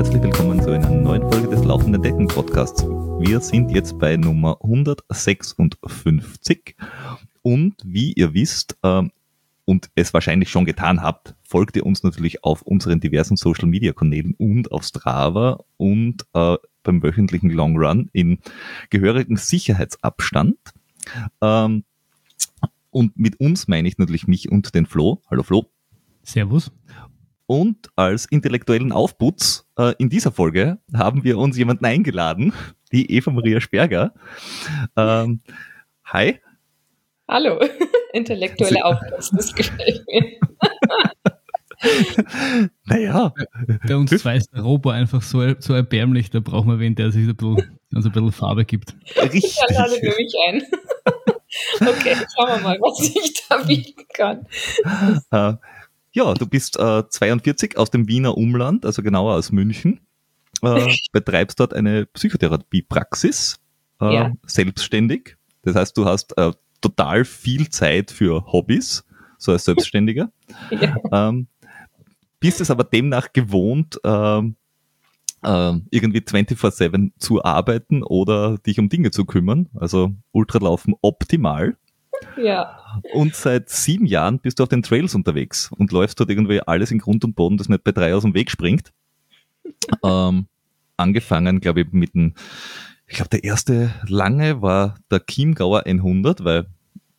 [0.00, 2.84] herzlich willkommen zu einer neuen Folge des Laufenden Decken Podcasts.
[2.84, 6.74] Wir sind jetzt bei Nummer 156
[7.42, 9.12] und wie ihr wisst ähm,
[9.66, 13.92] und es wahrscheinlich schon getan habt, folgt ihr uns natürlich auf unseren diversen Social Media
[13.92, 18.38] Kanälen und auf Strava und äh, beim wöchentlichen Long Run in
[18.88, 20.56] gehörigem Sicherheitsabstand.
[21.42, 21.84] Ähm,
[22.88, 25.20] und mit uns meine ich natürlich mich und den Flo.
[25.30, 25.66] Hallo Flo.
[26.22, 26.72] Servus.
[27.50, 32.52] Und als intellektuellen Aufputz äh, in dieser Folge haben wir uns jemanden eingeladen,
[32.92, 34.14] die Eva Maria Sperger.
[34.96, 35.40] Ähm,
[36.04, 36.38] hi.
[37.26, 37.58] Hallo,
[38.12, 40.38] intellektuelle Aufputz, das gefällt mir.
[42.84, 43.34] naja.
[43.84, 47.10] Bei uns zwei ist der Robo einfach so, so erbärmlich, da brauchen wir wen, der
[47.10, 48.94] sich ein bisschen, also ein bisschen Farbe gibt.
[49.20, 49.58] Richtig.
[49.68, 50.62] Ich lade für mich ein.
[51.88, 54.46] okay, schauen wir mal, was ich da bieten kann.
[56.12, 60.00] Ja, du bist äh, 42 aus dem Wiener Umland, also genauer aus München.
[60.62, 63.60] Äh, betreibst dort eine Psychotherapiepraxis,
[64.00, 64.32] äh, ja.
[64.46, 65.36] selbstständig.
[65.62, 69.04] Das heißt, du hast äh, total viel Zeit für Hobbys,
[69.38, 70.32] so als Selbstständiger.
[70.70, 70.96] ja.
[71.12, 71.46] ähm,
[72.40, 74.56] bist es aber demnach gewohnt, ähm,
[75.42, 79.68] äh, irgendwie 24-7 zu arbeiten oder dich um Dinge zu kümmern.
[79.74, 81.76] Also Ultralaufen optimal.
[82.36, 82.78] Ja.
[83.12, 86.90] Und seit sieben Jahren bist du auf den Trails unterwegs und läufst dort irgendwie alles
[86.90, 88.92] in Grund und Boden, das nicht bei drei aus dem Weg springt.
[90.04, 90.46] Ähm,
[90.96, 92.34] angefangen, glaube ich, mit dem,
[93.06, 96.66] ich glaube, der erste lange war der Chiemgauer 100, weil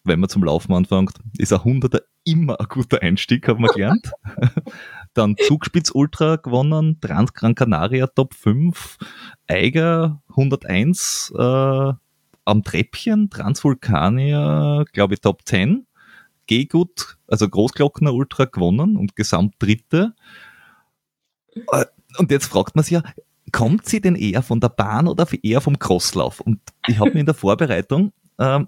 [0.04, 4.12] wenn man zum Laufen anfängt, ist ein 100er immer ein guter Einstieg, haben wir gelernt.
[5.14, 8.98] Dann Zugspitz Ultra gewonnen, Transgran Canaria Top 5,
[9.48, 11.94] Eiger 101, äh,
[12.52, 15.88] am Treppchen, Transvulkanier, glaube ich, Top 10.
[16.48, 20.14] Gehgut, also Großglockner Ultra gewonnen und Gesamt Dritte.
[21.72, 21.86] Äh,
[22.18, 23.04] und jetzt fragt man sich ja,
[23.52, 26.42] kommt sie denn eher von der Bahn oder eher vom Crosslauf?
[26.42, 28.68] Und ich habe mir in der Vorbereitung ähm,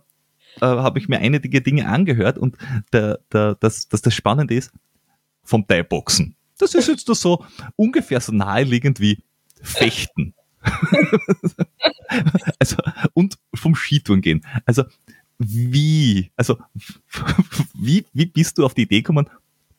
[0.62, 2.58] äh, habe ich mir einige Dinge angehört und
[2.92, 4.72] der, der, das, das, das Spannende ist,
[5.44, 6.36] vom Thai-Boxen.
[6.58, 9.24] Das ist jetzt so ungefähr so naheliegend wie
[9.62, 10.34] Fechten.
[12.60, 12.78] also,
[13.14, 14.46] und vom Skitouren gehen.
[14.66, 14.84] Also,
[15.40, 16.58] wie, also,
[17.74, 19.30] wie, wie bist du auf die Idee gekommen,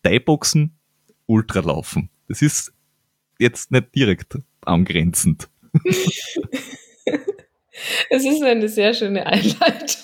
[0.02, 0.72] Thai-Boxen,
[1.26, 2.10] Ultralaufen?
[2.28, 2.72] Das ist
[3.38, 5.48] jetzt nicht direkt angrenzend.
[8.08, 10.00] Es ist eine sehr schöne Einleitung.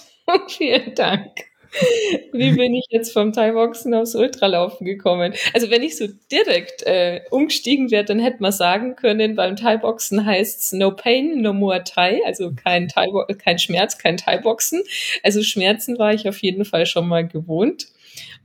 [0.49, 1.50] Vielen Dank.
[2.33, 5.35] Wie bin ich jetzt vom Thai-Boxen aufs Ultralaufen gekommen?
[5.55, 10.25] Also wenn ich so direkt äh, umgestiegen wäre, dann hätte man sagen können, beim Thai-Boxen
[10.25, 13.07] heißt es no pain, no more Thai, also kein, Thai
[13.39, 14.83] kein Schmerz, kein Thai-Boxen.
[15.23, 17.87] Also Schmerzen war ich auf jeden Fall schon mal gewohnt.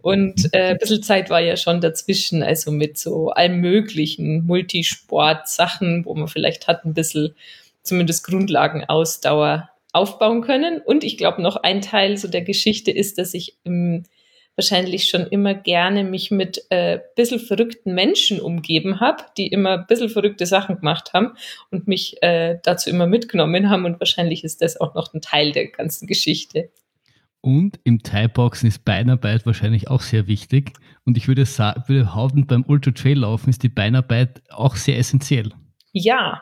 [0.01, 6.05] Und äh, ein bisschen Zeit war ja schon dazwischen, also mit so allem möglichen Multisport-Sachen,
[6.05, 7.33] wo man vielleicht hat ein bisschen
[7.81, 10.81] zumindest Grundlagenausdauer aufbauen können.
[10.81, 14.03] Und ich glaube, noch ein Teil so der Geschichte ist, dass ich ähm,
[14.55, 19.87] wahrscheinlich schon immer gerne mich mit äh, bisschen verrückten Menschen umgeben habe, die immer ein
[19.87, 21.33] bisschen verrückte Sachen gemacht haben
[21.71, 23.85] und mich äh, dazu immer mitgenommen haben.
[23.85, 26.69] Und wahrscheinlich ist das auch noch ein Teil der ganzen Geschichte.
[27.41, 30.73] Und im Thai-Boxen ist Beinarbeit wahrscheinlich auch sehr wichtig.
[31.05, 35.51] Und ich würde, würde behaupten, beim Ultra-Trail-Laufen ist die Beinarbeit auch sehr essentiell.
[35.91, 36.41] Ja,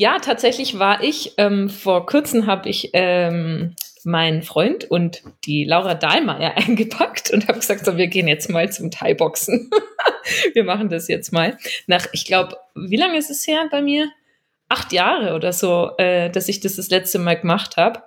[0.00, 5.92] ja, tatsächlich war ich, ähm, vor kurzem habe ich ähm, meinen Freund und die Laura
[5.92, 9.70] Dahlmeier eingepackt und habe gesagt, so, wir gehen jetzt mal zum Thai-Boxen.
[10.54, 11.58] wir machen das jetzt mal.
[11.86, 14.10] Nach, ich glaube, wie lange ist es her bei mir?
[14.72, 18.04] acht Jahre oder so, äh, dass ich das das letzte Mal gemacht habe.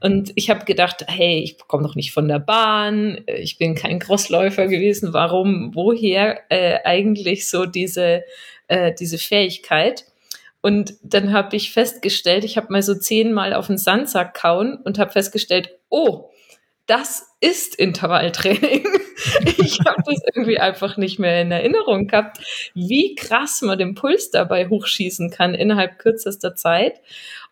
[0.00, 3.98] Und ich habe gedacht, hey, ich komme doch nicht von der Bahn, ich bin kein
[3.98, 5.12] Crossläufer gewesen.
[5.12, 8.22] Warum, woher äh, eigentlich so diese,
[8.68, 10.04] äh, diese Fähigkeit?
[10.64, 14.98] Und dann habe ich festgestellt, ich habe mal so zehnmal auf den Sandsack kauen und
[14.98, 16.30] habe festgestellt, oh,
[16.86, 18.86] das ist Intervalltraining.
[19.58, 22.38] ich habe das irgendwie einfach nicht mehr in Erinnerung gehabt,
[22.72, 27.02] wie krass man den Puls dabei hochschießen kann innerhalb kürzester Zeit.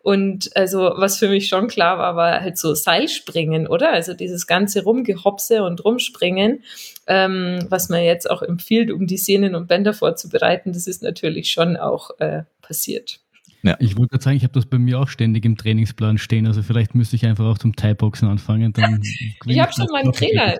[0.01, 3.93] Und also, was für mich schon klar war, war halt so Seilspringen, oder?
[3.93, 6.63] Also dieses ganze Rumgehopse und Rumspringen,
[7.05, 11.51] ähm, was man jetzt auch empfiehlt, um die Sehnen und Bänder vorzubereiten, das ist natürlich
[11.51, 13.19] schon auch äh, passiert.
[13.63, 13.77] Ja.
[13.79, 16.47] Ich wollte gerade sagen, ich habe das bei mir auch ständig im Trainingsplan stehen.
[16.47, 18.73] Also vielleicht müsste ich einfach auch zum Thai-Boxen anfangen.
[18.73, 19.01] Dann
[19.45, 20.57] ich habe schon meinen Trainer.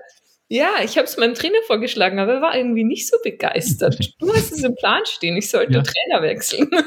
[0.48, 4.14] Ja, ich habe es meinem Trainer vorgeschlagen, aber er war irgendwie nicht so begeistert.
[4.18, 5.82] Du hast es im Plan stehen, ich sollte ja.
[5.82, 6.68] Trainer wechseln.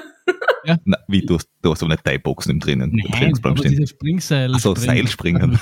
[0.65, 0.75] Ja.
[0.83, 3.71] Na, wie, du hast, du hast aber nicht Thai-Boxen im Training, Nein, im Trainingsplan stehen.
[3.71, 4.53] Diese Springseil.
[4.53, 5.57] Also Seilspringen.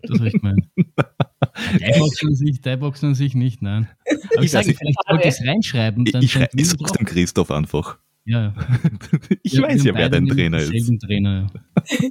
[0.00, 0.66] Das habe ich gemeint.
[1.78, 3.90] Thai-Boxen an sich, Thai-Boxen an sich nicht, nein.
[4.06, 6.06] Aber ich, ich sage, vielleicht wollte ich es reinschreiben.
[6.06, 7.98] Dann ich, ich, ich sag's dem Christoph einfach.
[8.24, 8.54] Ja,
[9.42, 10.72] ich Wir- weiß ja, wer dein Trainer ist.
[11.04, 12.10] Trainer, ja.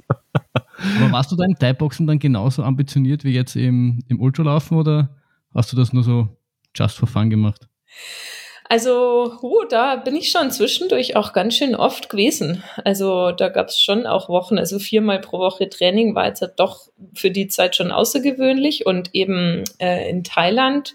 [1.00, 5.16] Aber warst du da im Thai-Boxen dann genauso ambitioniert wie jetzt im, im Ultralaufen oder
[5.54, 6.28] hast du das nur so
[6.74, 7.68] just for fun gemacht?
[8.68, 12.62] Also, huh, da bin ich schon zwischendurch auch ganz schön oft gewesen.
[12.84, 16.54] Also, da gab es schon auch Wochen, also viermal pro Woche Training war jetzt halt
[16.58, 18.86] doch für die Zeit schon außergewöhnlich.
[18.86, 20.94] Und eben äh, in Thailand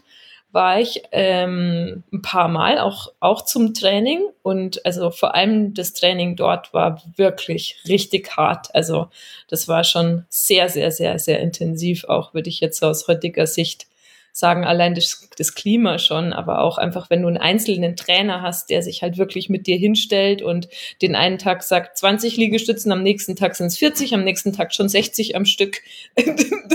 [0.52, 4.22] war ich ähm, ein paar Mal auch, auch zum Training.
[4.44, 8.74] Und also vor allem das Training dort war wirklich richtig hart.
[8.74, 9.08] Also,
[9.50, 13.88] das war schon sehr, sehr, sehr, sehr intensiv, auch würde ich jetzt aus heutiger Sicht
[14.38, 18.70] sagen, allein das, das Klima schon, aber auch einfach, wenn du einen einzelnen Trainer hast,
[18.70, 20.70] der sich halt wirklich mit dir hinstellt und
[21.02, 24.76] den einen Tag sagt 20 Liegestützen, am nächsten Tag sind es 40, am nächsten Tag
[24.76, 25.82] schon 60 am Stück.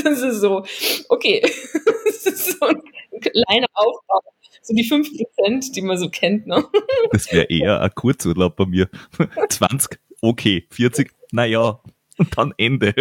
[0.04, 0.64] Das ist so,
[1.08, 1.42] okay,
[2.04, 2.82] das ist so ein
[3.20, 4.20] kleiner Aufbau.
[4.62, 6.64] So die 5 Prozent, die man so kennt, ne?
[7.12, 8.88] Das wäre eher ein Kurzurlaub bei mir.
[9.48, 10.66] 20, okay.
[10.70, 11.80] 40, naja.
[12.18, 12.94] Und dann Ende.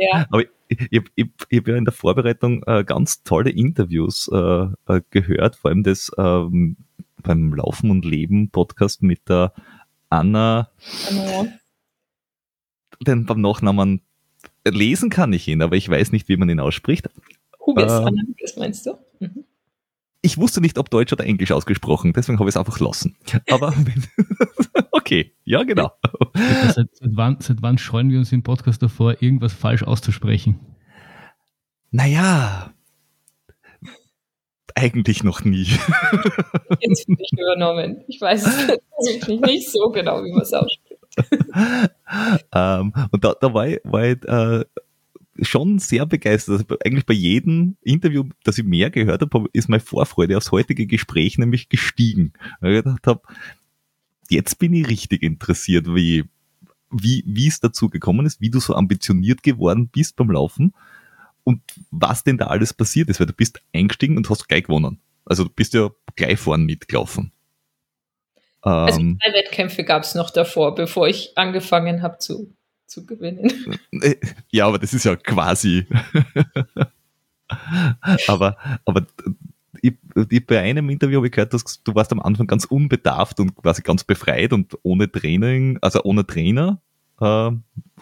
[0.00, 0.26] Ja.
[0.30, 0.44] Aber
[0.90, 5.56] ich, ich, ich, habe ja in der Vorbereitung äh, ganz tolle Interviews äh, äh, gehört,
[5.56, 6.76] vor allem das ähm,
[7.22, 9.52] beim Laufen und Leben Podcast mit der
[10.10, 10.70] Anna,
[11.08, 11.46] Genau.
[13.06, 14.02] denn beim Nachnamen
[14.66, 17.08] lesen kann ich ihn, aber ich weiß nicht, wie man ihn ausspricht.
[17.64, 18.06] Huges, Ähm.
[18.06, 18.94] Anna Huges, meinst du?
[19.20, 19.44] Mhm.
[20.22, 23.16] Ich wusste nicht, ob Deutsch oder Englisch ausgesprochen, deswegen habe ich es einfach lassen.
[23.50, 23.74] Aber
[24.92, 25.90] okay, ja genau.
[26.34, 30.60] Seit, seit, wann, seit wann scheuen wir uns im Podcast davor, irgendwas falsch auszusprechen?
[31.90, 32.74] Naja,
[34.74, 35.66] eigentlich noch nie.
[36.80, 38.02] Jetzt bin ich übernommen.
[38.08, 41.00] Ich weiß es tatsächlich nicht so genau, wie man es ausspricht.
[42.52, 44.64] ähm, und da, da war ich, war ich äh,
[45.42, 46.60] schon sehr begeistert.
[46.60, 50.86] Also eigentlich bei jedem Interview, das ich mehr gehört habe, ist meine Vorfreude aufs heutige
[50.86, 52.32] Gespräch nämlich gestiegen.
[52.60, 53.22] Weil ich gedacht habe,
[54.30, 56.24] jetzt bin ich richtig interessiert, wie,
[56.90, 60.74] wie, wie es dazu gekommen ist, wie du so ambitioniert geworden bist beim Laufen
[61.44, 61.60] und
[61.90, 65.00] was denn da alles passiert ist, weil du bist eingestiegen und hast gleich gewonnen.
[65.24, 67.32] Also du bist ja gleich vorn mitgelaufen.
[68.62, 72.54] Also Ähm, drei Wettkämpfe gab es noch davor, bevor ich angefangen habe zu,
[72.86, 73.78] zu gewinnen.
[74.00, 74.16] Äh,
[74.50, 75.86] Ja, aber das ist ja quasi.
[78.26, 78.56] aber,
[78.86, 79.06] aber
[79.84, 79.94] ich,
[80.30, 83.54] ich, bei einem Interview habe ich gehört, dass du warst am Anfang ganz unbedarft und
[83.54, 86.80] quasi ganz befreit und ohne Training, also ohne Trainer,
[87.20, 87.50] äh,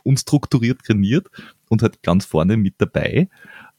[0.04, 1.26] unstrukturiert trainiert
[1.68, 3.28] und halt ganz vorne mit dabei.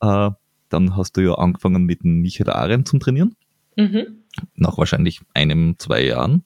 [0.02, 0.32] Äh,
[0.68, 3.36] dann hast du ja angefangen mit dem Michael Arendt zum Trainieren,
[3.78, 4.24] Mhm.
[4.56, 6.44] nach wahrscheinlich einem, zwei Jahren.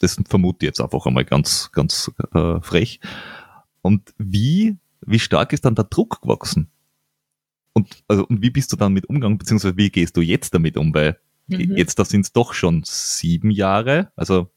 [0.00, 3.00] Das vermute ich jetzt einfach einmal ganz, ganz äh, frech.
[3.82, 6.70] Und wie, wie stark ist dann der Druck gewachsen?
[7.76, 10.78] Und, also, und wie bist du dann mit umgegangen, beziehungsweise wie gehst du jetzt damit
[10.78, 10.94] um?
[10.94, 11.18] Weil
[11.48, 11.76] Mhm.
[11.76, 14.48] jetzt, da sind es doch schon sieben Jahre, also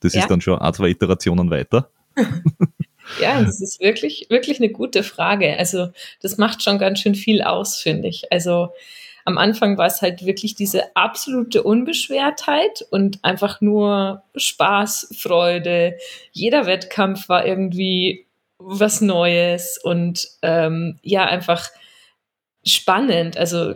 [0.00, 0.22] das Ja.
[0.22, 1.90] ist dann schon ein, zwei Iterationen weiter.
[3.20, 5.56] Ja, das ist wirklich, wirklich eine gute Frage.
[5.58, 5.88] Also,
[6.22, 8.30] das macht schon ganz schön viel aus, finde ich.
[8.32, 8.70] Also,
[9.24, 15.96] am Anfang war es halt wirklich diese absolute Unbeschwertheit und einfach nur Spaß, Freude.
[16.32, 18.26] Jeder Wettkampf war irgendwie
[18.58, 21.70] was Neues und ähm, ja, einfach
[22.64, 23.36] spannend.
[23.36, 23.74] Also,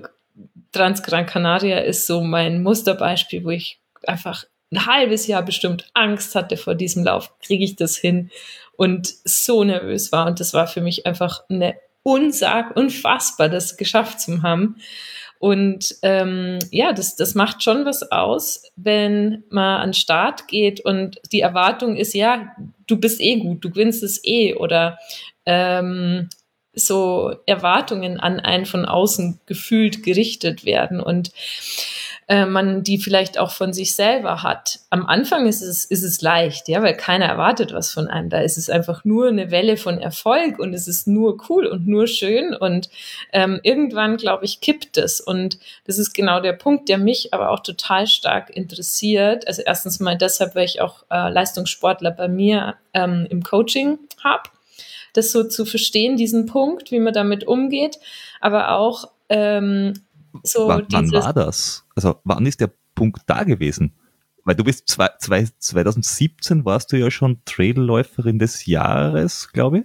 [0.72, 6.56] Transgran Canaria ist so mein Musterbeispiel, wo ich einfach ein halbes Jahr bestimmt Angst hatte
[6.56, 7.32] vor diesem Lauf.
[7.38, 8.30] Kriege ich das hin?
[8.76, 10.26] und so nervös war.
[10.26, 14.76] Und das war für mich einfach eine Unsag, unfassbar, das geschafft zu haben.
[15.38, 20.80] Und ähm, ja, das, das macht schon was aus, wenn man an den Start geht
[20.80, 22.54] und die Erwartung ist, ja,
[22.86, 24.54] du bist eh gut, du gewinnst es eh.
[24.54, 24.98] Oder
[25.44, 26.28] ähm,
[26.74, 31.00] so Erwartungen an einen von außen gefühlt gerichtet werden.
[31.00, 31.30] Und
[32.26, 34.80] äh, man die vielleicht auch von sich selber hat.
[34.88, 38.30] Am Anfang ist es, ist es leicht, ja, weil keiner erwartet was von einem.
[38.30, 41.86] Da ist es einfach nur eine Welle von Erfolg und es ist nur cool und
[41.86, 42.88] nur schön und
[43.32, 45.20] ähm, irgendwann, glaube ich, kippt es.
[45.20, 49.46] Und das ist genau der Punkt, der mich aber auch total stark interessiert.
[49.46, 54.48] Also erstens mal deshalb, weil ich auch äh, Leistungssportler bei mir ähm, im Coaching habe
[55.14, 57.98] das so zu verstehen, diesen Punkt, wie man damit umgeht,
[58.40, 59.94] aber auch ähm,
[60.42, 61.84] so wann, wann war das?
[61.94, 63.94] Also wann ist der Punkt da gewesen?
[64.44, 69.84] Weil du bist zwei, zwei, 2017 warst du ja schon Trailläuferin des Jahres, glaube ich.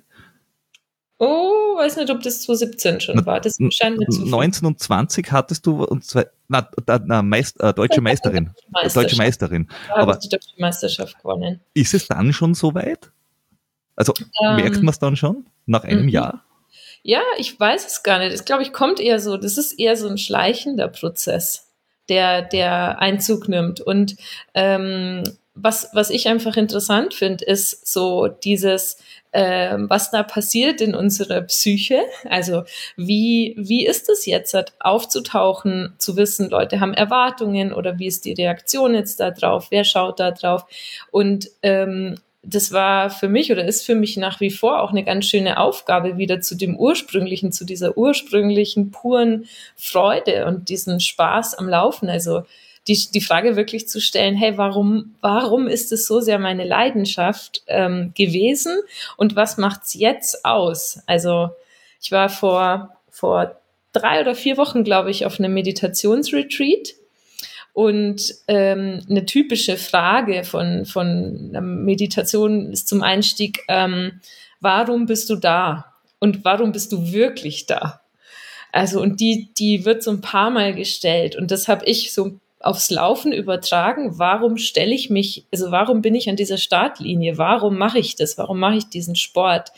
[1.17, 3.39] Oh, weiß nicht, ob das 2017 schon Na, war.
[3.39, 6.69] Das scheint mir zu 19 und 20 hattest du und zwei, na,
[7.05, 8.51] na Meist, äh, deutsche Meisterin.
[8.93, 9.67] Deutsche Meisterin.
[9.87, 11.61] Da habe aber- ich die deutsche Meisterschaft gewonnen.
[11.73, 13.11] Ist es dann schon so weit?
[13.99, 16.09] Also merkt Ähm, man es dann schon nach einem mhm.
[16.09, 16.45] Jahr?
[17.03, 18.33] Ja, ich weiß es gar nicht.
[18.33, 21.67] Ich glaube, ich kommt eher so, das ist eher so ein schleichender Prozess,
[22.07, 23.81] der, der Einzug nimmt.
[23.81, 24.15] Und
[24.53, 28.99] ähm, was, was ich einfach interessant finde, ist so dieses,
[29.33, 31.99] äh, was da passiert in unserer Psyche.
[32.29, 32.63] Also
[32.95, 38.23] wie, wie ist es jetzt, halt aufzutauchen, zu wissen, Leute haben Erwartungen oder wie ist
[38.23, 40.65] die Reaktion jetzt da drauf, wer schaut da drauf
[41.11, 45.03] und ähm, das war für mich oder ist für mich nach wie vor auch eine
[45.03, 51.55] ganz schöne Aufgabe, wieder zu dem ursprünglichen, zu dieser ursprünglichen, puren Freude und diesen Spaß
[51.55, 52.09] am Laufen.
[52.09, 52.43] Also
[52.87, 57.63] die, die Frage wirklich zu stellen, hey, warum, warum ist es so sehr meine Leidenschaft
[57.67, 58.77] ähm, gewesen
[59.17, 60.99] und was macht's jetzt aus?
[61.05, 61.49] Also
[62.01, 63.59] ich war vor, vor
[63.91, 66.95] drei oder vier Wochen, glaube ich, auf einem Meditationsretreat
[67.79, 71.51] und ähm, eine typische Frage von, von
[71.85, 74.19] Meditation ist zum Einstieg, ähm,
[74.59, 75.85] warum bist du da?
[76.19, 78.01] Und warum bist du wirklich da?
[78.73, 81.37] Also, und die, die wird so ein paar Mal gestellt.
[81.37, 84.19] Und das habe ich so aufs Laufen übertragen.
[84.19, 87.37] Warum stelle ich mich, also warum bin ich an dieser Startlinie?
[87.37, 88.37] Warum mache ich das?
[88.37, 89.71] Warum mache ich diesen Sport?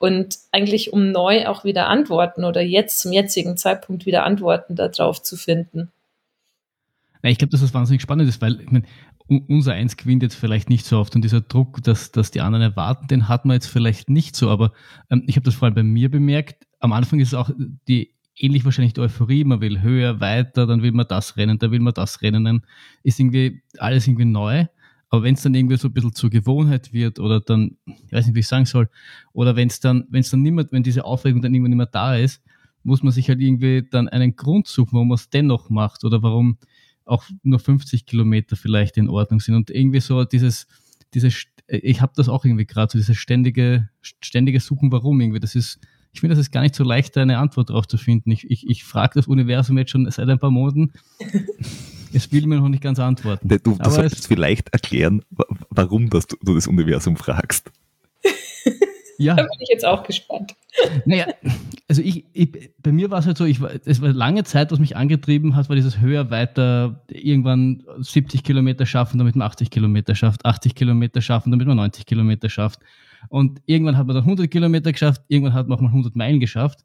[0.00, 5.22] Und eigentlich, um neu auch wieder Antworten oder jetzt zum jetzigen Zeitpunkt wieder Antworten darauf
[5.22, 5.92] zu finden.
[7.24, 8.84] Ja, ich glaube, dass das wahnsinnig spannend ist, weil ich mein,
[9.48, 12.62] unser Eins gewinnt jetzt vielleicht nicht so oft und dieser Druck, dass, dass die anderen
[12.62, 14.50] erwarten, den hat man jetzt vielleicht nicht so.
[14.50, 14.72] Aber
[15.08, 16.66] ähm, ich habe das vor allem bei mir bemerkt.
[16.80, 17.48] Am Anfang ist es auch
[17.88, 19.42] die ähnlich wahrscheinlich die Euphorie.
[19.44, 22.44] Man will höher, weiter, dann will man das rennen, da will man das rennen.
[22.44, 22.60] Dann
[23.02, 24.66] ist irgendwie alles irgendwie neu.
[25.08, 28.26] Aber wenn es dann irgendwie so ein bisschen zur Gewohnheit wird oder dann, ich weiß
[28.26, 28.90] nicht, wie ich sagen soll,
[29.32, 31.86] oder wenn es dann, wenn es dann niemand, wenn diese Aufregung dann irgendwann nicht mehr
[31.86, 32.42] da ist,
[32.82, 36.22] muss man sich halt irgendwie dann einen Grund suchen, warum man es dennoch macht oder
[36.22, 36.58] warum,
[37.04, 39.54] auch nur 50 Kilometer vielleicht in Ordnung sind.
[39.54, 40.66] Und irgendwie so dieses,
[41.12, 45.40] dieses ich habe das auch irgendwie gerade, so dieses ständige, ständige Suchen, warum irgendwie.
[45.40, 45.78] Das ist,
[46.12, 48.30] ich finde, das ist gar nicht so leicht, eine Antwort darauf zu finden.
[48.30, 50.92] Ich, ich, ich frage das Universum jetzt schon seit ein paar Monaten.
[52.16, 53.48] Es will mir noch nicht ganz antworten.
[53.48, 55.22] Du, du solltest vielleicht erklären,
[55.68, 57.72] warum das, du das Universum fragst.
[59.18, 59.34] Ja.
[59.34, 60.54] Da bin ich jetzt auch gespannt.
[61.04, 61.26] Naja,
[61.88, 64.72] also ich, ich bei mir war es halt so, ich war, es war lange Zeit,
[64.72, 69.70] was mich angetrieben hat, war dieses höher, weiter, irgendwann 70 Kilometer schaffen, damit man 80
[69.70, 72.80] Kilometer schafft, 80 Kilometer schaffen, damit man 90 Kilometer schafft.
[73.28, 76.40] Und irgendwann hat man dann 100 Kilometer geschafft, irgendwann hat man auch mal 100 Meilen
[76.40, 76.80] geschafft.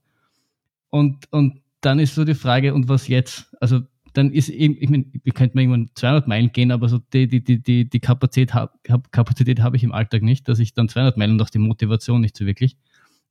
[0.90, 3.56] Und, und dann ist so die Frage, und was jetzt?
[3.60, 3.82] Also
[4.20, 7.28] dann ist eben, ich meine, wir könnten mal irgendwann 200 Meilen gehen, aber so die,
[7.28, 8.78] die, die, die, die Kapazität, hab,
[9.14, 12.20] Kapazität habe ich im Alltag nicht, dass ich dann 200 Meilen und auch die Motivation
[12.20, 12.76] nicht so wirklich.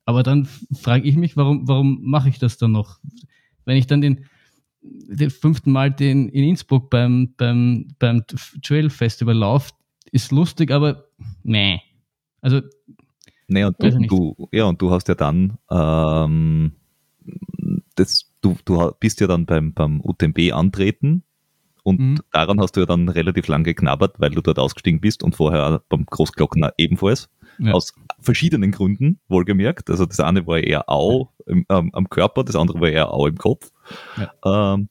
[0.07, 3.01] Aber dann frage ich mich, warum, warum mache ich das dann noch?
[3.67, 4.25] Wenn ich dann den,
[4.81, 8.25] den fünften Mal den, in Innsbruck beim, beim, beim
[8.63, 9.73] Trail Festival laufe,
[10.11, 11.05] ist lustig, aber
[11.43, 11.83] nee.
[12.41, 12.63] Also.
[13.47, 16.73] Nee, und du, du, ja, und du hast ja dann ähm,
[17.95, 21.23] das du, du bist ja dann beim, beim UTMB antreten
[21.83, 22.19] und mhm.
[22.33, 25.83] daran hast du ja dann relativ lang geknabbert, weil du dort ausgestiegen bist und vorher
[25.89, 27.31] beim Großglockner ebenfalls.
[27.59, 27.73] Ja.
[27.73, 29.91] Aus verschiedenen Gründen, wohlgemerkt.
[29.91, 33.27] Also das eine war eher Au im, ähm, am Körper, das andere war eher Au
[33.27, 33.71] im Kopf.
[34.17, 34.75] Ja.
[34.75, 34.89] Ähm,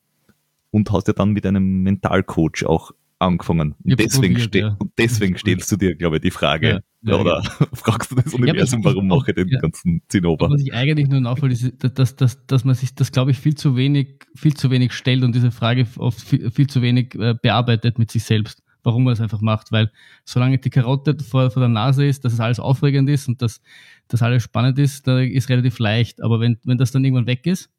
[0.72, 3.76] und hast ja dann mit einem Mentalcoach auch angefangen.
[3.84, 4.78] Und deswegen, probiert, ste ja.
[4.98, 8.84] deswegen stellst du dir, glaube ich, die Frage, ja, ja, oder fragst du das Universum,
[8.84, 10.50] warum mache ich den ganzen Zinnober?
[10.50, 13.56] Was ich eigentlich nur nachvoll ist, dass, dass, dass man sich das, glaube ich, viel
[13.56, 17.36] zu wenig, viel zu wenig stellt und diese Frage oft viel, viel zu wenig äh,
[17.42, 19.72] bearbeitet mit sich selbst, warum man es einfach macht.
[19.72, 19.92] Weil
[20.26, 23.62] solange die Karotte vor, vor der Nase ist, dass es alles aufregend ist und dass,
[24.08, 26.22] dass alles spannend ist, da ist relativ leicht.
[26.22, 27.70] Aber wenn, wenn das dann irgendwann weg ist,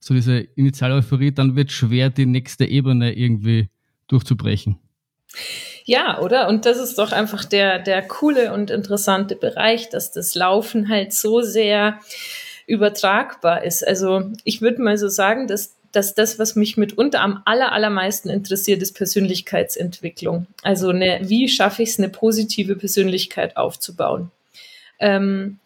[0.00, 3.70] so diese initiale Euphorie, dann wird schwer, die nächste Ebene irgendwie
[4.06, 4.76] durchzubrechen.
[5.84, 6.48] Ja, oder?
[6.48, 11.12] Und das ist doch einfach der, der coole und interessante Bereich, dass das Laufen halt
[11.12, 12.00] so sehr
[12.66, 13.86] übertragbar ist.
[13.86, 18.30] Also ich würde mal so sagen, dass, dass das, was mich mitunter am aller, allermeisten
[18.30, 20.46] interessiert, ist Persönlichkeitsentwicklung.
[20.62, 24.30] Also eine, wie schaffe ich es, eine positive Persönlichkeit aufzubauen?
[24.98, 25.58] Ähm,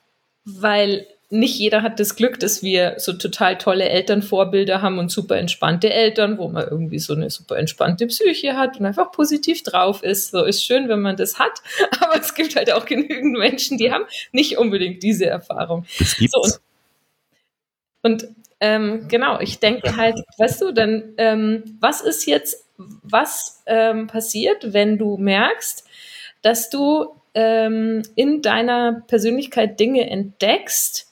[0.45, 5.37] weil nicht jeder hat das Glück, dass wir so total tolle Elternvorbilder haben und super
[5.37, 10.03] entspannte Eltern, wo man irgendwie so eine super entspannte Psyche hat und einfach positiv drauf
[10.03, 10.31] ist.
[10.31, 11.61] So ist schön, wenn man das hat,
[12.01, 15.85] aber es gibt halt auch genügend Menschen, die haben nicht unbedingt diese Erfahrung.
[15.99, 16.33] Das gibt's.
[16.33, 16.41] So,
[18.03, 23.63] und, und ähm, genau, ich denke halt, weißt du, dann ähm, was ist jetzt, was
[23.67, 25.85] ähm, passiert, wenn du merkst,
[26.43, 31.08] dass du ähm, in deiner Persönlichkeit Dinge entdeckst,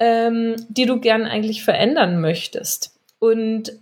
[0.00, 2.98] ähm, die du gern eigentlich verändern möchtest.
[3.20, 3.72] Und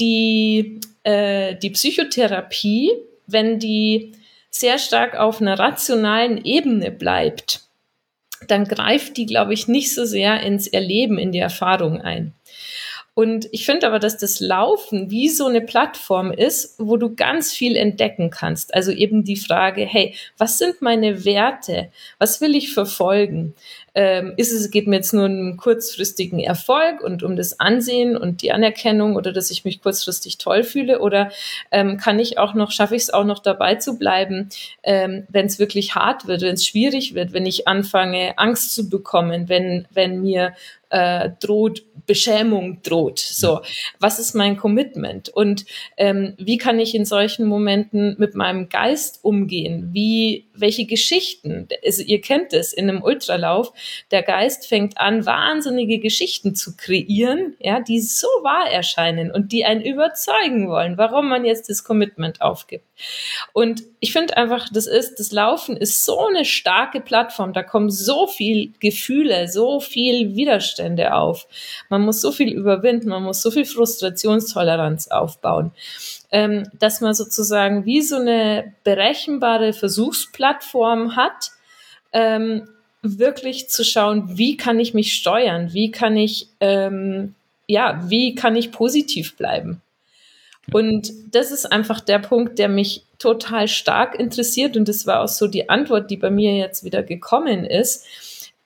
[0.00, 2.92] die, äh, die Psychotherapie,
[3.26, 4.12] wenn die
[4.50, 7.62] sehr stark auf einer rationalen Ebene bleibt,
[8.46, 12.34] dann greift die, glaube ich, nicht so sehr ins Erleben, in die Erfahrung ein.
[13.14, 17.52] Und ich finde aber, dass das Laufen wie so eine Plattform ist, wo du ganz
[17.52, 18.74] viel entdecken kannst.
[18.74, 21.92] Also eben die Frage, hey, was sind meine Werte?
[22.18, 23.54] Was will ich verfolgen?
[23.94, 28.42] Ähm, ist es, geht mir jetzt nur um kurzfristigen Erfolg und um das Ansehen und
[28.42, 31.00] die Anerkennung oder dass ich mich kurzfristig toll fühle?
[31.00, 31.30] Oder
[31.70, 34.48] ähm, kann ich auch noch, schaffe ich es auch noch dabei zu bleiben,
[34.82, 38.88] ähm, wenn es wirklich hart wird, wenn es schwierig wird, wenn ich anfange, Angst zu
[38.88, 40.54] bekommen, wenn, wenn mir
[40.90, 43.18] äh, droht, Beschämung droht.
[43.18, 43.60] So,
[43.98, 45.28] was ist mein Commitment?
[45.28, 45.64] Und
[45.96, 49.90] ähm, wie kann ich in solchen Momenten mit meinem Geist umgehen?
[49.92, 51.68] Wie, welche Geschichten?
[51.84, 53.72] Also ihr kennt es in einem Ultralauf.
[54.10, 59.64] Der Geist fängt an, wahnsinnige Geschichten zu kreieren, ja, die so wahr erscheinen und die
[59.64, 62.84] einen überzeugen wollen, warum man jetzt das Commitment aufgibt.
[63.52, 67.52] Und ich finde einfach, das ist, das Laufen ist so eine starke Plattform.
[67.52, 70.83] Da kommen so viel Gefühle, so viel Widerstände
[71.16, 71.46] auf.
[71.88, 75.72] Man muss so viel überwinden, man muss so viel Frustrationstoleranz aufbauen,
[76.30, 81.50] ähm, dass man sozusagen wie so eine berechenbare Versuchsplattform hat,
[82.12, 82.68] ähm,
[83.02, 87.34] wirklich zu schauen, wie kann ich mich steuern, wie kann ich, ähm,
[87.66, 89.82] ja, wie kann ich positiv bleiben.
[90.72, 94.76] Und das ist einfach der Punkt, der mich total stark interessiert.
[94.76, 98.06] Und das war auch so die Antwort, die bei mir jetzt wieder gekommen ist.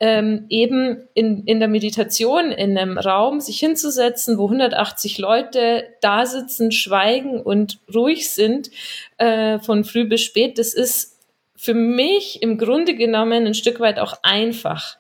[0.01, 6.25] Ähm, eben in, in der Meditation in einem Raum sich hinzusetzen, wo 180 Leute da
[6.25, 8.71] sitzen, schweigen und ruhig sind,
[9.17, 11.19] äh, von früh bis spät, das ist
[11.57, 14.99] für mich im Grunde genommen ein Stück weit auch einfach,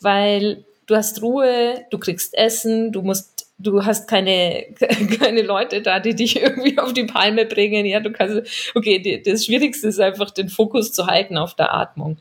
[0.00, 3.32] weil du hast Ruhe, du kriegst Essen, du musst
[3.62, 4.66] du hast keine,
[5.20, 7.86] keine Leute da, die dich irgendwie auf die Palme bringen.
[7.86, 12.18] Ja, du kannst, okay, das Schwierigste ist einfach, den Fokus zu halten auf der Atmung.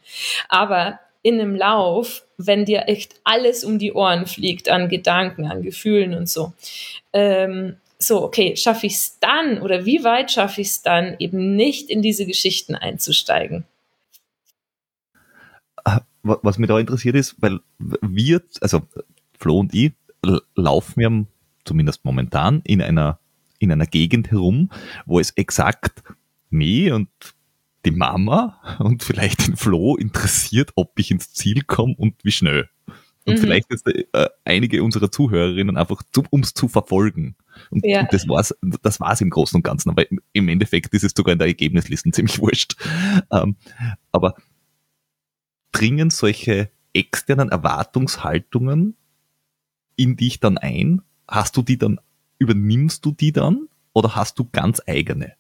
[0.50, 5.62] Aber in einem Lauf, wenn dir echt alles um die Ohren fliegt an Gedanken, an
[5.62, 6.54] Gefühlen und so,
[7.14, 11.56] ähm, so, okay, schaffe ich es dann oder wie weit schaffe ich es dann, eben
[11.56, 13.66] nicht in diese Geschichten einzusteigen?
[15.84, 18.82] Ah, was mich da interessiert ist, weil wir, also
[19.38, 19.94] Flo und ich,
[20.56, 21.26] laufen wir
[21.66, 23.20] zumindest momentan in einer,
[23.60, 24.72] in einer Gegend herum,
[25.06, 26.04] wo es exakt
[26.50, 27.10] mich und
[27.86, 32.70] die Mama und vielleicht den Flo interessiert, ob ich ins Ziel komme und wie schnell.
[33.26, 33.38] Und mhm.
[33.38, 37.36] vielleicht ist äh, einige unserer Zuhörerinnen einfach, um es zu verfolgen.
[37.70, 38.02] Und, ja.
[38.02, 39.90] und das war's, das war's im Großen und Ganzen.
[39.90, 42.76] Aber im Endeffekt ist es sogar in der Ergebnisliste ziemlich wurscht.
[43.32, 43.56] Ähm,
[44.12, 44.36] aber
[45.72, 48.96] dringen solche externen Erwartungshaltungen
[49.96, 51.02] in dich dann ein?
[51.28, 52.00] Hast du die dann,
[52.40, 55.34] übernimmst du die dann oder hast du ganz eigene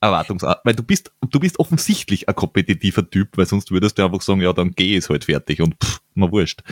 [0.00, 0.60] Erwartungsart?
[0.64, 4.40] Weil du bist, du bist offensichtlich ein kompetitiver Typ, weil sonst würdest du einfach sagen,
[4.40, 6.62] ja, dann geh es halt fertig und pff, mal wurscht.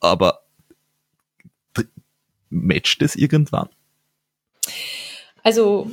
[0.00, 0.40] Aber
[2.50, 3.68] matcht es irgendwann?
[5.42, 5.90] Also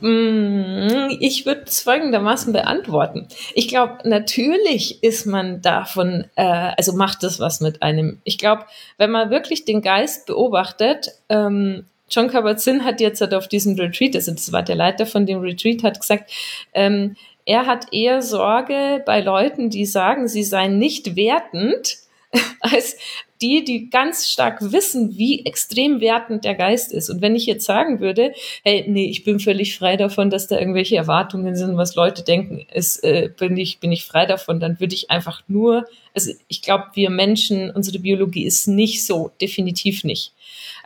[0.00, 3.26] Mm, ich würde es folgendermaßen beantworten.
[3.54, 6.42] Ich glaube, natürlich ist man davon, äh,
[6.76, 8.20] also macht das was mit einem.
[8.24, 8.64] Ich glaube,
[8.96, 14.14] wenn man wirklich den Geist beobachtet, ähm, John Kabat-Zinn hat jetzt halt auf diesem Retreat,
[14.14, 16.30] also das war der Leiter von dem Retreat, hat gesagt,
[16.74, 21.96] ähm, er hat eher Sorge bei Leuten, die sagen, sie seien nicht wertend,
[22.60, 22.96] als
[23.40, 27.08] die, die ganz stark wissen, wie extrem wertend der Geist ist.
[27.08, 28.32] Und wenn ich jetzt sagen würde,
[28.64, 32.66] hey, nee, ich bin völlig frei davon, dass da irgendwelche Erwartungen sind, was Leute denken,
[32.72, 36.62] ist, äh, bin ich, bin ich frei davon, dann würde ich einfach nur, also ich
[36.62, 40.32] glaube, wir Menschen, unsere Biologie ist nicht so, definitiv nicht.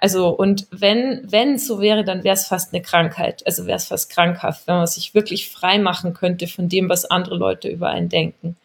[0.03, 3.47] Also, und wenn, wenn so wäre, dann wäre es fast eine Krankheit.
[3.47, 7.05] Also wäre es fast krankhaft, wenn man sich wirklich frei machen könnte von dem, was
[7.05, 8.57] andere Leute über einen denken.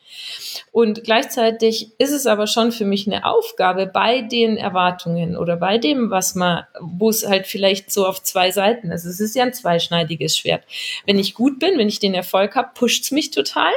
[0.72, 5.78] Und gleichzeitig ist es aber schon für mich eine Aufgabe bei den Erwartungen oder bei
[5.78, 9.06] dem, was man, wo es halt vielleicht so auf zwei Seiten ist.
[9.06, 10.64] Es ist ja ein zweischneidiges Schwert.
[11.06, 13.74] Wenn ich gut bin, wenn ich den Erfolg habe, pusht es mich total.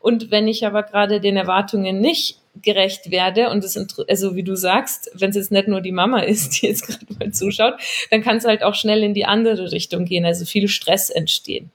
[0.00, 4.54] Und wenn ich aber gerade den Erwartungen nicht gerecht werde und es also wie du
[4.56, 7.74] sagst, wenn es jetzt nicht nur die Mama ist, die jetzt gerade mal zuschaut,
[8.10, 11.70] dann kann es halt auch schnell in die andere Richtung gehen, also viel Stress entstehen.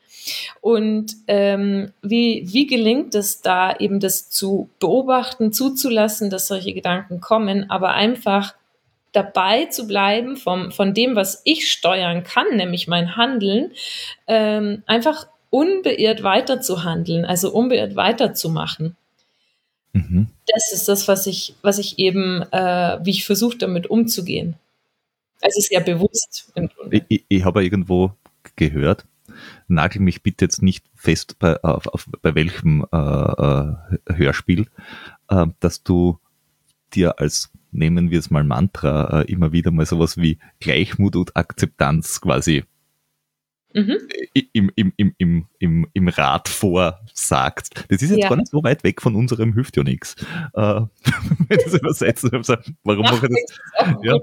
[0.61, 7.21] Und ähm, wie, wie gelingt es da eben das zu beobachten, zuzulassen, dass solche Gedanken
[7.21, 8.53] kommen, aber einfach
[9.13, 13.71] dabei zu bleiben vom, von dem, was ich steuern kann, nämlich mein Handeln,
[14.27, 18.95] ähm, einfach unbeirrt weiterzuhandeln, also unbeirrt weiterzumachen.
[19.97, 20.27] Mhm.
[20.47, 24.55] Das ist das, was ich, was ich eben, äh, wie ich versuche, damit umzugehen.
[25.41, 26.51] Also sehr bewusst.
[26.55, 27.05] Im Grunde.
[27.09, 28.11] Ich, ich habe irgendwo
[28.55, 29.05] gehört,
[29.67, 33.75] nagel mich bitte jetzt nicht fest bei, auf, auf, bei welchem äh, äh,
[34.15, 34.67] Hörspiel,
[35.29, 36.19] äh, dass du
[36.93, 41.35] dir als nehmen wir es mal Mantra, äh, immer wieder mal sowas wie Gleichmut und
[41.35, 42.63] Akzeptanz quasi
[43.73, 43.97] mhm.
[44.53, 47.85] im, im, im, im, im, im Rat vorsagt.
[47.89, 48.29] Das ist jetzt ja.
[48.29, 50.15] gar nicht so weit weg von unserem Hilft ja nichts.
[50.53, 50.61] Äh,
[51.47, 52.31] wenn das übersetzen,
[52.83, 53.97] warum ja, mache ich das?
[54.03, 54.19] Ja,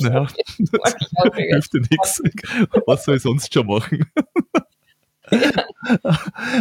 [0.00, 2.22] naja, das hilft ja nichts.
[2.86, 4.04] Was soll ich sonst schon machen?
[4.14, 4.22] Ja.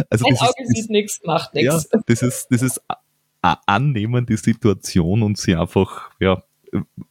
[0.09, 1.89] Also Ein Auge sieht nichts, macht nichts.
[1.91, 2.81] Ja, das ist, das ist
[3.41, 6.43] annehmen die Situation und sie einfach, ja,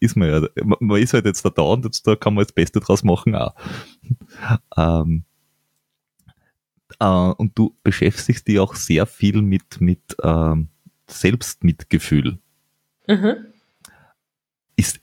[0.01, 0.49] ist man ja,
[0.81, 3.35] man ist halt jetzt da da und jetzt da kann man das Beste draus machen
[3.35, 3.55] auch.
[4.77, 5.25] Ähm,
[6.99, 10.69] äh, und du beschäftigst dich auch sehr viel mit, mit ähm,
[11.07, 12.39] Selbstmitgefühl.
[13.09, 13.47] Mhm.
[14.77, 15.01] Ist,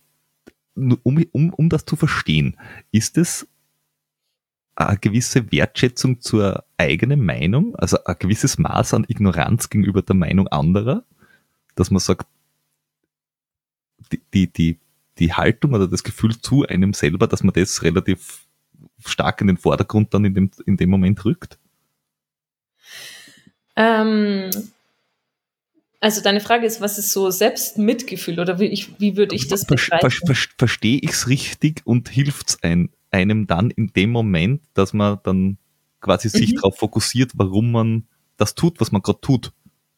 [0.75, 2.57] um, um, um das zu verstehen,
[2.91, 3.47] ist es
[4.75, 10.47] eine gewisse Wertschätzung zur eigenen Meinung, also ein gewisses Maß an Ignoranz gegenüber der Meinung
[10.47, 11.03] anderer,
[11.75, 12.27] dass man sagt,
[14.11, 14.79] die, die,
[15.17, 18.45] die, Haltung oder das Gefühl zu einem selber, dass man das relativ
[19.05, 21.57] stark in den Vordergrund dann in dem, in dem Moment rückt?
[23.75, 24.49] Ähm,
[26.01, 29.65] also deine Frage ist, was ist so Selbstmitgefühl oder wie, ich, wie würde ich das
[29.65, 30.09] beschreiben?
[30.09, 34.61] Ver, ver, Verstehe ich es richtig und hilft es ein, einem dann in dem Moment,
[34.73, 35.57] dass man dann
[35.99, 36.55] quasi sich mhm.
[36.55, 39.51] darauf fokussiert, warum man das tut, was man gerade tut,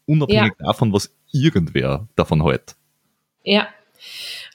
[0.05, 0.65] unabhängig ja.
[0.65, 2.75] davon, was irgendwer davon hält.
[3.43, 3.67] Ja,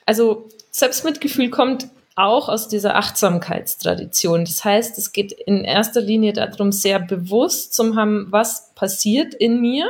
[0.05, 4.47] also Selbstmitgefühl kommt auch aus dieser Achtsamkeitstradition.
[4.47, 9.61] Das heißt, es geht in erster Linie darum, sehr bewusst zu haben, was passiert in
[9.61, 9.87] mir.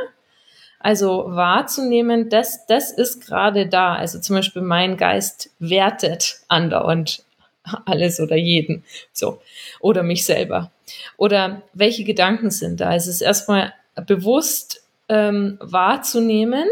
[0.79, 3.95] Also wahrzunehmen, dass das ist gerade da.
[3.95, 7.23] Also zum Beispiel mein Geist wertet andauernd
[7.85, 8.83] alles oder jeden.
[9.13, 9.41] So.
[9.79, 10.71] Oder mich selber.
[11.15, 12.89] Oder welche Gedanken sind da?
[12.89, 13.73] Also es ist erstmal
[14.05, 16.67] bewusst ähm, wahrzunehmen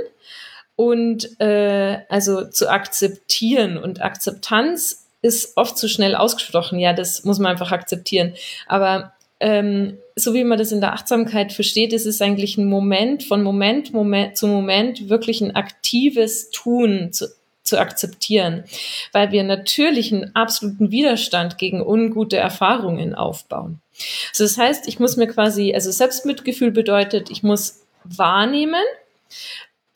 [0.75, 3.77] und äh, also zu akzeptieren.
[3.77, 6.79] Und Akzeptanz ist oft zu schnell ausgesprochen.
[6.79, 8.33] Ja, das muss man einfach akzeptieren.
[8.67, 13.23] Aber ähm, so wie man das in der Achtsamkeit versteht, ist es eigentlich ein Moment
[13.23, 17.27] von Moment, Moment zu Moment wirklich ein aktives Tun zu,
[17.63, 18.63] zu akzeptieren,
[19.11, 23.81] weil wir natürlich einen absoluten Widerstand gegen ungute Erfahrungen aufbauen.
[24.29, 28.83] Also das heißt, ich muss mir quasi, also Selbstmitgefühl bedeutet, ich muss wahrnehmen,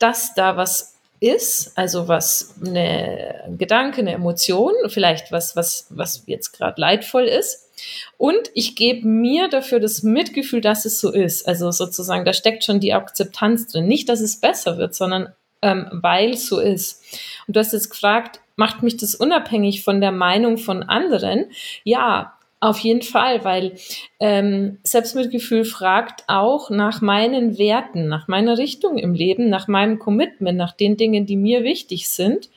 [0.00, 6.24] dass da was ist, also was eine ein Gedanke, eine Emotion, vielleicht was, was, was
[6.26, 7.68] jetzt gerade leidvoll ist.
[8.16, 11.46] Und ich gebe mir dafür das Mitgefühl, dass es so ist.
[11.46, 13.86] Also sozusagen, da steckt schon die Akzeptanz drin.
[13.86, 15.32] Nicht, dass es besser wird, sondern
[15.62, 17.02] ähm, weil so ist.
[17.46, 21.50] Und du hast jetzt gefragt, macht mich das unabhängig von der Meinung von anderen?
[21.84, 23.76] Ja, auf jeden Fall, weil
[24.20, 30.58] ähm, Selbstmitgefühl fragt auch nach meinen Werten, nach meiner Richtung im Leben, nach meinem Commitment,
[30.58, 32.50] nach den Dingen, die mir wichtig sind.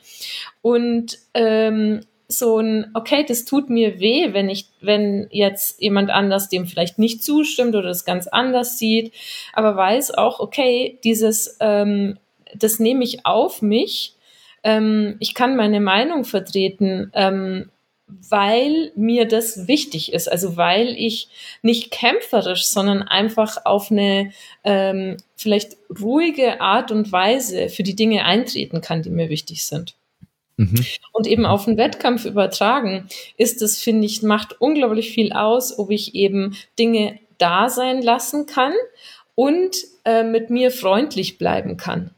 [0.61, 6.49] Und ähm, so ein, okay, das tut mir weh, wenn ich, wenn jetzt jemand anders
[6.49, 9.13] dem vielleicht nicht zustimmt oder das ganz anders sieht,
[9.53, 12.17] aber weiß auch, okay, dieses, ähm,
[12.55, 14.15] das nehme ich auf mich.
[14.63, 17.11] Ähm, ich kann meine Meinung vertreten.
[17.13, 17.69] Ähm,
[18.29, 20.31] weil mir das wichtig ist.
[20.31, 21.27] Also weil ich
[21.61, 24.31] nicht kämpferisch, sondern einfach auf eine
[24.63, 29.95] ähm, vielleicht ruhige Art und Weise für die Dinge eintreten kann, die mir wichtig sind.
[30.57, 30.85] Mhm.
[31.11, 35.89] Und eben auf einen Wettkampf übertragen, ist das, finde ich, macht unglaublich viel aus, ob
[35.89, 38.73] ich eben Dinge da sein lassen kann
[39.35, 42.11] und äh, mit mir freundlich bleiben kann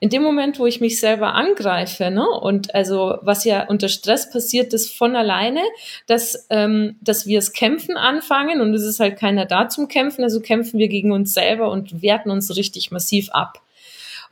[0.00, 4.30] in dem Moment, wo ich mich selber angreife, ne, und also was ja unter Stress
[4.30, 5.60] passiert, ist von alleine,
[6.06, 10.24] dass, ähm, dass wir es kämpfen anfangen und es ist halt keiner da zum Kämpfen,
[10.24, 13.60] also kämpfen wir gegen uns selber und werten uns richtig massiv ab.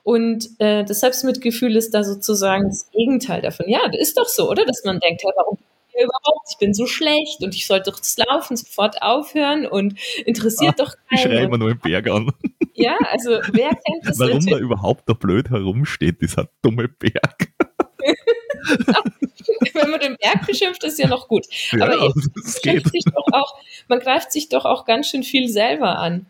[0.02, 3.68] Und äh, das Selbstmitgefühl ist da sozusagen das Gegenteil davon.
[3.68, 4.64] Ja, das ist doch so, oder?
[4.64, 5.58] Dass man denkt, hey, warum
[6.02, 6.48] überhaupt?
[6.50, 10.84] Ich bin so schlecht und ich sollte doch das Laufen sofort aufhören und interessiert ah,
[10.84, 11.18] doch keinen.
[11.18, 12.32] Ich schreibe immer nur im Berg an.
[12.78, 14.18] Ja, also wer kennt das?
[14.18, 17.52] Warum da überhaupt da blöd herumsteht, dieser dumme Berg.
[19.74, 21.46] Wenn man den Berg beschimpft, ist ja noch gut.
[21.72, 23.54] Ja, Aber eben, doch auch,
[23.88, 26.26] man greift sich doch auch ganz schön viel selber an.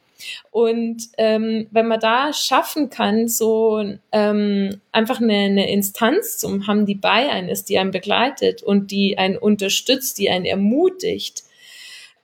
[0.51, 6.87] Und ähm, wenn man da schaffen kann, so ähm, einfach eine, eine Instanz zu haben,
[6.87, 11.45] die bei einem ist, die einen begleitet und die einen unterstützt, die einen ermutigt,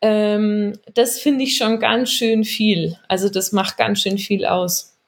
[0.07, 2.99] ähm, das finde ich schon ganz schön viel.
[3.09, 4.99] Also das macht ganz schön viel aus.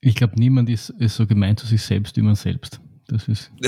[0.00, 2.80] Ich glaube, niemand ist, ist so gemein zu sich selbst wie man selbst.
[3.06, 3.52] Das ist.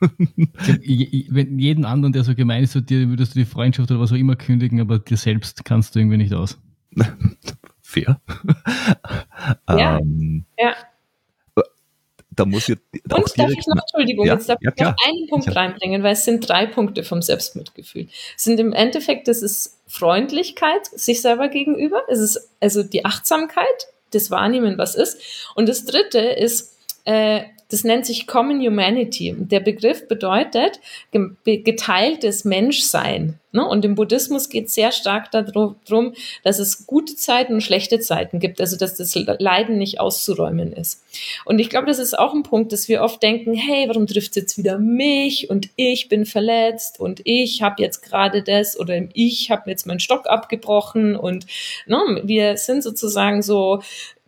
[0.00, 4.12] wenn jeden anderen, der so gemein ist zu dir, würdest du die Freundschaft oder was
[4.12, 6.58] auch immer kündigen, aber dir selbst kannst du irgendwie nicht aus.
[7.82, 8.18] fair.
[9.68, 9.98] Ja.
[9.98, 10.74] ähm, ja.
[12.34, 12.76] Da muss ich
[13.10, 15.52] auch Und darf ich noch, Entschuldigung, ja, jetzt darf ja, ich noch einen Punkt ja.
[15.52, 18.08] reinbringen, weil es sind drei Punkte vom Selbstmitgefühl.
[18.36, 23.66] Es sind im Endeffekt, das ist Freundlichkeit sich selber gegenüber, es ist also die Achtsamkeit,
[24.12, 25.18] das Wahrnehmen, was ist.
[25.54, 27.42] Und das dritte ist äh,
[27.72, 29.34] das nennt sich Common Humanity.
[29.38, 30.78] Der Begriff bedeutet
[31.44, 33.40] geteiltes Menschsein.
[33.52, 33.66] Ne?
[33.66, 38.40] Und im Buddhismus geht es sehr stark darum, dass es gute Zeiten und schlechte Zeiten
[38.40, 41.02] gibt, also dass das Leiden nicht auszuräumen ist.
[41.46, 44.30] Und ich glaube, das ist auch ein Punkt, dass wir oft denken, hey, warum trifft
[44.30, 49.00] es jetzt wieder mich und ich bin verletzt und ich habe jetzt gerade das oder
[49.14, 51.46] ich habe jetzt meinen Stock abgebrochen und
[51.86, 53.82] ne, wir sind sozusagen so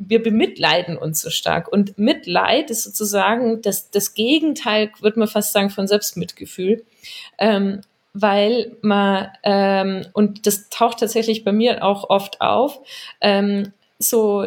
[0.08, 1.68] wir bemitleiden uns so stark.
[1.68, 6.84] Und Mitleid ist sozusagen das, das Gegenteil, würde man fast sagen, von Selbstmitgefühl.
[7.38, 7.80] Ähm,
[8.14, 12.80] weil man, ähm, und das taucht tatsächlich bei mir auch oft auf,
[13.20, 14.46] ähm, so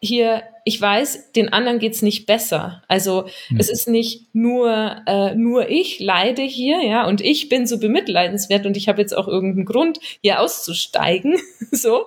[0.00, 2.82] hier, ich weiß, den anderen geht's nicht besser.
[2.86, 3.58] Also mhm.
[3.58, 8.64] es ist nicht nur äh, nur ich leide hier, ja, und ich bin so bemitleidenswert
[8.64, 11.38] und ich habe jetzt auch irgendeinen Grund, hier auszusteigen,
[11.72, 12.06] so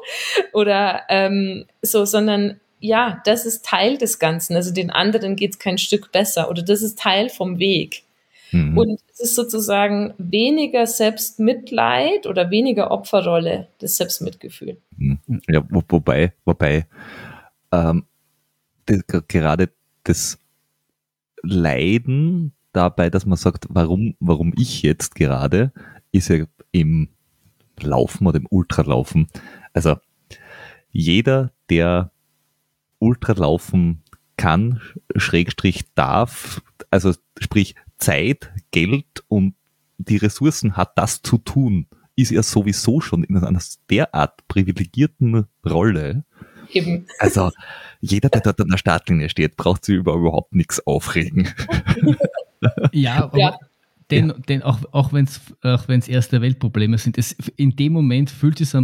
[0.53, 4.55] oder ähm, so, sondern ja, das ist Teil des Ganzen.
[4.55, 8.03] Also den anderen geht's kein Stück besser oder das ist Teil vom Weg.
[8.51, 8.77] Mhm.
[8.77, 14.77] Und es ist sozusagen weniger Selbstmitleid oder weniger Opferrolle, das Selbstmitgefühl.
[14.97, 15.19] Mhm.
[15.49, 16.85] Ja, wo, wobei, wobei
[17.71, 18.05] ähm,
[18.85, 19.71] das, gerade
[20.03, 20.39] das
[21.43, 25.71] Leiden dabei, dass man sagt, warum, warum ich jetzt gerade,
[26.11, 27.09] ist ja im
[27.79, 29.27] Laufen oder im Ultralaufen.
[29.73, 29.97] Also
[30.91, 32.11] jeder, der
[32.99, 34.03] Ultralaufen
[34.37, 34.81] kann,
[35.15, 39.55] Schrägstrich darf, also sprich Zeit, Geld und
[39.97, 46.25] die Ressourcen hat, das zu tun, ist er sowieso schon in einer derart privilegierten Rolle,
[46.71, 47.07] Eben.
[47.19, 47.51] Also
[47.99, 51.53] jeder, der dort an der Startlinie steht, braucht sich über überhaupt nichts aufregen.
[52.91, 53.57] Ja, aber ja.
[54.11, 54.35] Denn, ja.
[54.47, 58.59] denn auch, auch wenn es auch wenn's erste Weltprobleme sind, es, in dem Moment fühlt
[58.59, 58.81] es sich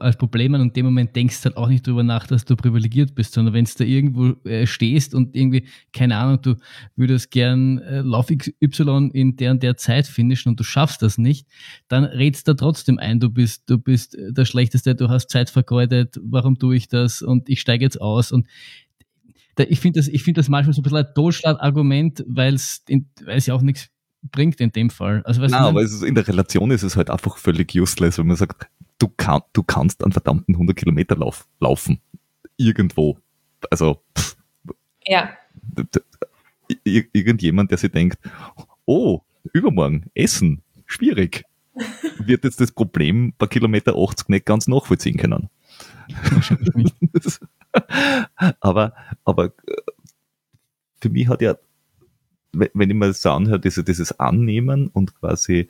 [0.00, 2.44] als Problem an und in dem Moment denkst du halt auch nicht darüber nach, dass
[2.44, 6.56] du privilegiert bist, sondern wenn du da irgendwo äh, stehst und irgendwie, keine Ahnung, du
[6.96, 11.16] würdest gern äh, Lauf XY in der und der Zeit finishen und du schaffst das
[11.16, 11.46] nicht,
[11.88, 15.48] dann redst du da trotzdem ein, du bist, du bist der Schlechteste, du hast Zeit
[15.48, 17.22] vergeudet, warum tue ich das?
[17.22, 18.32] Und ich steige jetzt aus.
[18.32, 18.46] Und
[19.58, 22.84] ich finde das, ich finde das manchmal so ein bisschen ein Totschlagargument, weil es
[23.46, 23.90] ja auch nichts
[24.30, 25.22] bringt in dem Fall.
[25.24, 28.36] Also, Nein, aber ist, in der Relation ist es halt einfach völlig useless, wenn man
[28.36, 32.00] sagt, du, kann, du kannst einen verdammten 100 Kilometer Lauf, laufen.
[32.56, 33.18] Irgendwo.
[33.70, 34.36] Also, pff,
[35.06, 35.30] ja.
[36.84, 38.18] Irgendjemand, der sich denkt,
[38.84, 39.20] oh,
[39.52, 41.44] übermorgen, Essen, schwierig,
[42.18, 45.50] wird jetzt das Problem bei Kilometer 80 nicht ganz nachvollziehen können.
[48.60, 49.50] aber, aber äh,
[51.00, 51.56] für mich hat ja
[52.52, 55.68] wenn ich mir das so anhöre, diese, dieses Annehmen und quasi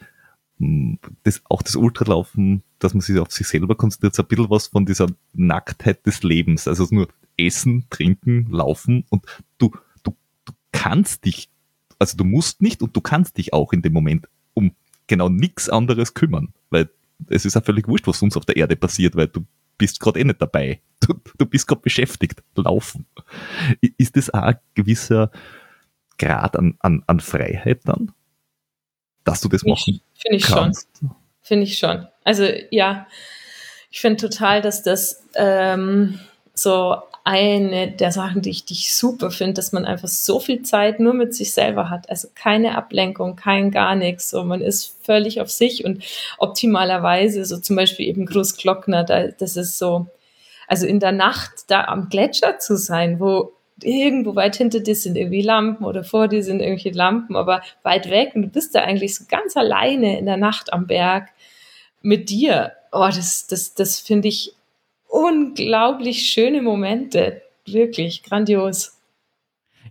[0.59, 4.51] hm, das, auch das Ultralaufen, dass man sich auf sich selber konzentriert, so ein bisschen
[4.51, 6.69] was von dieser Nacktheit des Lebens.
[6.69, 9.27] Also nur Essen, Trinken, Laufen und
[9.59, 11.51] du, du, du kannst dich,
[11.99, 14.73] also du musst nicht und du kannst dich auch in dem Moment um
[15.07, 16.89] genau nichts anderes kümmern, weil
[17.29, 19.45] es ist ja völlig wurscht, was uns auf der Erde passiert, weil du
[19.79, 20.81] bist gerade eh nicht dabei.
[21.01, 23.07] Du, du bist gerade beschäftigt, laufen.
[23.99, 25.31] Ist das auch ein gewisser
[26.19, 28.13] Grad an, an, an Freiheit dann,
[29.25, 30.89] dass du das machen Finde ich kannst.
[30.99, 31.11] schon.
[31.43, 32.07] Finde ich schon.
[32.25, 33.07] Also ja,
[33.91, 36.19] ich finde total, dass das ähm,
[36.55, 40.63] so eine der Sachen, die ich, die ich super finde, dass man einfach so viel
[40.63, 42.09] Zeit nur mit sich selber hat.
[42.09, 44.31] Also keine Ablenkung, kein gar nichts.
[44.31, 46.05] So, man ist völlig auf sich und
[46.39, 50.07] optimalerweise, so zum Beispiel eben Großglockner, da, das ist so,
[50.69, 55.17] also in der Nacht da am Gletscher zu sein, wo irgendwo weit hinter dir sind
[55.17, 58.81] irgendwie Lampen oder vor dir sind irgendwelche Lampen, aber weit weg und du bist da
[58.81, 61.29] eigentlich so ganz alleine in der Nacht am Berg
[62.03, 62.73] mit dir.
[62.93, 64.53] Oh, das, das, das finde ich
[65.09, 67.43] unglaublich schöne Momente.
[67.67, 68.97] Wirklich grandios.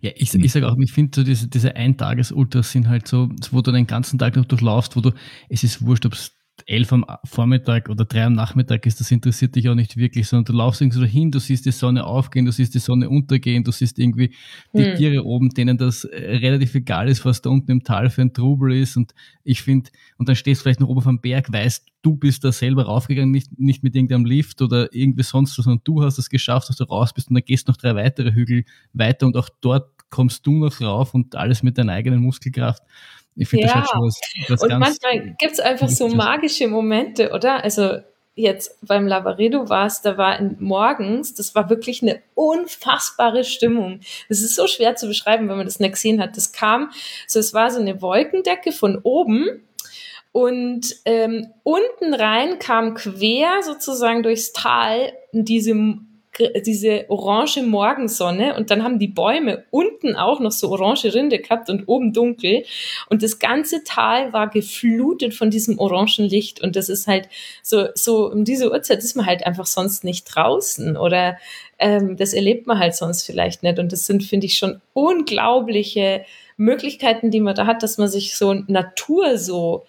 [0.02, 3.62] Ja, ich, ich sage auch, ich finde so diese, diese Eintages-Ultras sind halt so, wo
[3.62, 5.12] du den ganzen Tag noch durchlaufst, wo du,
[5.50, 6.35] es ist wurscht, ob es
[6.68, 10.46] elf am Vormittag oder drei am Nachmittag ist, das interessiert dich auch nicht wirklich, sondern
[10.46, 13.72] du laufst irgendwo dahin, du siehst die Sonne aufgehen, du siehst die Sonne untergehen, du
[13.72, 14.34] siehst irgendwie
[14.74, 14.96] die hm.
[14.96, 18.34] Tiere oben, denen das äh, relativ egal ist, was da unten im Tal für ein
[18.34, 21.86] Trubel ist und ich finde, und dann stehst du vielleicht noch oben vom Berg, weißt,
[22.02, 25.82] du bist da selber raufgegangen, nicht, nicht mit irgendeinem Lift oder irgendwie sonst was, sondern
[25.84, 28.66] du hast es geschafft, dass du raus bist und dann gehst noch drei weitere Hügel
[28.94, 32.84] weiter und auch dort kommst du noch rauf und alles mit deiner eigenen Muskelkraft.
[33.36, 33.74] Ich finde ja.
[33.74, 34.20] das halt schon was,
[34.50, 37.64] was Und manchmal gibt es einfach so magische Momente, oder?
[37.64, 38.00] Also
[38.36, 44.02] jetzt beim Lavaredo warst, da war morgens, das war wirklich eine unfassbare Stimmung.
[44.30, 46.36] Das ist so schwer zu beschreiben, wenn man das nicht gesehen hat.
[46.36, 46.92] Das kam,
[47.28, 49.64] so es war so eine Wolkendecke von oben
[50.34, 55.74] und ähm, unten rein kam quer sozusagen durchs Tal diese
[56.38, 61.70] diese orange Morgensonne und dann haben die Bäume unten auch noch so orange Rinde gehabt
[61.70, 62.64] und oben dunkel.
[63.10, 66.62] Und das ganze Tal war geflutet von diesem orangen Licht.
[66.62, 67.30] Und das ist halt
[67.64, 71.38] so, so um diese Uhrzeit ist man halt einfach sonst nicht draußen oder
[71.80, 73.80] ähm, das erlebt man halt sonst vielleicht nicht.
[73.80, 76.26] Und das sind, finde ich, schon unglaubliche
[76.58, 79.86] Möglichkeiten, die man da hat, dass man sich so Natur so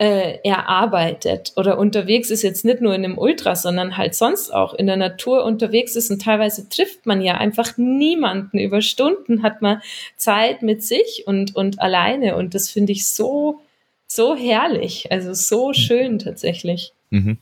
[0.00, 4.72] äh, erarbeitet oder unterwegs ist, jetzt nicht nur in einem Ultra, sondern halt sonst auch
[4.72, 8.58] in der Natur unterwegs ist und teilweise trifft man ja einfach niemanden.
[8.58, 9.82] Über Stunden hat man
[10.16, 13.60] Zeit mit sich und, und alleine und das finde ich so,
[14.06, 15.74] so herrlich, also so mhm.
[15.74, 16.94] schön tatsächlich.
[17.10, 17.36] Mhm.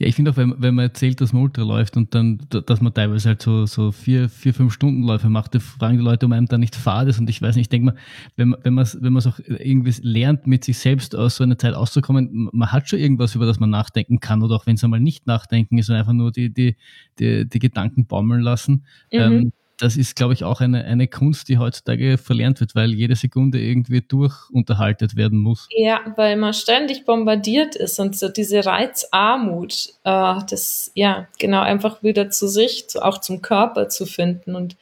[0.00, 2.80] Ja, ich finde auch, wenn, wenn man erzählt, dass man Ultra läuft und dann, dass
[2.80, 6.32] man teilweise halt so, so vier, vier, fünf Stundenläufe macht, da fragen die Leute, um
[6.32, 7.20] einem da nicht fad ist.
[7.20, 7.94] Und ich weiß nicht, ich denke mal,
[8.34, 11.58] wenn man, wenn man es wenn auch irgendwie lernt, mit sich selbst aus so einer
[11.58, 14.42] Zeit auszukommen, man hat schon irgendwas, über das man nachdenken kann.
[14.42, 16.76] Oder auch wenn es einmal nicht nachdenken ist und einfach nur die, die,
[17.18, 18.86] die, die Gedanken baumeln lassen.
[19.12, 19.18] Mhm.
[19.18, 23.16] Ähm, das ist, glaube ich, auch eine, eine Kunst, die heutzutage verlernt wird, weil jede
[23.16, 25.68] Sekunde irgendwie durchunterhaltet werden muss.
[25.70, 32.02] Ja, weil man ständig bombardiert ist und so diese Reizarmut, äh, das, ja, genau, einfach
[32.02, 34.54] wieder zu sich, zu, auch zum Körper zu finden.
[34.54, 34.76] Und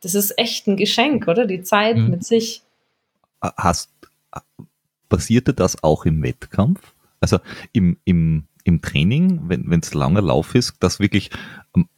[0.00, 1.46] das ist echt ein Geschenk, oder?
[1.46, 2.10] Die Zeit mhm.
[2.10, 2.62] mit sich.
[3.42, 3.90] Hast,
[5.08, 6.94] passierte das auch im Wettkampf?
[7.20, 7.38] Also
[7.72, 11.30] im, im, im Training, wenn es langer Lauf ist, dass wirklich,
[11.74, 11.88] ähm,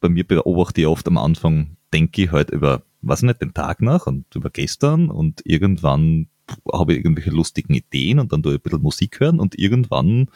[0.00, 3.80] bei mir beobachte ich oft am Anfang denke ich halt über, was nicht, den Tag
[3.80, 6.28] nach und über gestern und irgendwann
[6.72, 10.28] habe ich irgendwelche lustigen Ideen und dann tue ich ein bisschen Musik hören und irgendwann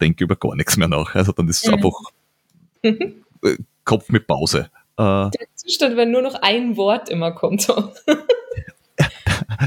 [0.00, 1.14] denke ich über gar nichts mehr nach.
[1.14, 1.74] Also dann ist es mhm.
[1.74, 1.94] einfach
[2.82, 4.70] äh, Kopf mit Pause.
[4.96, 7.68] Äh, Der Zustand, wenn nur noch ein Wort immer kommt.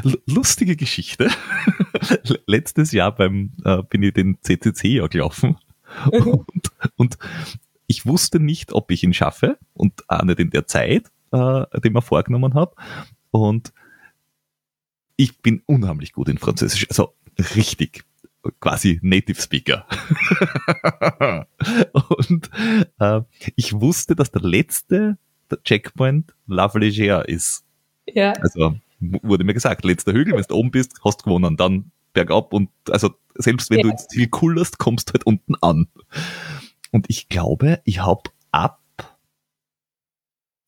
[0.26, 1.30] Lustige Geschichte.
[2.48, 5.58] Letztes Jahr beim, äh, bin ich den CCC ja gelaufen.
[6.12, 6.46] Mhm.
[6.48, 7.18] Und, und
[7.94, 11.92] ich wusste nicht, ob ich ihn schaffe und auch nicht in der Zeit, äh, die
[11.92, 12.76] mir vorgenommen habe.
[13.30, 13.72] Und
[15.16, 17.14] ich bin unheimlich gut in Französisch, also
[17.56, 18.04] richtig
[18.60, 19.86] quasi Native Speaker.
[22.18, 22.50] und
[23.00, 23.22] äh,
[23.56, 25.18] ich wusste, dass der letzte
[25.52, 27.64] der Checkpoint La Légère ist.
[28.08, 28.34] Ja.
[28.42, 32.54] Also wurde mir gesagt, letzter Hügel, wenn du oben bist, hast du gewonnen, dann bergab
[32.54, 33.84] und also selbst wenn ja.
[33.84, 35.88] du ins Ziel kullerst, kommst du halt unten an.
[36.94, 38.80] Und ich glaube, ich habe ab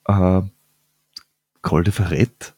[0.08, 0.42] äh,
[1.62, 2.56] Col de Ferret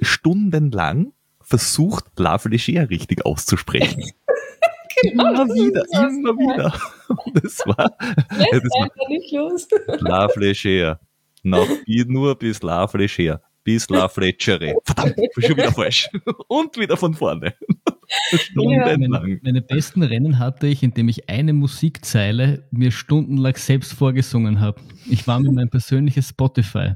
[0.00, 4.04] stundenlang versucht, La Fléchère richtig auszusprechen.
[5.02, 6.72] genau, immer wieder, immer wieder.
[7.08, 9.66] Und das war, das war nicht los.
[9.98, 11.00] La Fléchère.
[11.42, 13.40] Noch nur bis La Fléchère.
[13.66, 14.76] Bis La Fletchere.
[14.84, 16.08] Verdammt, schon wieder falsch.
[16.48, 17.52] Und wieder von vorne.
[18.32, 19.00] Stundenlang.
[19.00, 24.80] Meine, meine besten Rennen hatte ich, indem ich eine Musikzeile mir stundenlang selbst vorgesungen habe.
[25.10, 26.92] Ich war mit meinem persönliches Spotify.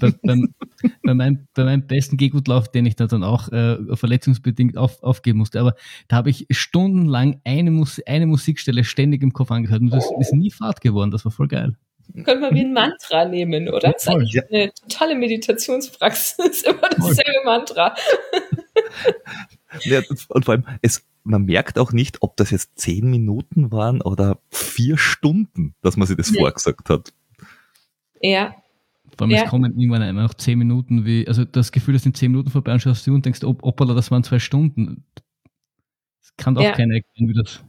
[0.00, 0.52] Bei, beim,
[1.04, 5.38] bei, meinem, bei meinem besten Gehgutlauf, den ich da dann auch äh, verletzungsbedingt auf, aufgeben
[5.38, 5.60] musste.
[5.60, 5.74] Aber
[6.08, 10.34] da habe ich stundenlang eine, Mus eine Musikstelle ständig im Kopf angehört und das ist
[10.34, 11.12] nie Fahrt geworden.
[11.12, 11.76] Das war voll geil.
[12.24, 13.92] Können wir wie ein Mantra nehmen, oder?
[13.92, 17.94] Das ist eigentlich eine totale Meditationspraxis, immer dasselbe Mantra.
[19.82, 24.00] Ja, und vor allem, es, man merkt auch nicht, ob das jetzt zehn Minuten waren
[24.00, 26.40] oder vier Stunden, dass man sich das ja.
[26.40, 27.12] vorgesagt hat.
[28.20, 28.54] Ja.
[29.16, 29.44] Vor allem, ja.
[29.44, 32.50] es kommen irgendwann einmal noch zehn Minuten, wie, also das Gefühl, das sind zehn Minuten
[32.50, 35.04] vorbei und schaust du und denkst, ob, hoppala, das waren zwei Stunden.
[36.20, 36.72] Das kann doch ja.
[36.72, 37.62] keiner erkennen, wie das.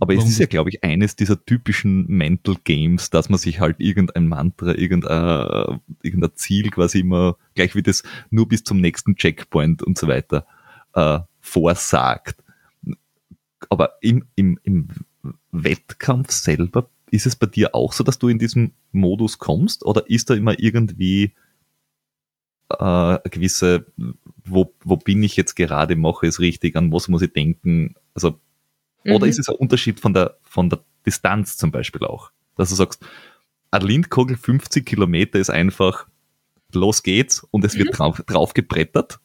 [0.00, 3.80] Aber es ist ja, glaube ich, eines dieser typischen Mental Games, dass man sich halt
[3.80, 9.82] irgendein Mantra, irgendein, irgendein Ziel quasi immer, gleich wie das nur bis zum nächsten Checkpoint
[9.82, 10.46] und so weiter,
[10.92, 12.42] äh, vorsagt.
[13.70, 14.88] Aber im, im, im
[15.52, 20.08] Wettkampf selber ist es bei dir auch so, dass du in diesen Modus kommst oder
[20.10, 21.32] ist da immer irgendwie
[22.68, 23.86] äh, eine gewisse,
[24.44, 27.94] wo, wo bin ich jetzt gerade, mache ich es richtig, an was muss ich denken?
[28.14, 28.38] Also,
[29.08, 29.14] mhm.
[29.14, 32.30] oder ist es ein Unterschied von der, von der Distanz zum Beispiel auch?
[32.56, 33.04] Dass du sagst,
[33.70, 36.06] ein Lindkogel 50 Kilometer ist einfach,
[36.72, 37.92] los geht's und es wird mhm.
[37.92, 39.20] drauf, drauf gebrettert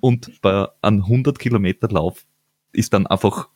[0.00, 2.24] und bei einem 100 Kilometer Lauf
[2.72, 3.48] ist dann einfach,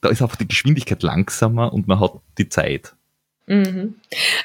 [0.00, 2.94] da ist einfach die Geschwindigkeit langsamer und man hat die Zeit.
[3.46, 3.94] Mhm.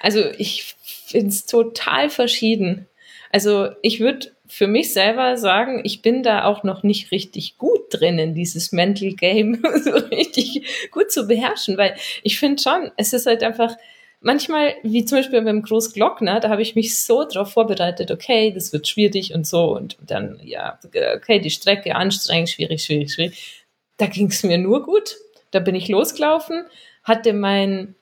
[0.01, 2.87] Also ich finde es total verschieden.
[3.31, 7.81] Also ich würde für mich selber sagen, ich bin da auch noch nicht richtig gut
[7.89, 13.13] drin in dieses Mental Game, so richtig gut zu beherrschen, weil ich finde schon, es
[13.13, 13.77] ist halt einfach,
[14.19, 18.73] manchmal, wie zum Beispiel beim Großglockner, da habe ich mich so darauf vorbereitet, okay, das
[18.73, 20.77] wird schwierig und so und dann, ja,
[21.15, 23.65] okay, die Strecke anstrengend, schwierig, schwierig, schwierig.
[23.95, 25.15] Da ging es mir nur gut.
[25.51, 26.65] Da bin ich losgelaufen,
[27.03, 27.95] hatte mein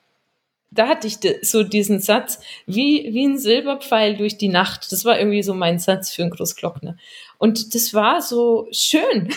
[0.70, 4.92] da hatte ich so diesen Satz, wie, wie ein Silberpfeil durch die Nacht.
[4.92, 6.96] Das war irgendwie so mein Satz für einen Großglockner.
[7.38, 9.30] Und das war so schön.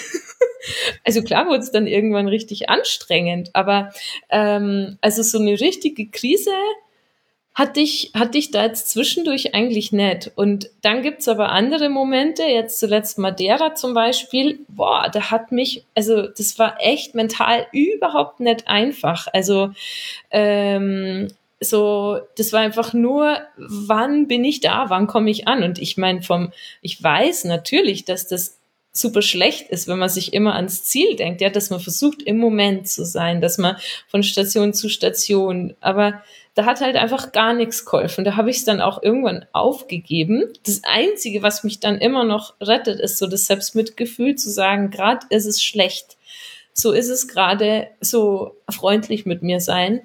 [1.04, 3.92] also klar wurde es dann irgendwann richtig anstrengend, aber
[4.30, 6.52] ähm, also so eine richtige Krise
[7.56, 10.32] hatte ich, hatte ich da jetzt zwischendurch eigentlich nicht.
[10.36, 15.86] Und dann gibt's aber andere Momente, jetzt zuletzt Madeira zum Beispiel, boah, da hat mich,
[15.94, 19.28] also das war echt mental überhaupt nicht einfach.
[19.32, 19.72] Also
[20.32, 21.28] ähm,
[21.60, 25.64] so, das war einfach nur, wann bin ich da, wann komme ich an?
[25.64, 26.52] Und ich meine, vom,
[26.82, 28.58] ich weiß natürlich, dass das
[28.92, 32.38] super schlecht ist, wenn man sich immer ans Ziel denkt, ja, dass man versucht, im
[32.38, 33.78] Moment zu sein, dass man
[34.08, 36.22] von Station zu Station, aber
[36.56, 38.24] da hat halt einfach gar nichts geholfen.
[38.24, 40.54] Da habe ich es dann auch irgendwann aufgegeben.
[40.66, 45.26] Das Einzige, was mich dann immer noch rettet, ist so das Selbstmitgefühl zu sagen, gerade
[45.30, 46.18] ist es schlecht.
[46.74, 50.02] So ist es gerade so freundlich mit mir sein.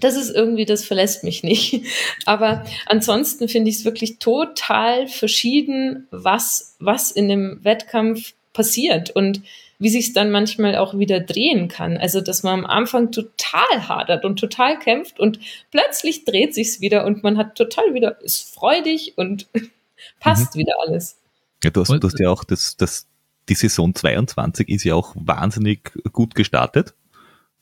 [0.00, 1.82] Das ist irgendwie, das verlässt mich nicht.
[2.24, 9.10] Aber ansonsten finde ich es wirklich total verschieden, was, was in dem Wettkampf passiert.
[9.10, 9.42] Und
[9.78, 11.96] wie sich es dann manchmal auch wieder drehen kann.
[11.96, 15.38] Also, dass man am Anfang total hadert und total kämpft und
[15.70, 19.46] plötzlich dreht sich's wieder und man hat total wieder, ist freudig und
[20.20, 20.60] passt mhm.
[20.60, 21.16] wieder alles.
[21.62, 23.06] Ja, du hast, du hast ja auch das, das,
[23.48, 26.94] die Saison 22 ist ja auch wahnsinnig gut gestartet.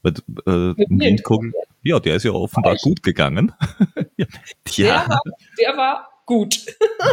[0.03, 0.13] Weil,
[0.47, 1.53] äh, Windkogel,
[1.83, 3.53] ja, der ist ja offenbar gut gegangen.
[4.17, 4.27] ja.
[4.77, 5.21] Der, war,
[5.59, 6.61] der war gut.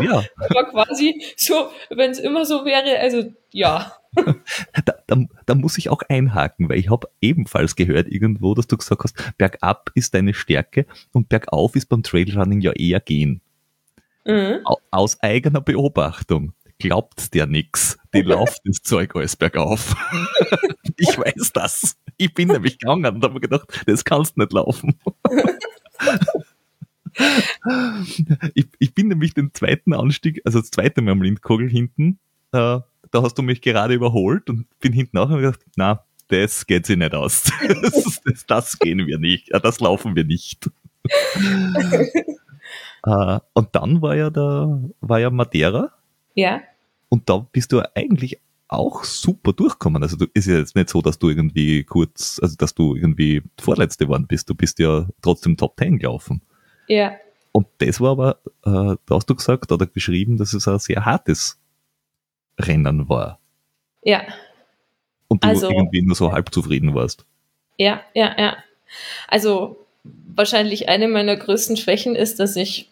[0.02, 0.24] Ja.
[0.50, 3.94] war quasi so, wenn es immer so wäre, also ja.
[4.86, 8.78] da, da, da, muss ich auch einhaken, weil ich habe ebenfalls gehört irgendwo, dass du
[8.78, 13.42] gesagt hast, bergab ist deine Stärke und bergauf ist beim Trailrunning ja eher gehen.
[14.26, 14.60] Mhm.
[14.92, 17.98] Aus eigener Beobachtung glaubt der nix.
[18.14, 19.96] Die lauft das Zeug alles bergauf.
[20.98, 21.98] ich weiß das.
[22.18, 25.00] Ich bin nämlich gegangen und habe gedacht, das kannst du nicht laufen.
[28.54, 32.20] ich, ich bin nämlich den zweiten Anstieg, also das zweite Mal am Lindkogel hinten,
[32.52, 32.80] äh,
[33.14, 36.86] da hast du mich gerade überholt und bin hinten auch und gedacht, na, das geht
[36.86, 37.52] sich nicht aus.
[37.82, 40.70] Das, das, das gehen wir nicht, das laufen wir nicht.
[43.06, 45.92] uh, und dann war ja da, war ja Madeira.
[46.34, 46.62] Ja.
[47.10, 50.02] Und da bist du eigentlich auch super durchkommen.
[50.02, 53.44] Also du ist ja jetzt nicht so, dass du irgendwie kurz, also dass du irgendwie
[53.60, 54.50] Vorletzte geworden bist.
[54.50, 56.42] Du bist ja trotzdem Top Ten gelaufen.
[56.88, 57.12] Ja.
[57.52, 61.06] Und das war aber, äh, da hast du gesagt oder geschrieben, dass es ein sehr
[61.06, 61.63] hartes
[62.60, 63.40] Rennen war.
[64.04, 64.22] Ja.
[65.28, 67.26] Und du also, irgendwie nur so halb zufrieden warst.
[67.78, 68.58] Ja, ja, ja.
[69.28, 72.92] Also wahrscheinlich eine meiner größten Schwächen ist, dass ich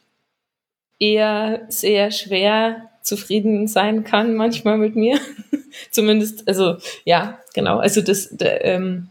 [0.99, 5.20] eher sehr schwer zufrieden sein kann manchmal mit mir.
[5.91, 7.78] zumindest, also ja, genau.
[7.80, 9.09] Also das, da, ähm,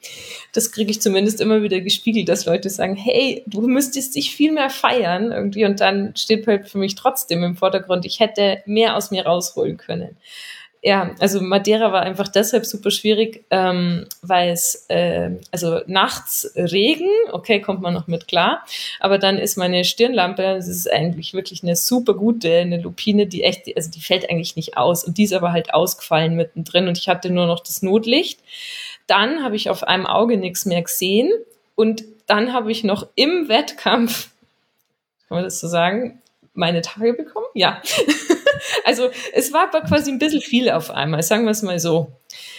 [0.52, 4.52] das kriege ich zumindest immer wieder gespiegelt, dass Leute sagen, hey, du müsstest dich viel
[4.52, 8.96] mehr feiern irgendwie und dann steht halt für mich trotzdem im Vordergrund, ich hätte mehr
[8.96, 10.16] aus mir rausholen können
[10.82, 17.08] ja, also Madeira war einfach deshalb super schwierig, ähm, weil es, äh, also nachts Regen,
[17.32, 18.64] okay, kommt man noch mit klar,
[18.98, 23.42] aber dann ist meine Stirnlampe, das ist eigentlich wirklich eine super gute, eine Lupine, die
[23.42, 26.96] echt, also die fällt eigentlich nicht aus und die ist aber halt ausgefallen mittendrin und
[26.96, 28.40] ich hatte nur noch das Notlicht.
[29.06, 31.30] Dann habe ich auf einem Auge nichts mehr gesehen
[31.74, 34.30] und dann habe ich noch im Wettkampf,
[35.28, 36.22] kann man das so sagen,
[36.54, 37.46] meine Tage bekommen?
[37.54, 37.82] Ja.
[38.84, 42.12] also es war aber quasi ein bisschen viel auf einmal, sagen wir es mal so.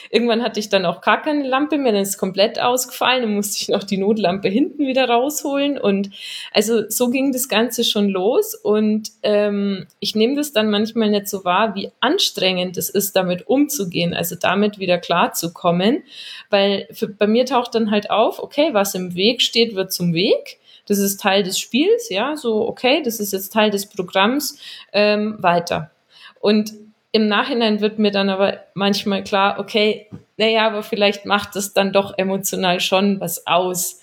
[0.09, 3.33] Irgendwann hatte ich dann auch gar keine Lampe mehr, dann ist es komplett ausgefallen, dann
[3.33, 6.09] musste ich noch die Notlampe hinten wieder rausholen und
[6.51, 11.29] also so ging das Ganze schon los und ähm, ich nehme das dann manchmal nicht
[11.29, 16.03] so wahr, wie anstrengend es ist, damit umzugehen, also damit wieder klarzukommen,
[16.49, 20.13] weil für, bei mir taucht dann halt auf, okay, was im Weg steht, wird zum
[20.13, 24.57] Weg das ist Teil des Spiels, ja, so, okay, das ist jetzt Teil des Programms,
[24.93, 25.91] ähm, weiter.
[26.39, 26.73] Und
[27.11, 30.07] im Nachhinein wird mir dann aber manchmal klar, okay,
[30.37, 33.99] naja, aber vielleicht macht das dann doch emotional schon was aus,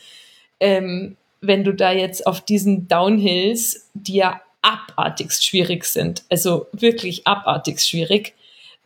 [0.61, 7.27] ähm, wenn du da jetzt auf diesen Downhills, die ja abartigst schwierig sind, also wirklich
[7.27, 8.35] abartigst schwierig,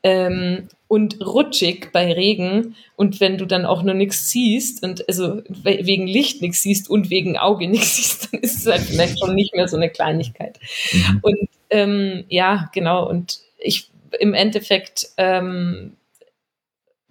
[0.02, 5.40] ähm, und rutschig bei Regen und wenn du dann auch nur nichts siehst und also
[5.62, 9.34] wegen Licht nichts siehst und wegen Auge nichts siehst, dann ist es halt vielleicht schon
[9.34, 10.60] nicht mehr so eine Kleinigkeit.
[10.92, 11.18] Mhm.
[11.22, 13.08] Und ähm, ja, genau.
[13.08, 13.88] Und ich
[14.20, 15.94] im Endeffekt ähm,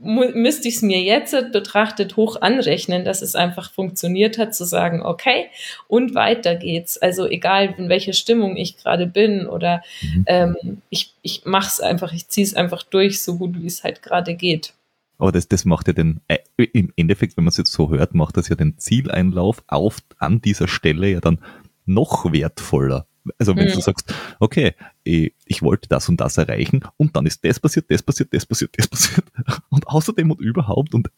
[0.04, 5.02] müsste ich es mir jetzt betrachtet hoch anrechnen, dass es einfach funktioniert hat, zu sagen,
[5.02, 5.45] okay,
[5.88, 6.97] und weiter geht's.
[6.97, 10.26] Also egal, in welcher Stimmung ich gerade bin oder mhm.
[10.28, 10.58] ähm,
[10.89, 14.02] ich, ich mache es einfach, ich ziehe es einfach durch, so gut wie es halt
[14.02, 14.74] gerade geht.
[15.18, 18.16] Aber das, das macht ja den, äh, im Endeffekt, wenn man es jetzt so hört,
[18.16, 21.39] macht das ja den Zieleinlauf auf, an dieser Stelle ja dann
[21.86, 23.06] noch wertvoller.
[23.38, 23.74] Also wenn mhm.
[23.74, 27.86] du sagst, okay, ich, ich, wollte das und das erreichen und dann ist das passiert,
[27.89, 29.26] das passiert, das passiert, das passiert
[29.69, 31.11] und außerdem und überhaupt und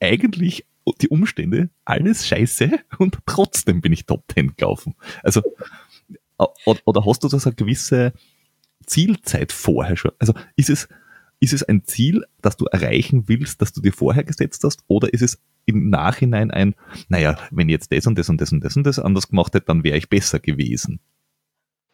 [0.00, 0.66] eigentlich
[1.00, 4.94] die Umstände, alles scheiße und trotzdem bin ich Top Ten gelaufen.
[5.22, 5.42] Also
[6.64, 8.12] oder hast du das eine gewisse
[8.86, 10.12] Zielzeit vorher schon?
[10.18, 10.88] Also ist es,
[11.40, 15.12] ist es ein Ziel, das du erreichen willst, das du dir vorher gesetzt hast, oder
[15.12, 16.74] ist es im Nachhinein ein,
[17.08, 19.54] naja, wenn ich jetzt das und das und das und das und das anders gemacht
[19.54, 21.00] hätte, dann wäre ich besser gewesen?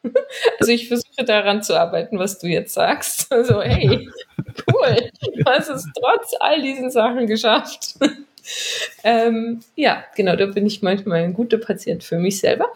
[0.60, 3.26] Also ich versuche daran zu arbeiten, was du jetzt sagst.
[3.34, 4.08] Also hey,
[4.72, 7.94] cool, du hast es trotz all diesen Sachen geschafft.
[9.04, 12.68] ähm, ja, genau, da bin ich manchmal ein guter Patient für mich selber.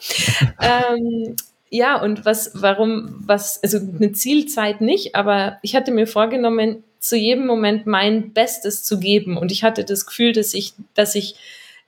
[0.60, 1.36] Ähm,
[1.70, 7.16] ja, und was, warum, was, also eine Zielzeit nicht, aber ich hatte mir vorgenommen, zu
[7.16, 9.36] jedem Moment mein Bestes zu geben.
[9.36, 11.36] Und ich hatte das Gefühl, dass ich, dass ich,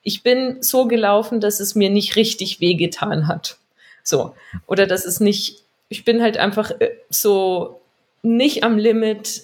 [0.03, 3.57] ich bin so gelaufen, dass es mir nicht richtig wehgetan hat.
[4.03, 4.35] So.
[4.67, 7.81] Oder dass es nicht, ich bin halt einfach äh, so
[8.23, 9.43] nicht am Limit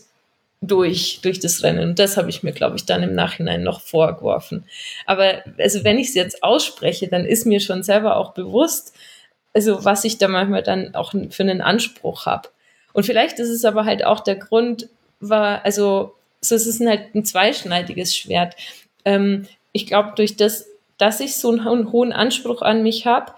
[0.60, 1.90] durch, durch das Rennen.
[1.90, 4.64] Und das habe ich mir, glaube ich, dann im Nachhinein noch vorgeworfen.
[5.04, 8.94] Aber also wenn ich es jetzt ausspreche, dann ist mir schon selber auch bewusst,
[9.54, 12.48] also was ich da manchmal dann auch für einen Anspruch habe.
[12.92, 14.88] Und vielleicht ist es aber halt auch der Grund,
[15.20, 18.54] war, also so es ist halt ein zweischneidiges Schwert.
[19.04, 20.66] Ähm, ich glaube, durch das,
[20.98, 23.32] dass ich so einen hohen Anspruch an mich habe,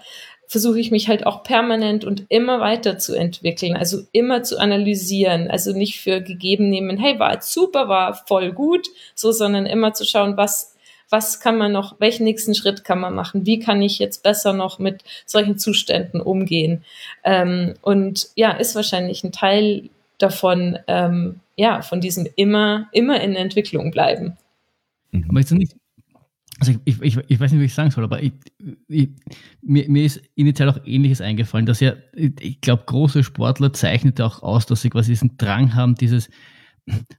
[0.49, 5.51] versuche ich mich halt auch permanent und immer weiter zu entwickeln, also immer zu analysieren,
[5.51, 9.92] also nicht für gegeben nehmen, hey, war jetzt super, war voll gut, so, sondern immer
[9.92, 10.74] zu schauen, was,
[11.11, 14.55] was kann man noch, welchen nächsten Schritt kann man machen, wie kann ich jetzt besser
[14.55, 16.82] noch mit solchen Zuständen umgehen.
[17.24, 23.36] Ähm, und ja, ist wahrscheinlich ein Teil davon, ähm, ja, von diesem immer, immer in
[23.36, 24.38] Entwicklung bleiben.
[25.28, 25.76] Aber ist nicht,
[26.61, 28.32] also ich, ich, ich weiß nicht, wie ich sagen soll, aber ich,
[28.88, 29.11] ich,
[29.62, 34.42] mir, mir ist initial auch Ähnliches eingefallen, dass ja, ich glaube, große Sportler zeichnet auch
[34.42, 36.30] aus, dass sie quasi diesen Drang haben, dieses,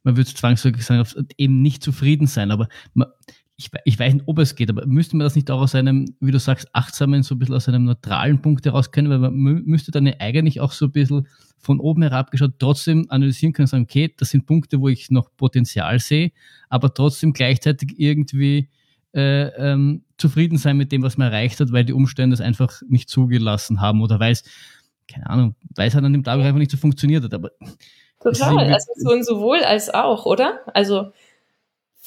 [0.04, 3.08] man würde zwangsläufig sagen, eben nicht zufrieden sein, aber man,
[3.56, 6.06] ich, ich weiß nicht, ob es geht, aber müsste man das nicht auch aus einem,
[6.22, 9.34] wie du sagst, achtsamen, so ein bisschen aus einem neutralen Punkt heraus kennen, weil man
[9.66, 11.28] müsste dann ja eigentlich auch so ein bisschen
[11.58, 15.36] von oben herab geschaut trotzdem analysieren können sagen, okay, das sind Punkte, wo ich noch
[15.36, 16.32] Potenzial sehe,
[16.70, 18.70] aber trotzdem gleichzeitig irgendwie
[19.14, 22.82] äh, ähm, zufrieden sein mit dem, was man erreicht hat, weil die Umstände es einfach
[22.88, 24.44] nicht zugelassen haben oder weil es,
[25.08, 27.34] keine Ahnung, weil es halt an dem Tag einfach nicht so funktioniert hat.
[27.34, 27.52] Aber
[28.22, 30.60] Total, also so sowohl als auch, oder?
[30.74, 31.14] Also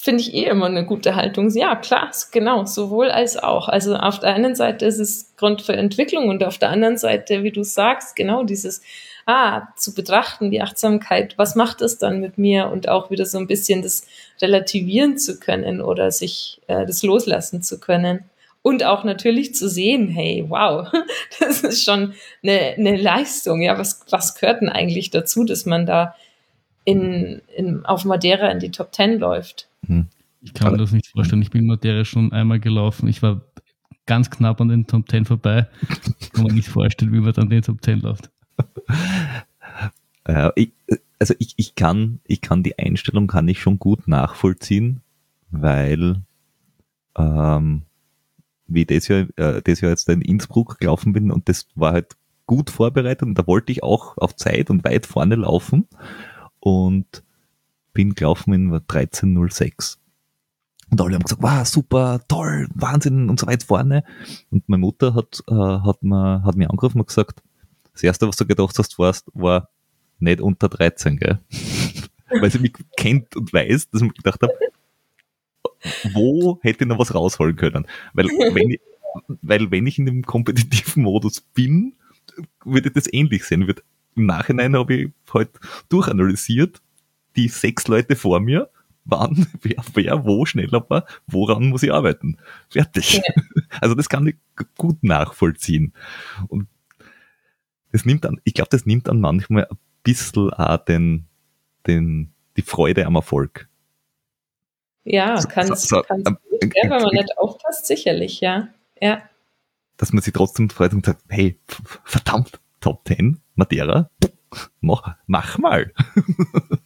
[0.03, 1.49] finde ich eh immer eine gute Haltung.
[1.51, 3.69] Ja, klar, genau, sowohl als auch.
[3.69, 7.43] Also auf der einen Seite ist es Grund für Entwicklung und auf der anderen Seite,
[7.43, 8.81] wie du sagst, genau dieses
[9.25, 13.37] ah, zu betrachten, die Achtsamkeit, was macht es dann mit mir und auch wieder so
[13.37, 14.05] ein bisschen das
[14.41, 18.25] relativieren zu können oder sich äh, das loslassen zu können.
[18.61, 20.91] Und auch natürlich zu sehen, hey, wow,
[21.39, 23.61] das ist schon eine, eine Leistung.
[23.61, 26.13] Ja, was, was gehört denn eigentlich dazu, dass man da
[26.83, 29.69] in, in, auf Madeira in die Top Ten läuft?
[29.87, 30.07] Hm.
[30.41, 31.41] Ich kann mir das nicht vorstellen.
[31.41, 33.07] Ich bin Madeira schon einmal gelaufen.
[33.07, 33.41] Ich war
[34.05, 35.67] ganz knapp an den Top Ten vorbei.
[36.33, 38.29] Kann man nicht vorstellen, wie man dann den Top Ten läuft.
[40.27, 40.73] ja, ich,
[41.19, 45.01] also ich, ich kann, ich kann die Einstellung kann ich schon gut nachvollziehen,
[45.49, 46.21] weil
[47.17, 47.83] ähm,
[48.67, 51.93] wie ich das Jahr, äh, das Jahr jetzt in Innsbruck gelaufen bin und das war
[51.93, 52.15] halt
[52.45, 55.87] gut vorbereitet und da wollte ich auch auf Zeit und weit vorne laufen
[56.59, 57.23] und
[57.93, 59.97] bin gelaufen in 13.06.
[60.91, 64.03] Und alle haben gesagt, wow, super, toll, Wahnsinn und so weit vorne.
[64.51, 67.41] Und meine Mutter hat, äh, hat, mir, hat mir angerufen und gesagt,
[67.93, 69.69] das erste, was du gedacht hast, warst, war
[70.19, 71.39] nicht unter 13, gell?
[72.29, 74.53] Weil sie mich kennt und weiß, dass ich mir gedacht habe,
[76.13, 77.87] wo hätte ich noch was rausholen können?
[78.13, 78.81] Weil wenn ich,
[79.41, 81.95] weil wenn ich in dem kompetitiven Modus bin,
[82.63, 83.73] würde das ähnlich sehen.
[84.15, 85.49] Im Nachhinein habe ich halt
[85.89, 86.82] durchanalysiert,
[87.35, 88.69] die sechs Leute vor mir,
[89.05, 92.37] wann, wer, wer wo schneller war, woran muss ich arbeiten.
[92.69, 93.15] Fertig.
[93.15, 93.23] Ja.
[93.81, 94.35] Also das kann ich
[94.77, 95.93] gut nachvollziehen.
[96.47, 96.67] Und
[97.91, 101.25] das nimmt an, ich glaube, das nimmt an manchmal ein bisschen auch den,
[101.87, 103.67] den, die Freude am Erfolg.
[105.05, 108.69] Ja, kann es so, so, ähm, äh, wenn man nicht aufpasst, sicherlich, ja.
[109.01, 109.23] ja.
[109.97, 111.59] Dass man sich trotzdem freut und sagt, hey,
[112.05, 114.09] verdammt, Top 10, Madeira,
[114.81, 115.91] mach, mach mal.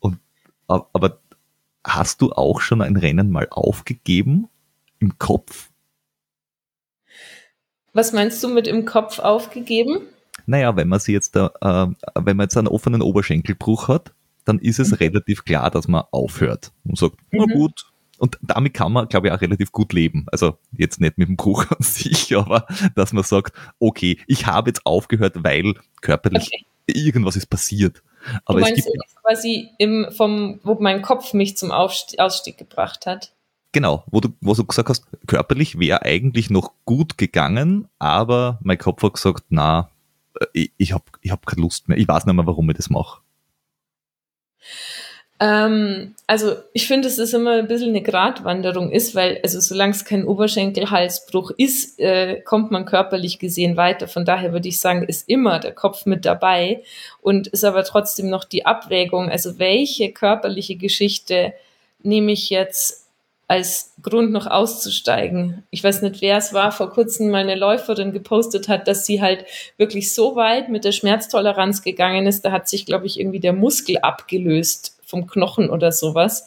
[0.00, 0.18] und
[0.66, 1.20] aber
[1.84, 4.48] hast du auch schon ein Rennen mal aufgegeben
[4.98, 5.70] im Kopf?
[7.92, 10.02] Was meinst du mit im Kopf aufgegeben?
[10.46, 14.78] Naja, wenn man sie jetzt, äh, wenn man jetzt einen offenen Oberschenkelbruch hat, dann ist
[14.78, 14.96] es mhm.
[14.96, 17.44] relativ klar, dass man aufhört und sagt, mhm.
[17.46, 17.86] na gut.
[18.18, 20.26] Und damit kann man, glaube ich, auch relativ gut leben.
[20.30, 24.70] Also jetzt nicht mit dem Bruch an sich, aber dass man sagt, okay, ich habe
[24.70, 26.66] jetzt aufgehört, weil körperlich okay.
[26.86, 28.02] Irgendwas ist passiert.
[28.44, 32.58] Aber du meinst, es gibt quasi im, vom, wo mein Kopf mich zum Aufstieg, Ausstieg
[32.58, 33.32] gebracht hat.
[33.72, 38.78] Genau, wo du, wo du gesagt hast, körperlich wäre eigentlich noch gut gegangen, aber mein
[38.78, 39.90] Kopf hat gesagt, na,
[40.38, 41.98] äh, ich, ich habe ich hab keine Lust mehr.
[41.98, 43.22] Ich weiß nicht mehr, warum ich das mache.
[45.42, 49.90] Ähm, also ich finde, dass es immer ein bisschen eine Gratwanderung ist, weil also solange
[49.90, 54.06] es kein Oberschenkelhalsbruch ist, äh, kommt man körperlich gesehen weiter.
[54.06, 56.84] Von daher würde ich sagen, ist immer der Kopf mit dabei
[57.22, 61.52] und ist aber trotzdem noch die Abwägung, also welche körperliche Geschichte
[62.04, 63.08] nehme ich jetzt
[63.48, 65.64] als Grund noch auszusteigen.
[65.70, 69.44] Ich weiß nicht, wer es war, vor kurzem meine Läuferin gepostet hat, dass sie halt
[69.76, 73.52] wirklich so weit mit der Schmerztoleranz gegangen ist, da hat sich, glaube ich, irgendwie der
[73.52, 76.46] Muskel abgelöst vom Knochen oder sowas.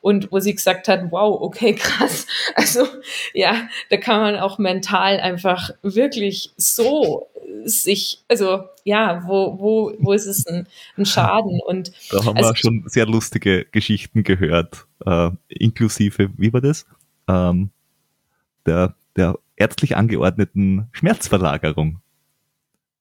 [0.00, 2.26] Und wo sie gesagt hat, wow, okay, krass.
[2.54, 2.86] Also
[3.34, 7.28] ja, da kann man auch mental einfach wirklich so
[7.64, 11.60] sich, also ja, wo, wo, wo ist es ein, ein Schaden?
[11.66, 16.86] Und da haben also, wir schon sehr lustige Geschichten gehört, äh, inklusive, wie war das?
[17.28, 17.70] Ähm,
[18.64, 22.00] der, der ärztlich angeordneten Schmerzverlagerung.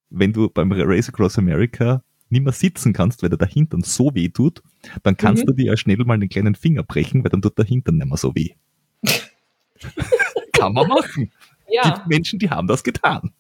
[0.09, 4.29] Wenn du beim Race Across America nicht mehr sitzen kannst, weil der Hintern so weh
[4.29, 4.61] tut,
[5.03, 5.47] dann kannst mhm.
[5.47, 8.07] du dir ja schnell mal den kleinen Finger brechen, weil dann tut der Hintern nicht
[8.07, 8.51] mehr so weh.
[10.53, 11.31] Kann man machen.
[11.67, 11.83] Ja.
[11.83, 13.31] Gibt Menschen, die haben das getan.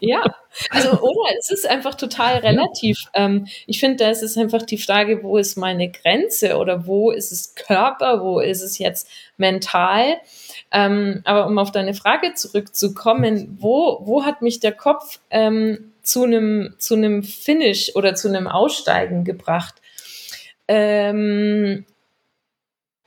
[0.00, 0.22] Ja,
[0.70, 3.04] also oder es ist einfach total relativ.
[3.12, 7.10] Ähm, ich finde, da ist es einfach die Frage, wo ist meine Grenze oder wo
[7.10, 10.16] ist es Körper, wo ist es jetzt mental.
[10.70, 16.24] Ähm, aber um auf deine Frage zurückzukommen, wo, wo hat mich der Kopf ähm, zu
[16.24, 19.76] einem zu einem Finish oder zu einem Aussteigen gebracht?
[20.66, 21.84] Ähm,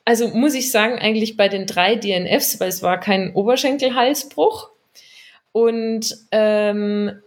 [0.05, 4.69] also muss ich sagen, eigentlich bei den drei DNFs, weil es war kein Oberschenkelhalsbruch.
[5.51, 7.21] Und ähm,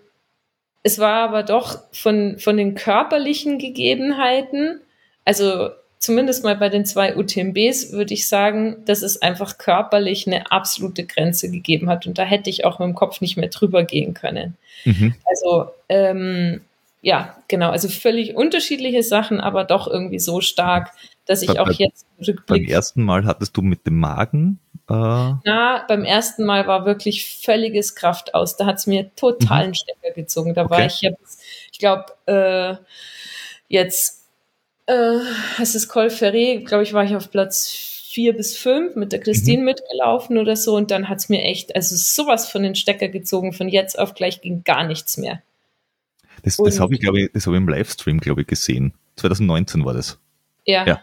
[0.83, 4.81] es war aber doch von, von den körperlichen Gegebenheiten,
[5.24, 10.51] also zumindest mal bei den zwei UTMBs würde ich sagen, dass es einfach körperlich eine
[10.51, 12.07] absolute Grenze gegeben hat.
[12.07, 14.57] Und da hätte ich auch mit dem Kopf nicht mehr drüber gehen können.
[14.84, 15.14] Mhm.
[15.24, 16.61] Also ähm,
[17.03, 20.90] ja, genau, also völlig unterschiedliche Sachen, aber doch irgendwie so stark,
[21.24, 22.07] dass ich bei, auch jetzt.
[22.47, 25.34] Beim ersten Mal hattest du mit dem Magen Uh.
[25.44, 28.57] Na, beim ersten Mal war wirklich völliges Kraft aus.
[28.57, 29.74] Da hat es mir totalen mhm.
[29.74, 30.55] Stecker gezogen.
[30.55, 30.70] Da okay.
[30.70, 31.42] war ich jetzt,
[31.72, 32.76] ich glaube, äh,
[33.68, 34.26] jetzt,
[34.87, 35.18] äh,
[35.61, 37.68] es ist Col Ferré, glaube ich, war ich auf Platz
[38.09, 39.64] vier bis fünf mit der Christine mhm.
[39.66, 40.74] mitgelaufen oder so.
[40.74, 43.53] Und dann hat es mir echt, also sowas von den Stecker gezogen.
[43.53, 45.43] Von jetzt auf gleich ging gar nichts mehr.
[46.43, 48.95] Das, das habe ich, glaube ich, das habe ich im Livestream, glaube ich, gesehen.
[49.16, 50.18] 2019 war das.
[50.64, 50.87] Ja.
[50.87, 51.01] ja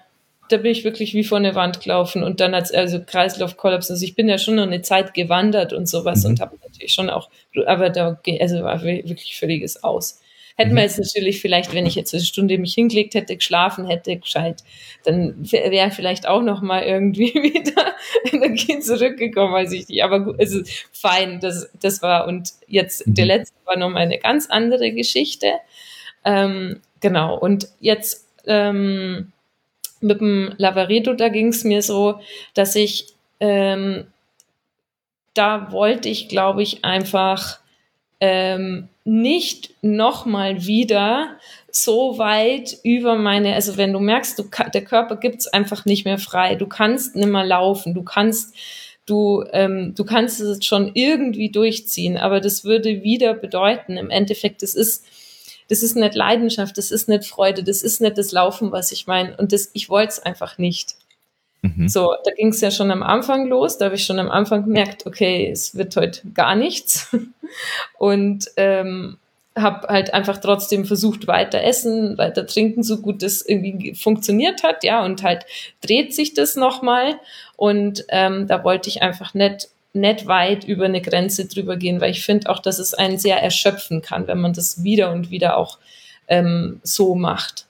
[0.50, 3.90] da bin ich wirklich wie vor eine Wand gelaufen und dann als also Kreislaufkollaps.
[3.90, 6.32] Also ich bin ja schon noch eine Zeit gewandert und sowas mhm.
[6.32, 7.30] und habe natürlich schon auch,
[7.66, 10.22] aber da also war wirklich völliges Aus.
[10.56, 10.76] Hätten mhm.
[10.76, 14.64] wir jetzt natürlich vielleicht, wenn ich jetzt eine Stunde mich hingelegt hätte, geschlafen hätte, gescheit,
[15.04, 17.96] dann wäre vielleicht auch noch mal irgendwie wieder
[18.32, 20.04] Energie zurückgekommen, weiß ich nicht.
[20.04, 20.60] Aber gut, also
[20.92, 23.16] fein, das, das war und jetzt mhm.
[23.16, 25.54] der letzte war noch mal eine ganz andere Geschichte.
[26.26, 29.34] Ähm, genau und jetzt ähm,
[30.04, 32.20] mit dem Lavaredo, da ging es mir so,
[32.54, 34.06] dass ich, ähm,
[35.34, 37.60] da wollte ich, glaube ich, einfach
[38.26, 41.38] ähm, nicht nochmal wieder
[41.70, 44.44] so weit über meine, also wenn du merkst, du,
[44.74, 48.56] der Körper gibt's einfach nicht mehr frei, du kannst nicht mehr laufen, du kannst,
[49.06, 54.64] du, ähm, du kannst es schon irgendwie durchziehen, aber das würde wieder bedeuten, im Endeffekt,
[54.64, 55.06] es ist
[55.68, 59.08] das ist nicht Leidenschaft, das ist nicht Freude, das ist nicht das Laufen, was ich
[59.08, 59.36] meine.
[59.38, 60.96] Und das, ich wollte es einfach nicht.
[61.64, 61.88] Mhm.
[61.88, 63.78] So, da ging es ja schon am Anfang los.
[63.78, 67.16] Da habe ich schon am Anfang gemerkt, okay, es wird heute gar nichts.
[67.98, 69.18] Und ähm,
[69.56, 74.84] habe halt einfach trotzdem versucht, weiter essen, weiter trinken, so gut das irgendwie funktioniert hat,
[74.84, 75.46] ja, und halt
[75.82, 77.20] dreht sich das nochmal.
[77.56, 82.10] Und ähm, da wollte ich einfach nicht nicht weit über eine Grenze drüber gehen, weil
[82.10, 85.56] ich finde auch, dass es einen sehr erschöpfen kann, wenn man das wieder und wieder
[85.56, 85.78] auch
[86.28, 87.68] ähm, so macht.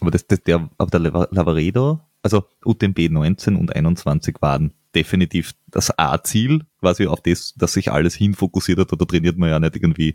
[0.00, 5.96] Aber das, das, der, auf der Lavaredo, also UTMB 19 und 21 waren definitiv das
[5.98, 10.14] A-Ziel, quasi auf das, dass sich alles hinfokussiert hat, oder trainiert man ja nicht irgendwie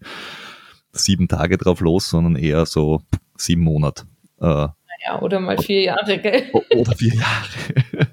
[0.91, 3.03] sieben Tage drauf los, sondern eher so
[3.37, 4.05] sieben Monate.
[4.41, 4.67] Äh,
[5.05, 6.51] ja, oder mal vier Jahre, gell?
[6.75, 8.07] Oder vier Jahre.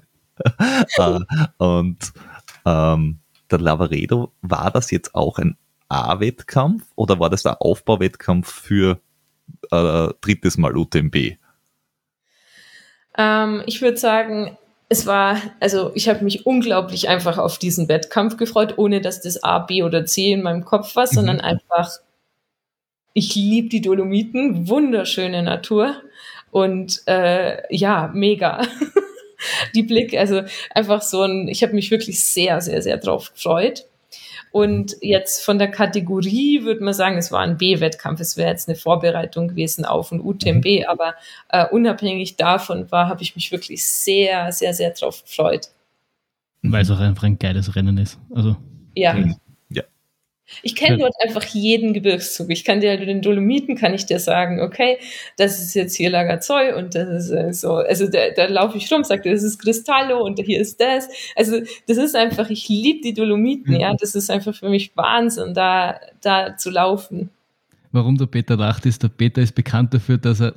[0.99, 1.23] uh,
[1.57, 2.13] und
[2.65, 3.19] ähm,
[3.49, 5.57] der Lavaredo, war das jetzt auch ein
[5.89, 8.99] A-Wettkampf oder war das der Aufbauwettkampf für
[9.71, 11.37] äh, drittes Mal UTMB?
[13.17, 14.57] Ähm, ich würde sagen,
[14.89, 19.43] es war, also ich habe mich unglaublich einfach auf diesen Wettkampf gefreut, ohne dass das
[19.43, 21.15] A, B oder C in meinem Kopf war, mhm.
[21.15, 21.91] sondern einfach,
[23.13, 25.95] ich liebe die Dolomiten, wunderschöne Natur
[26.51, 28.61] und äh, ja, mega.
[29.75, 30.43] die Blick, also
[30.73, 33.85] einfach so ein, ich habe mich wirklich sehr, sehr, sehr drauf gefreut.
[34.51, 38.19] Und jetzt von der Kategorie würde man sagen, es war ein B-Wettkampf.
[38.19, 40.85] Es wäre jetzt eine Vorbereitung gewesen auf ein UTMB, mhm.
[40.87, 41.15] aber
[41.49, 45.69] äh, unabhängig davon war, habe ich mich wirklich sehr, sehr, sehr drauf gefreut.
[46.61, 48.19] Weil es auch einfach ein geiles Rennen ist.
[48.33, 48.55] Also.
[48.95, 49.15] Ja.
[50.63, 52.49] Ich kenne dort einfach jeden Gebirgszug.
[52.49, 54.97] Ich kann dir halt den Dolomiten kann ich dir sagen, okay,
[55.37, 58.91] das ist jetzt hier Lagazoi und das ist äh, so, also da, da laufe ich
[58.91, 61.09] rum, sagte, das ist Cristallo und hier ist das.
[61.35, 63.79] Also das ist einfach, ich liebe die Dolomiten, mhm.
[63.79, 67.29] ja, das ist einfach für mich Wahnsinn, da, da zu laufen.
[67.91, 70.53] Warum der Peter lacht, ist, der Peter ist bekannt dafür, dass er,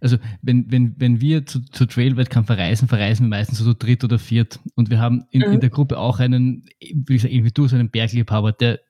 [0.00, 4.18] also wenn, wenn, wenn wir zu, zu Trail-Wettkampf verreisen, verreisen wir meistens so dritt oder
[4.18, 4.60] viert.
[4.76, 5.54] Und wir haben in, mhm.
[5.54, 8.80] in der Gruppe auch einen, wie gesagt, irgendwie du, so einen Bergliebhaber, der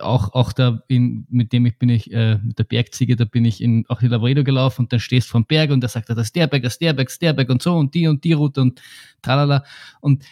[0.00, 3.44] auch, auch da in, mit dem ich bin ich, äh, mit der Bergziege, da bin
[3.44, 6.08] ich in, auch in Lavaredo gelaufen und dann stehst du vom Berg und da sagt
[6.08, 7.76] er, das ist der Berg, das ist der Berg, das ist der Berg und so
[7.76, 8.80] und die und die Route und
[9.22, 9.64] tralala.
[10.00, 10.24] Und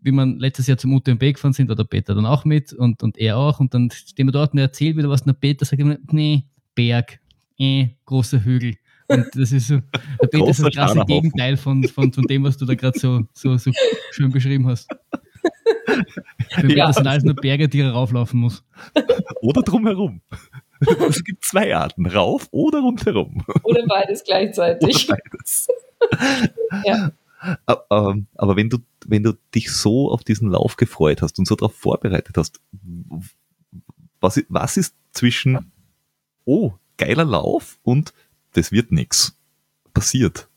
[0.00, 3.02] wie man letztes Jahr zum UTMB gefahren sind, war der Peter dann auch mit und,
[3.02, 5.34] und er auch und dann stehen wir dort und er erzählt wieder was und der
[5.34, 6.44] Peter sagt immer, nee,
[6.74, 7.20] Berg,
[7.58, 8.76] eh, großer Hügel.
[9.08, 9.80] Und das ist so,
[10.22, 13.22] der Peter ist das krasse Gegenteil von, von, von dem, was du da gerade so,
[13.34, 13.70] so, so
[14.12, 14.88] schön beschrieben hast.
[16.50, 16.86] Für mich ja.
[16.86, 18.64] das sind alles nur Berge, die er rauflaufen muss.
[19.40, 20.20] Oder drumherum.
[21.08, 23.44] Es gibt zwei Arten, rauf oder rundherum.
[23.62, 25.08] Oder beides gleichzeitig.
[25.08, 25.68] Oder beides.
[26.84, 27.12] ja.
[27.88, 31.54] Ähm, aber wenn du, wenn du dich so auf diesen Lauf gefreut hast und so
[31.54, 32.60] darauf vorbereitet hast,
[34.20, 35.70] was, was ist zwischen,
[36.44, 38.12] oh, geiler Lauf und
[38.52, 39.38] das wird nichts
[39.94, 40.48] passiert?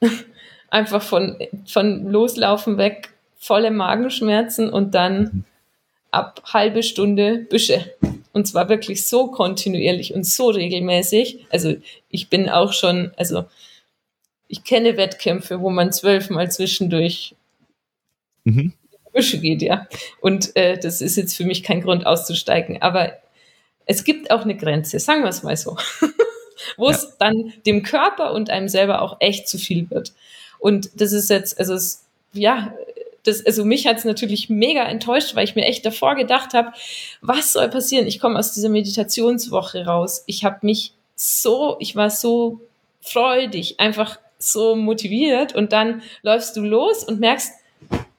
[0.70, 3.13] Einfach von, von Loslaufen weg
[3.44, 5.44] volle Magenschmerzen und dann
[6.10, 7.94] ab halbe Stunde Büsche.
[8.32, 11.44] Und zwar wirklich so kontinuierlich und so regelmäßig.
[11.50, 11.74] Also
[12.08, 13.44] ich bin auch schon, also
[14.48, 17.34] ich kenne Wettkämpfe, wo man zwölfmal zwischendurch
[18.44, 18.72] mhm.
[19.12, 19.88] Büsche geht, ja.
[20.22, 22.80] Und äh, das ist jetzt für mich kein Grund auszusteigen.
[22.80, 23.12] Aber
[23.84, 25.76] es gibt auch eine Grenze, sagen wir es mal so,
[26.78, 26.96] wo ja.
[26.96, 30.14] es dann dem Körper und einem selber auch echt zu viel wird.
[30.58, 32.74] Und das ist jetzt, also es, ja,
[33.24, 36.72] das, also mich hat es natürlich mega enttäuscht, weil ich mir echt davor gedacht habe,
[37.20, 38.06] was soll passieren?
[38.06, 40.22] Ich komme aus dieser Meditationswoche raus.
[40.26, 42.60] Ich habe mich so, ich war so
[43.00, 47.52] freudig, einfach so motiviert und dann läufst du los und merkst,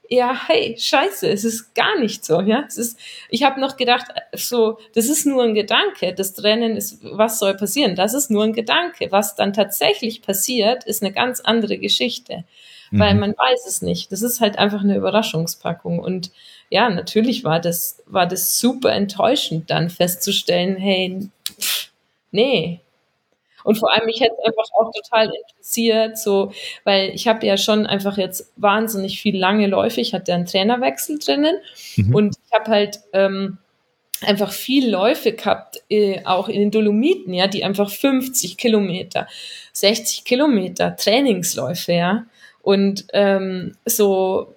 [0.08, 2.64] ja, hey, scheiße, es ist gar nicht so, ja.
[2.68, 3.00] Es ist,
[3.30, 6.14] ich habe noch gedacht, so, das ist nur ein Gedanke.
[6.14, 7.96] Das Rennen ist, was soll passieren?
[7.96, 9.08] Das ist nur ein Gedanke.
[9.12, 12.44] Was dann tatsächlich passiert, ist eine ganz andere Geschichte
[13.00, 13.20] weil mhm.
[13.20, 14.12] man weiß es nicht.
[14.12, 16.00] Das ist halt einfach eine Überraschungspackung.
[16.00, 16.32] Und
[16.70, 21.30] ja, natürlich war das, war das super enttäuschend, dann festzustellen, hey,
[21.60, 21.92] pff,
[22.32, 22.82] nee.
[23.64, 26.52] Und vor allem, mich hätte es einfach auch total interessiert, so,
[26.84, 30.02] weil ich habe ja schon einfach jetzt wahnsinnig viel lange Läufe.
[30.02, 31.56] Ich hatte einen Trainerwechsel drinnen
[31.96, 32.14] mhm.
[32.14, 33.58] und ich habe halt ähm,
[34.22, 39.28] einfach viel Läufe gehabt, äh, auch in den Dolomiten, ja, die einfach 50 Kilometer,
[39.74, 42.26] 60 Kilometer Trainingsläufe, ja.
[42.66, 44.56] Und ähm, so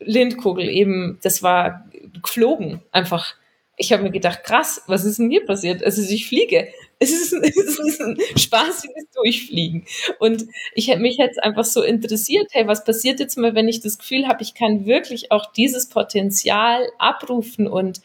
[0.00, 1.88] Lindkugel eben, das war
[2.20, 3.36] geflogen einfach.
[3.76, 5.84] Ich habe mir gedacht, krass, was ist denn hier passiert?
[5.84, 6.68] Also ich fliege.
[7.00, 9.84] Es ist, ein, es ist ein spaßiges Durchfliegen.
[10.20, 13.98] Und ich mich jetzt einfach so interessiert, hey, was passiert jetzt mal, wenn ich das
[13.98, 18.00] Gefühl habe, ich kann wirklich auch dieses Potenzial abrufen und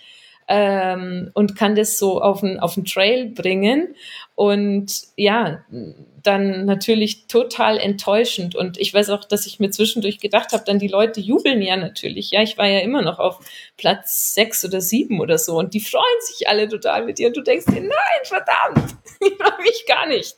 [0.52, 3.96] ähm, und kann das so auf den, auf den Trail bringen.
[4.34, 5.64] Und ja,
[6.24, 8.56] dann natürlich total enttäuschend.
[8.56, 11.78] Und ich weiß auch, dass ich mir zwischendurch gedacht habe, dann die Leute jubeln ja
[11.78, 12.32] natürlich.
[12.32, 13.40] Ja, ich war ja immer noch auf
[13.78, 15.60] Platz sechs oder sieben oder so.
[15.60, 17.28] Und die freuen sich alle total mit dir.
[17.28, 20.36] Und du denkst dir, nein, verdammt, ich freue mich gar nicht.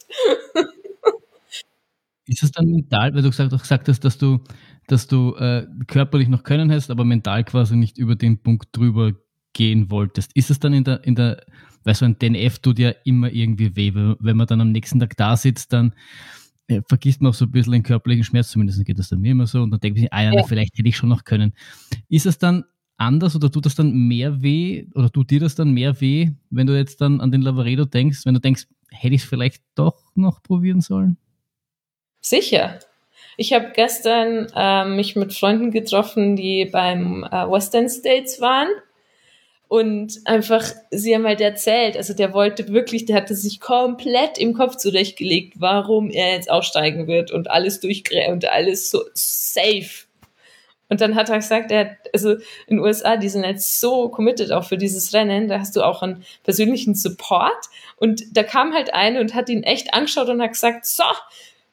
[2.26, 4.39] Ist es dann mental, weil du gesagt, gesagt hast, dass du,
[4.88, 9.14] dass du äh, körperlich noch können hast, aber mental quasi nicht über den Punkt drüber
[9.54, 10.32] gehen wolltest?
[10.36, 11.43] Ist es dann in der, in der
[11.84, 13.91] weil so ein DNF tut ja immer irgendwie weh.
[13.93, 15.93] Wenn man dann am nächsten Tag da sitzt, dann
[16.68, 19.32] äh, vergisst man auch so ein bisschen den körperlichen Schmerz, zumindest geht das dann mir
[19.32, 20.43] immer so, und dann denkt man sich, ah ja, ja.
[20.43, 21.54] vielleicht hätte ich schon noch können.
[22.10, 22.66] Ist es dann
[22.97, 26.68] anders oder tut das dann mehr weh oder tut dir das dann mehr weh, wenn
[26.68, 30.12] du jetzt dann an den Lavaredo denkst, wenn du denkst, hätte ich es vielleicht doch
[30.14, 31.18] noch probieren sollen?
[32.22, 32.80] Sicher.
[33.38, 38.68] Ich habe gestern äh, mich mit Freunden getroffen, die beim äh, Western States waren.
[39.72, 44.53] Und einfach, sie haben halt erzählt, also der wollte wirklich, der hatte sich komplett im
[44.53, 50.07] Kopf zurechtgelegt, warum er jetzt aussteigen wird und alles durchgräbt und alles so safe.
[50.89, 52.41] Und dann hat er gesagt, er hat, also in
[52.76, 56.03] den USA, die sind jetzt so committed auch für dieses Rennen, da hast du auch
[56.03, 57.67] einen persönlichen Support.
[57.95, 61.05] Und da kam halt eine und hat ihn echt angeschaut und hat gesagt, so,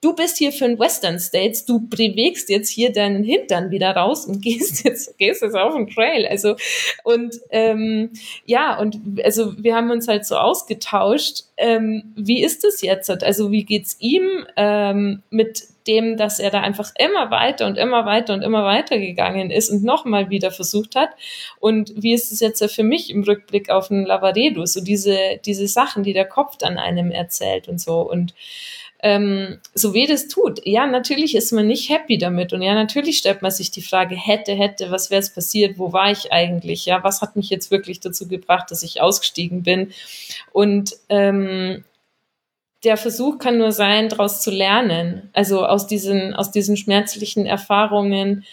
[0.01, 4.27] du bist hier für den Western States, du bewegst jetzt hier deinen Hintern wieder raus
[4.27, 6.27] und gehst jetzt, gehst jetzt auf den Trail.
[6.27, 6.57] Also,
[7.05, 8.11] und ähm,
[8.45, 11.45] ja, und also wir haben uns halt so ausgetauscht.
[11.57, 13.11] Ähm, wie ist es jetzt?
[13.23, 18.05] Also, wie geht's ihm ähm, mit dem, dass er da einfach immer weiter und immer
[18.05, 21.09] weiter und immer weiter gegangen ist und nochmal wieder versucht hat.
[21.59, 25.67] Und wie ist es jetzt für mich im Rückblick auf den Lavaredo, so diese, diese
[25.67, 28.03] Sachen, die der Kopf dann einem erzählt und so.
[28.03, 28.35] Und
[29.01, 30.61] ähm, so weh das tut.
[30.65, 34.17] Ja, natürlich ist man nicht happy damit und ja, natürlich stellt man sich die Frage,
[34.17, 37.71] hätte, hätte, was wäre es passiert, wo war ich eigentlich, ja, was hat mich jetzt
[37.71, 39.93] wirklich dazu gebracht, dass ich ausgestiegen bin
[40.53, 41.85] und ähm,
[42.85, 48.45] der Versuch kann nur sein, daraus zu lernen, also aus diesen, aus diesen schmerzlichen Erfahrungen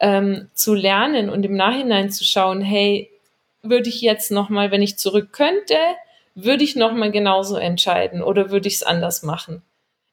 [0.00, 3.10] ähm, zu lernen und im Nachhinein zu schauen, hey,
[3.62, 5.76] würde ich jetzt nochmal, wenn ich zurück könnte,
[6.34, 9.62] würde ich nochmal genauso entscheiden oder würde ich es anders machen?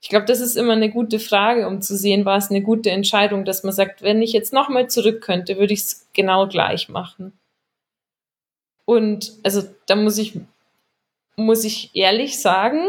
[0.02, 2.92] Ich glaube, das ist immer eine gute Frage, um zu sehen, war es eine gute
[2.92, 6.88] Entscheidung, dass man sagt, wenn ich jetzt nochmal zurück könnte, würde ich es genau gleich
[6.88, 7.34] machen.
[8.86, 10.40] Und also da muss ich,
[11.36, 12.80] muss ich ehrlich sagen,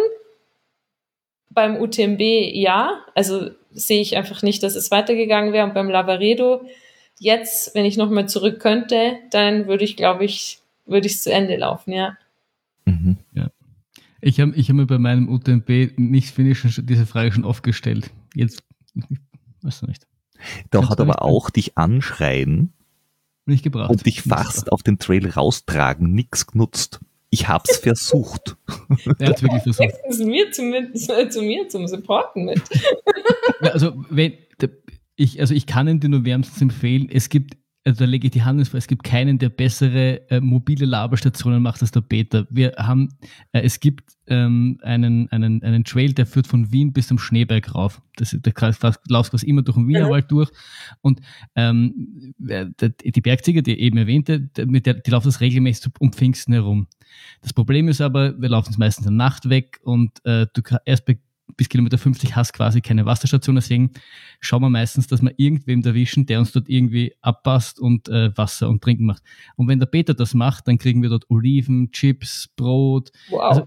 [1.50, 5.66] beim UTMB ja, also sehe ich einfach nicht, dass es weitergegangen wäre.
[5.66, 6.62] Und beim Lavaredo,
[7.18, 11.32] jetzt, wenn ich nochmal zurück könnte, dann würde ich, glaube ich, würde ich es zu
[11.32, 12.16] Ende laufen, ja.
[12.84, 13.16] Mhm.
[14.20, 18.10] Ich habe ich hab mir bei meinem UTMB nicht finishen diese Frage schon oft gestellt.
[18.34, 18.62] Jetzt,
[19.62, 20.06] weißt du nicht.
[20.70, 22.72] Da hat aber auch dich anschreien
[23.46, 23.90] nicht gebracht.
[23.90, 27.00] und dich fast auf den Trail raustragen nichts genutzt.
[27.30, 28.56] Ich hab's versucht.
[29.18, 29.94] Er hat wirklich versucht.
[30.10, 30.62] Zu mir, zu,
[31.30, 32.62] zu mir zum Supporten mit.
[33.62, 34.34] Ja, also, wenn,
[35.16, 37.08] ich, also ich kann ihn dir nur wärmstens empfehlen.
[37.10, 37.56] Es gibt
[37.88, 40.84] also da lege ich die Hand ins Feuer, es gibt keinen, der bessere äh, mobile
[40.84, 42.46] Laberstationen macht als der Peter.
[42.50, 43.08] Wir haben,
[43.52, 47.74] äh, es gibt ähm, einen, einen, einen Trail, der führt von Wien bis zum Schneeberg
[47.74, 48.02] rauf.
[48.16, 48.52] Das, der
[49.08, 50.36] laufst quasi immer durch den Wienerwald mhm.
[50.36, 50.50] durch.
[51.00, 51.20] Und
[51.56, 56.88] ähm, die Bergziege, die eben erwähnte, mit der, die laufen das regelmäßig um Pfingsten herum.
[57.40, 60.60] Das Problem ist aber, wir laufen es meistens in der Nacht weg und äh, du
[60.84, 61.18] erst bei
[61.58, 63.56] bis Kilometer 50 hast quasi keine Wasserstation.
[63.56, 63.90] Deswegen
[64.40, 68.68] schauen wir meistens, dass wir irgendwem erwischen, der uns dort irgendwie abpasst und äh, Wasser
[68.68, 69.22] und Trinken macht.
[69.56, 73.10] Und wenn der Peter das macht, dann kriegen wir dort Oliven, Chips, Brot.
[73.28, 73.40] Wow.
[73.42, 73.66] Also,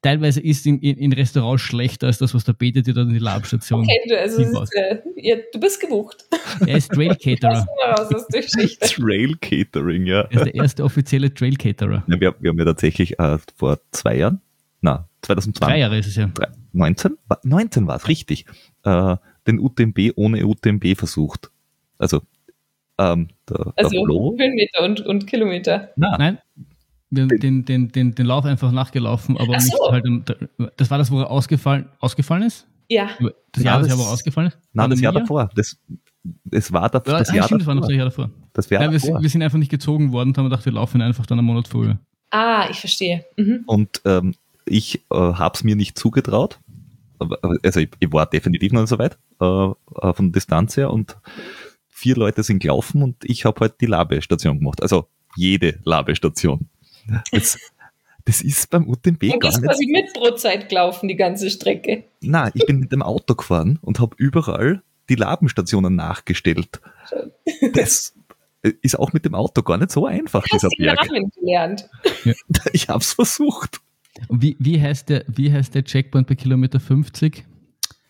[0.00, 3.14] teilweise ist in, in, in Restaurants schlechter als das, was der Peter dir dort in
[3.14, 6.24] die Labstation Okay, du, also ist, äh, ja, du bist gebucht.
[6.60, 7.66] Er ist Trail Caterer.
[8.80, 10.20] Trail Catering, ja.
[10.20, 12.04] Er ist der erste offizielle Trail Caterer.
[12.06, 14.40] Ja, wir, wir haben ja tatsächlich äh, vor zwei Jahren,
[14.80, 15.72] na, 2020.
[15.72, 16.30] Drei Jahre ist es ja.
[16.72, 17.16] 19?
[17.44, 18.46] 19 war es, richtig.
[18.84, 19.16] Äh,
[19.46, 21.50] den UTMB ohne UTMB versucht.
[21.98, 22.22] Also,
[22.98, 25.90] ähm, der, also der Höhenmeter und, und Kilometer.
[25.96, 26.38] Na, Nein,
[27.10, 29.90] wir haben den, den, den, den Lauf einfach nachgelaufen, aber so.
[29.90, 30.48] nicht halt,
[30.78, 32.66] das war das, wo er ausgefallen, ausgefallen ist?
[32.88, 33.10] Ja.
[33.52, 34.58] Das Jahr, das, das Jahr, wo er ausgefallen ist?
[34.72, 35.50] Nein, das Jahr davor.
[35.54, 35.76] Das,
[36.44, 37.66] das war das, das ja, Jahr stimmt, davor.
[37.66, 38.30] Das war noch das Jahr davor.
[38.54, 39.22] Das Jahr ja, wir, davor.
[39.22, 41.68] wir sind einfach nicht gezogen worden und haben gedacht, wir laufen einfach dann einen Monat
[41.68, 41.98] früher.
[42.30, 43.26] Ah, ich verstehe.
[43.36, 43.64] Mhm.
[43.66, 44.34] Und ähm,
[44.66, 46.58] ich äh, habe es mir nicht zugetraut.
[47.62, 49.44] Also ich, ich, war definitiv noch nicht so weit äh,
[50.08, 51.16] äh, von Distanz her und
[51.88, 54.82] vier Leute sind gelaufen und ich habe halt die Labestation gemacht.
[54.82, 55.06] Also
[55.36, 56.68] jede Labestation.
[57.30, 57.58] Das,
[58.24, 59.58] das ist beim UTMB und gar nicht.
[59.58, 62.04] Du bist quasi mit Brotzeit gelaufen, die ganze Strecke.
[62.20, 66.80] Nein, ich bin mit dem Auto gefahren und habe überall die Labenstationen nachgestellt.
[67.72, 68.14] Das
[68.80, 71.06] ist auch mit dem Auto gar nicht so einfach, du hast dieser Berg.
[71.06, 71.88] Namen gelernt.
[72.72, 73.80] Ich habe es versucht.
[74.28, 77.44] Wie, wie, heißt der, wie heißt der Checkpoint bei Kilometer 50?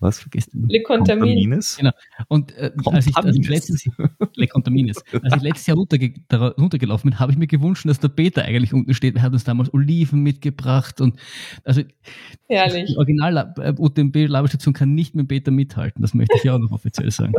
[0.02, 0.66] Was vergisst du?
[0.66, 1.76] Le Contamines.
[1.76, 1.92] Genau.
[2.26, 3.88] Und äh, als, ich, als ich letztes
[4.34, 5.00] Le Contamines.
[5.12, 6.12] Als ich letztes Jahr runterge
[6.58, 9.14] runtergelaufen bin, habe ich mir gewünscht, dass der Peter eigentlich unten steht.
[9.14, 11.20] Er hat uns damals Oliven mitgebracht und
[11.62, 11.82] also
[12.48, 12.90] Herrlich.
[12.90, 16.02] die Original äh, UTMB Labestation kann nicht mit Peter mithalten.
[16.02, 17.34] Das möchte ich ja auch noch offiziell sagen.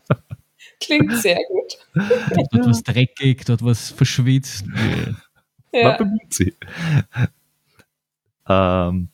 [0.80, 1.78] Klingt sehr gut.
[2.52, 4.66] Dort was dreckig, dort was verschwitzt.
[5.72, 5.88] Ja.
[5.90, 6.52] Man bemüht sie.
[8.48, 9.08] Ähm,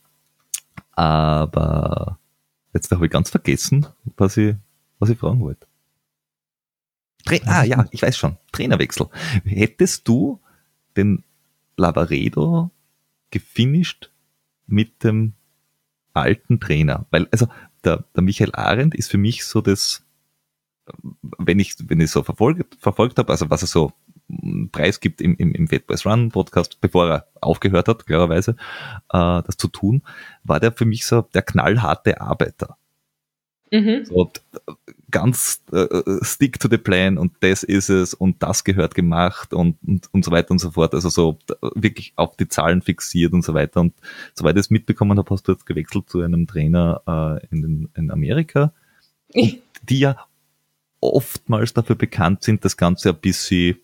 [0.92, 2.18] aber
[2.74, 4.54] jetzt habe ich ganz vergessen, was ich,
[4.98, 5.66] was ich fragen wollte.
[7.24, 8.36] Tra ah ja, ich weiß schon.
[8.52, 9.08] Trainerwechsel.
[9.44, 10.40] Hättest du
[10.96, 11.24] den
[11.76, 12.70] Lavaredo
[13.30, 14.10] gefinisht
[14.66, 15.34] mit dem
[16.12, 17.06] alten Trainer?
[17.10, 17.46] Weil, also
[17.84, 20.04] der, der Michael Arendt ist für mich so das,
[21.38, 23.92] wenn ich, wenn ich so verfolgt, verfolgt habe, also was er so
[24.70, 28.52] Preis gibt im, im, im Fat Boys Run Podcast, bevor er aufgehört hat, klarerweise,
[29.12, 30.02] äh, das zu tun,
[30.44, 32.76] war der für mich so der knallharte Arbeiter.
[33.70, 34.04] Mhm.
[34.04, 34.30] So,
[35.10, 35.86] ganz äh,
[36.22, 40.24] stick to the plan und das ist es und das gehört gemacht und, und, und
[40.24, 40.94] so weiter und so fort.
[40.94, 41.38] Also so
[41.74, 43.80] wirklich auf die Zahlen fixiert und so weiter.
[43.80, 43.94] Und
[44.34, 47.88] soweit ich es mitbekommen habe, hast du jetzt gewechselt zu einem Trainer äh, in, den,
[47.94, 48.74] in Amerika,
[49.34, 50.16] die ja
[51.00, 53.76] oftmals dafür bekannt sind, das Ganze ein bisschen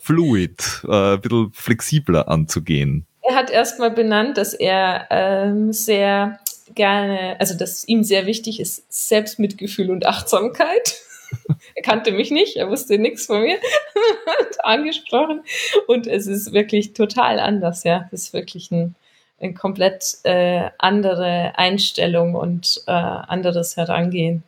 [0.00, 3.06] fluid, äh, ein bisschen flexibler anzugehen.
[3.22, 6.38] Er hat erstmal benannt, dass er ähm, sehr
[6.74, 11.02] gerne, also dass ihm sehr wichtig ist, Selbstmitgefühl und Achtsamkeit.
[11.74, 13.58] er kannte mich nicht, er wusste nichts von mir,
[14.26, 15.42] hat angesprochen
[15.86, 18.08] und es ist wirklich total anders, ja.
[18.10, 18.94] Das ist wirklich ein,
[19.40, 24.42] eine komplett äh, andere Einstellung und äh, anderes Herangehen.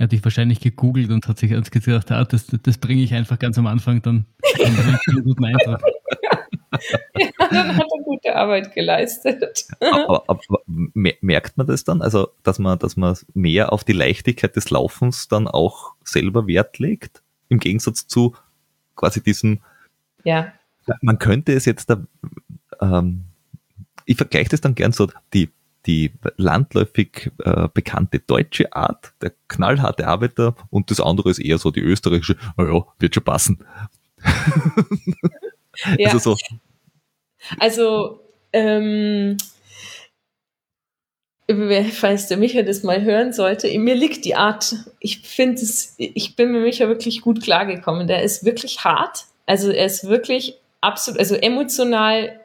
[0.00, 3.38] Er hat dich wahrscheinlich gegoogelt und hat sich gedacht, ah, das, das bringe ich einfach
[3.38, 4.24] ganz am Anfang dann
[4.58, 5.78] einen guten Eindruck.
[7.18, 9.66] ja, dann hat er gute Arbeit geleistet.
[9.78, 12.00] aber, aber, merkt man das dann?
[12.00, 16.78] Also, dass man, dass man mehr auf die Leichtigkeit des Laufens dann auch selber Wert
[16.78, 17.22] legt?
[17.50, 18.34] Im Gegensatz zu
[18.96, 19.60] quasi diesem,
[20.24, 20.50] ja.
[21.02, 22.02] man könnte es jetzt da,
[22.80, 23.24] ähm,
[24.06, 25.50] ich vergleiche das dann gern so, die
[25.90, 31.72] die landläufig äh, bekannte deutsche Art, der knallharte Arbeiter und das andere ist eher so
[31.72, 33.66] die österreichische, naja, wird schon passen.
[35.98, 36.12] ja.
[36.12, 36.36] Also so.
[37.58, 38.20] Also,
[38.52, 39.36] ähm,
[41.92, 46.36] falls der Micha das mal hören sollte, mir liegt die Art, ich finde es, ich
[46.36, 48.06] bin mit Micha wirklich gut klargekommen.
[48.06, 49.24] Der ist wirklich hart.
[49.46, 52.38] Also er ist wirklich absolut, also emotional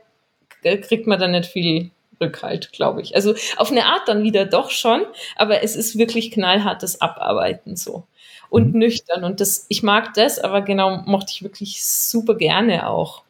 [0.64, 1.92] kriegt man da nicht viel
[2.22, 3.16] Rückhalt, glaube ich.
[3.16, 5.06] Also auf eine Art dann wieder doch schon,
[5.36, 8.04] aber es ist wirklich knallhartes Abarbeiten so.
[8.50, 8.80] Und mhm.
[8.80, 9.24] nüchtern.
[9.24, 13.24] Und das, ich mag das, aber genau mochte ich wirklich super gerne auch.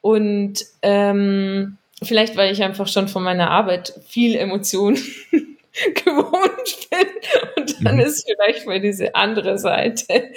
[0.00, 4.98] Und ähm, vielleicht, weil ich einfach schon von meiner Arbeit viel Emotion
[5.94, 7.08] gewohnt bin.
[7.56, 8.00] Und dann mhm.
[8.00, 10.30] ist vielleicht mal diese andere Seite,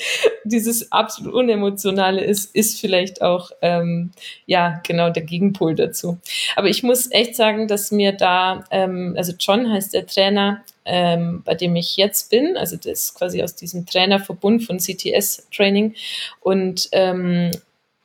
[0.44, 4.12] dieses absolut unemotionale ist, ist vielleicht auch, ähm,
[4.46, 6.18] ja, genau der Gegenpol dazu.
[6.56, 11.44] Aber ich muss echt sagen, dass mir da, ähm, also John heißt der Trainer, ähm,
[11.46, 15.94] bei dem ich jetzt bin, also das ist quasi aus diesem Trainerverbund von CTS Training
[16.42, 17.52] und ähm,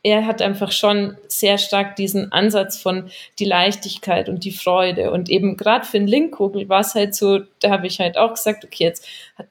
[0.06, 5.10] er hat einfach schon sehr stark diesen Ansatz von die Leichtigkeit und die Freude.
[5.10, 8.34] Und eben gerade für den Linkkugel war es halt so, da habe ich halt auch
[8.34, 9.04] gesagt, okay, jetzt
[9.36, 9.48] hat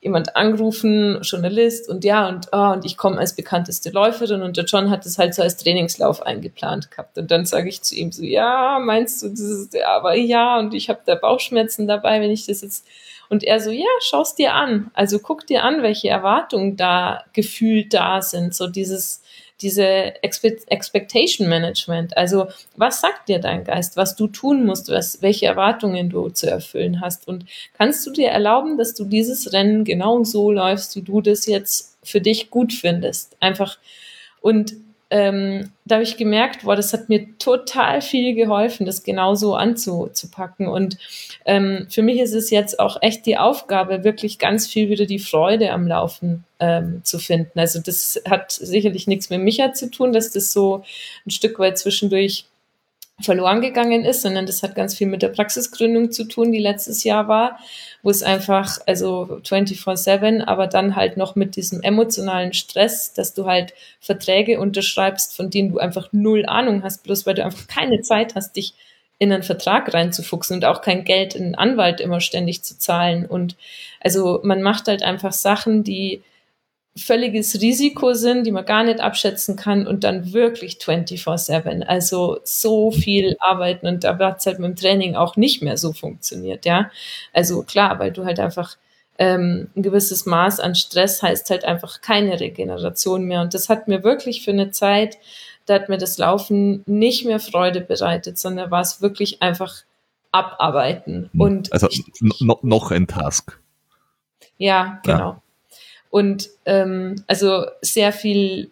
[0.00, 4.64] jemand angerufen, Journalist und ja, und, oh, und ich komme als bekannteste Läuferin und der
[4.64, 7.18] John hat das halt so als Trainingslauf eingeplant gehabt.
[7.18, 10.72] Und dann sage ich zu ihm so, ja, meinst du, das ist, aber ja, und
[10.72, 12.86] ich habe da Bauchschmerzen dabei, wenn ich das jetzt
[13.28, 14.90] und er so, ja, schau's dir an.
[14.94, 18.54] Also guck dir an, welche Erwartungen da gefühlt da sind.
[18.54, 19.23] So dieses,
[19.60, 22.16] diese Expectation Management.
[22.16, 26.50] Also was sagt dir dein Geist, was du tun musst, was, welche Erwartungen du zu
[26.50, 27.28] erfüllen hast?
[27.28, 27.46] Und
[27.76, 31.96] kannst du dir erlauben, dass du dieses Rennen genau so läufst, wie du das jetzt
[32.02, 33.36] für dich gut findest?
[33.40, 33.78] Einfach
[34.40, 34.74] und
[35.14, 40.66] ähm, da habe ich gemerkt, boah, das hat mir total viel geholfen, das genauso anzupacken.
[40.66, 40.98] Und
[41.44, 45.20] ähm, für mich ist es jetzt auch echt die Aufgabe, wirklich ganz viel wieder die
[45.20, 47.60] Freude am Laufen ähm, zu finden.
[47.60, 50.82] Also das hat sicherlich nichts mit Micha zu tun, dass das so
[51.24, 52.46] ein Stück weit zwischendurch
[53.20, 57.04] verloren gegangen ist, sondern das hat ganz viel mit der Praxisgründung zu tun, die letztes
[57.04, 57.58] Jahr war,
[58.02, 63.46] wo es einfach, also 24-7, aber dann halt noch mit diesem emotionalen Stress, dass du
[63.46, 68.00] halt Verträge unterschreibst, von denen du einfach null Ahnung hast, bloß weil du einfach keine
[68.02, 68.74] Zeit hast, dich
[69.18, 73.26] in einen Vertrag reinzufuchsen und auch kein Geld in einen Anwalt immer ständig zu zahlen.
[73.26, 73.56] Und
[74.00, 76.22] also man macht halt einfach Sachen, die
[76.96, 81.82] völliges Risiko sind, die man gar nicht abschätzen kann und dann wirklich 24-7.
[81.82, 85.76] Also so viel arbeiten und da hat es halt mit dem Training auch nicht mehr
[85.76, 86.90] so funktioniert, ja.
[87.32, 88.76] Also klar, weil du halt einfach
[89.18, 93.40] ähm, ein gewisses Maß an Stress heißt halt einfach keine Regeneration mehr.
[93.42, 95.18] Und das hat mir wirklich für eine Zeit,
[95.66, 99.82] da hat mir das Laufen nicht mehr Freude bereitet, sondern war es wirklich einfach
[100.32, 101.30] abarbeiten.
[101.32, 101.40] Hm.
[101.40, 101.88] Und also
[102.62, 103.58] noch ein Task.
[104.58, 105.18] Ja, genau.
[105.18, 105.42] Ja.
[106.14, 108.70] Und ähm, also sehr viel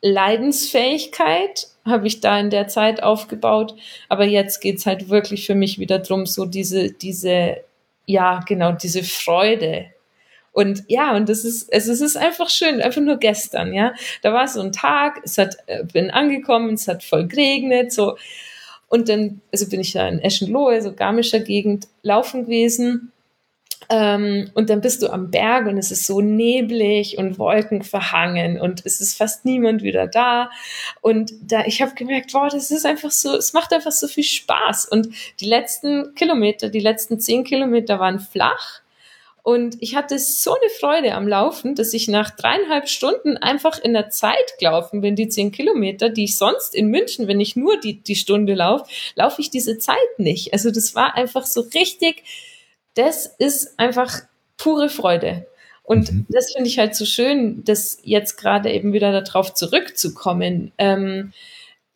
[0.00, 3.74] Leidensfähigkeit habe ich da in der Zeit aufgebaut.
[4.08, 7.58] Aber jetzt geht's halt wirklich für mich wieder drum, so diese, diese,
[8.06, 9.84] ja, genau, diese Freude.
[10.52, 13.92] Und ja, und das ist, es, es ist einfach schön, einfach nur gestern, ja.
[14.22, 18.16] Da war so ein Tag, es hat, äh, bin angekommen, es hat voll geregnet, so,
[18.88, 23.12] Und dann, also bin ich da in Eschenlohe, so Garmischer Gegend, laufen gewesen.
[23.90, 28.84] Ähm, und dann bist du am Berg und es ist so neblig und wolkenverhangen und
[28.84, 30.50] es ist fast niemand wieder da.
[31.00, 34.24] Und da, ich habe gemerkt, wow, das ist einfach so, es macht einfach so viel
[34.24, 34.86] Spaß.
[34.86, 35.08] Und
[35.40, 38.82] die letzten Kilometer, die letzten zehn Kilometer waren flach.
[39.48, 43.94] Und ich hatte so eine Freude am Laufen, dass ich nach dreieinhalb Stunden einfach in
[43.94, 47.80] der Zeit gelaufen bin, die zehn Kilometer, die ich sonst in München, wenn ich nur
[47.80, 50.52] die, die Stunde laufe, laufe ich diese Zeit nicht.
[50.52, 52.24] Also das war einfach so richtig,
[52.98, 54.22] das ist einfach
[54.56, 55.46] pure Freude.
[55.84, 56.26] Und mhm.
[56.28, 60.72] das finde ich halt so schön, dass jetzt gerade eben wieder darauf zurückzukommen.
[60.76, 61.32] Ähm,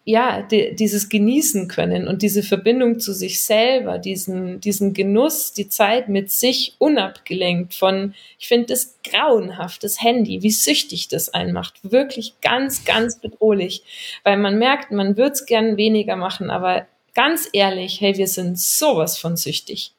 [0.05, 5.68] ja, die, dieses Genießen können und diese Verbindung zu sich selber, diesen, diesen Genuss, die
[5.68, 11.53] Zeit mit sich unabgelenkt von, ich finde das grauenhaft, das Handy, wie süchtig das einen
[11.53, 11.78] macht.
[11.82, 13.84] Wirklich ganz, ganz bedrohlich.
[14.24, 18.59] Weil man merkt, man würde es gern weniger machen, aber ganz ehrlich, hey, wir sind
[18.59, 19.92] sowas von süchtig.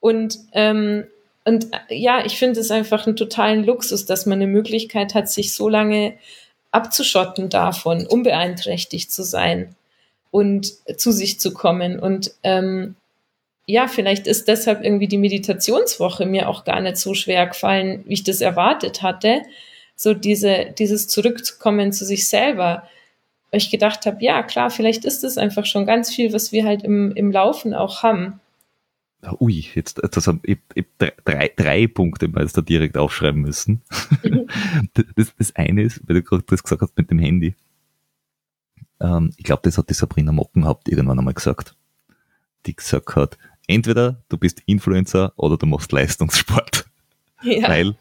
[0.00, 1.04] Und, ähm,
[1.44, 5.28] und äh, ja, ich finde es einfach einen totalen Luxus, dass man eine Möglichkeit hat,
[5.28, 6.14] sich so lange
[6.70, 9.74] abzuschotten davon, unbeeinträchtigt zu sein
[10.30, 11.98] und zu sich zu kommen.
[11.98, 12.94] Und ähm,
[13.66, 18.14] ja, vielleicht ist deshalb irgendwie die Meditationswoche mir auch gar nicht so schwer gefallen, wie
[18.14, 19.42] ich das erwartet hatte.
[19.94, 22.88] So diese, dieses Zurückzukommen zu sich selber.
[23.50, 26.64] Weil ich gedacht habe, ja, klar, vielleicht ist es einfach schon ganz viel, was wir
[26.64, 28.40] halt im, im Laufen auch haben.
[29.40, 33.82] Ui, jetzt das haben, ich, ich, drei, drei Punkte mal da direkt aufschreiben müssen.
[34.22, 34.46] Mhm.
[35.16, 37.54] Das, das eine ist, weil du gerade das gesagt hast mit dem Handy.
[39.00, 41.76] Ähm, ich glaube, das hat die Sabrina Mockenhaupt irgendwann einmal gesagt.
[42.66, 46.88] Die gesagt hat, entweder du bist Influencer oder du machst Leistungssport.
[47.42, 47.68] Ja.
[47.68, 47.96] Weil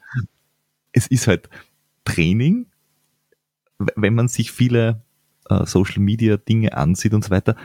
[0.92, 1.50] es ist halt
[2.06, 2.68] Training,
[3.78, 5.02] wenn man sich viele
[5.50, 7.56] äh, Social Media Dinge ansieht und so weiter,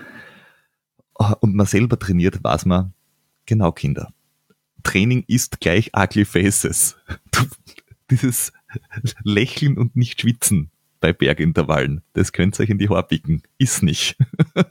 [1.18, 2.92] äh, und man selber trainiert, weiß man,
[3.46, 4.12] Genau, Kinder.
[4.82, 6.96] Training ist gleich ugly faces.
[7.30, 7.42] Du,
[8.10, 8.52] dieses
[9.22, 10.70] Lächeln und nicht schwitzen
[11.00, 13.42] bei Bergintervallen, das könnt ihr euch in die Haare picken.
[13.58, 14.16] Ist nicht.
[14.54, 14.64] Ja.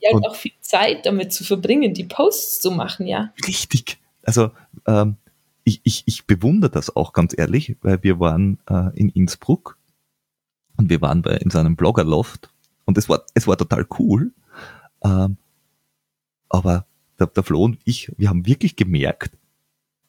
[0.00, 3.32] ja und, auch viel Zeit damit zu verbringen, die Posts zu machen, ja.
[3.46, 3.98] Richtig.
[4.22, 4.50] Also
[4.86, 5.16] ähm,
[5.64, 9.78] ich, ich, ich bewundere das auch ganz ehrlich, weil wir waren äh, in Innsbruck
[10.76, 12.50] und wir waren bei, in so einem Bloggerloft
[12.84, 14.32] und es war, es war total cool.
[15.02, 15.36] Ähm,
[16.48, 16.86] aber
[17.18, 19.36] der, der Flo und ich, wir haben wirklich gemerkt,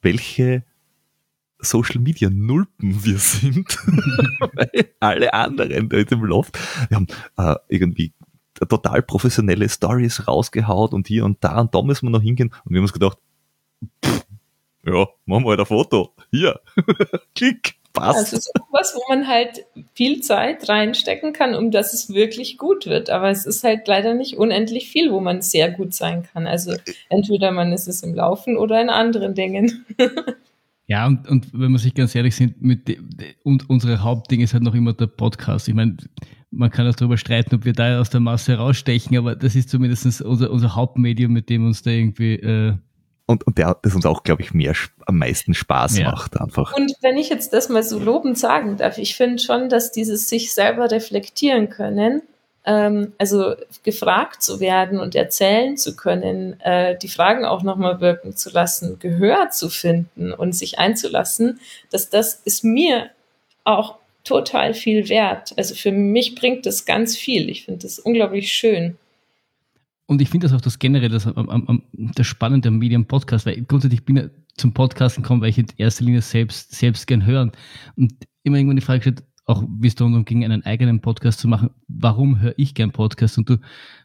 [0.02, 0.64] welche
[1.58, 3.78] Social Media Nulpen wir sind.
[4.54, 8.12] Weil alle anderen da in dem Loft, wir haben äh, irgendwie
[8.68, 12.72] total professionelle Stories rausgehaut und hier und da und da müssen wir noch hingehen und
[12.72, 13.18] wir haben uns gedacht,
[14.04, 14.26] pff,
[14.86, 16.14] ja, machen wir halt ein Foto.
[16.30, 16.60] Hier.
[17.34, 17.75] Klick.
[17.96, 18.18] Passt.
[18.18, 22.58] Also es ist was, wo man halt viel Zeit reinstecken kann, um dass es wirklich
[22.58, 23.10] gut wird.
[23.10, 26.46] Aber es ist halt leider nicht unendlich viel, wo man sehr gut sein kann.
[26.46, 26.74] Also
[27.08, 29.84] entweder man ist es im Laufen oder in anderen Dingen.
[30.88, 32.98] Ja, und, und wenn wir sich ganz ehrlich sind, mit de,
[33.42, 35.66] und unsere Hauptding ist halt noch immer der Podcast.
[35.66, 35.96] Ich meine,
[36.52, 39.68] man kann auch darüber streiten, ob wir da aus der Masse rausstechen, aber das ist
[39.68, 42.74] zumindest unser, unser Hauptmedium, mit dem uns da irgendwie äh,
[43.26, 44.74] und, und der, das uns auch, glaube ich, mehr
[45.04, 46.10] am meisten Spaß ja.
[46.10, 46.72] macht einfach.
[46.76, 50.28] Und wenn ich jetzt das mal so lobend sagen darf, ich finde schon, dass dieses
[50.28, 52.22] sich selber reflektieren können,
[52.64, 58.36] ähm, also gefragt zu werden und erzählen zu können, äh, die Fragen auch nochmal wirken
[58.36, 61.60] zu lassen, Gehör zu finden und sich einzulassen,
[61.90, 63.10] dass das ist mir
[63.64, 65.52] auch total viel wert.
[65.56, 67.48] Also für mich bringt das ganz viel.
[67.48, 68.98] Ich finde das unglaublich schön.
[70.06, 71.28] Und ich finde das auch das generell das,
[72.14, 76.04] das Spannende am Medium-Podcast, weil grundsätzlich bin ich zum Podcasten gekommen, weil ich in erster
[76.04, 77.52] Linie selbst, selbst gern hören.
[77.96, 81.48] Und immer irgendwann die Frage gestellt, auch wie es darum ging, einen eigenen Podcast zu
[81.48, 83.38] machen, warum höre ich gern Podcast?
[83.38, 83.58] Und du,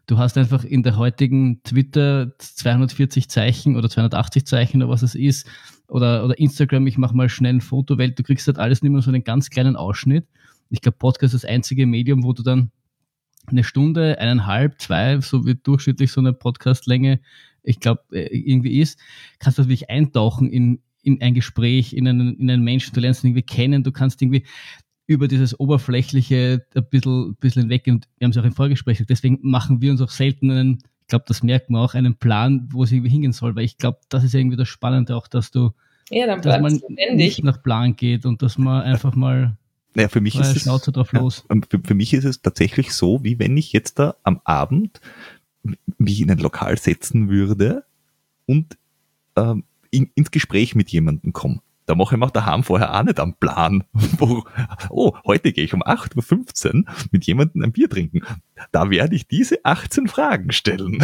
[0.05, 5.15] du hast einfach in der heutigen Twitter 240 Zeichen oder 280 Zeichen oder was es
[5.15, 5.47] ist,
[5.87, 8.91] oder, oder Instagram, ich mache mal schnell ein Foto, weil du kriegst halt alles nicht
[8.91, 10.25] mehr so einen ganz kleinen Ausschnitt.
[10.69, 12.71] Ich glaube, Podcast ist das einzige Medium, wo du dann
[13.47, 17.19] eine Stunde, eineinhalb, zwei, so wie durchschnittlich so eine Podcastlänge,
[17.63, 18.99] ich glaube, äh, irgendwie ist,
[19.39, 23.23] kannst du wirklich eintauchen in, in ein Gespräch, in einen, in einen Menschen, du lernst
[23.23, 24.45] ihn irgendwie kennen, du kannst irgendwie
[25.07, 27.97] über dieses Oberflächliche ein bisschen, ein bisschen hinweggehen.
[27.97, 30.79] Und wir haben es auch im Vorgespräch gesagt, deswegen machen wir uns auch selten einen,
[31.01, 33.77] ich glaube, das merkt man auch, einen Plan, wo es irgendwie hingehen soll, weil ich
[33.77, 35.71] glaube, das ist irgendwie das Spannende auch, dass du,
[36.09, 36.79] ja, dass man
[37.13, 39.57] nicht nach Plan geht und dass man einfach mal
[39.93, 41.43] naja, für mich ist es, drauf los.
[41.49, 45.01] Ja, für, für, mich ist es tatsächlich so, wie wenn ich jetzt da am Abend
[45.97, 47.83] mich in ein Lokal setzen würde
[48.45, 48.77] und
[49.35, 51.61] ähm, in, ins Gespräch mit jemandem komme.
[51.85, 53.83] Da mache ich mir daheim vorher auch nicht einen Plan.
[53.93, 54.45] Wo,
[54.89, 58.21] oh, heute gehe ich um 8.15 Uhr mit jemandem ein Bier trinken.
[58.71, 61.03] Da werde ich diese 18 Fragen stellen.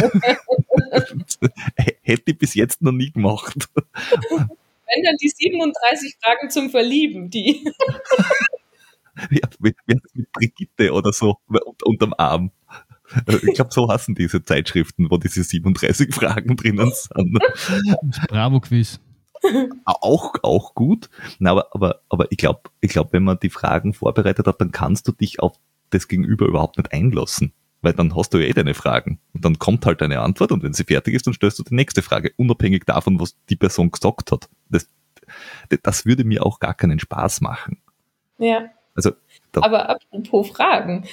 [2.02, 3.68] Hätte ich bis jetzt noch nie gemacht.
[4.30, 7.70] Wenn dann die 37 Fragen zum Verlieben, die.
[9.30, 11.36] ja, mit, mit Brigitte oder so
[11.84, 12.50] unterm Arm.
[13.26, 17.38] Ich glaube, so hassen diese Zeitschriften, wo diese 37 Fragen drinnen sind.
[18.28, 19.00] Bravo-Quiz.
[19.84, 21.08] Auch, auch gut.
[21.38, 24.72] Na, aber, aber, aber ich glaube, ich glaub, wenn man die Fragen vorbereitet hat, dann
[24.72, 25.56] kannst du dich auf
[25.90, 27.52] das Gegenüber überhaupt nicht einlassen.
[27.80, 29.20] Weil dann hast du ja eh deine Fragen.
[29.32, 31.76] Und dann kommt halt eine Antwort und wenn sie fertig ist, dann stellst du die
[31.76, 34.50] nächste Frage, unabhängig davon, was die Person gesagt hat.
[34.68, 34.88] Das,
[35.82, 37.80] das würde mir auch gar keinen Spaß machen.
[38.38, 38.70] Ja.
[38.98, 39.12] Also,
[39.54, 41.04] Aber apropos Fragen,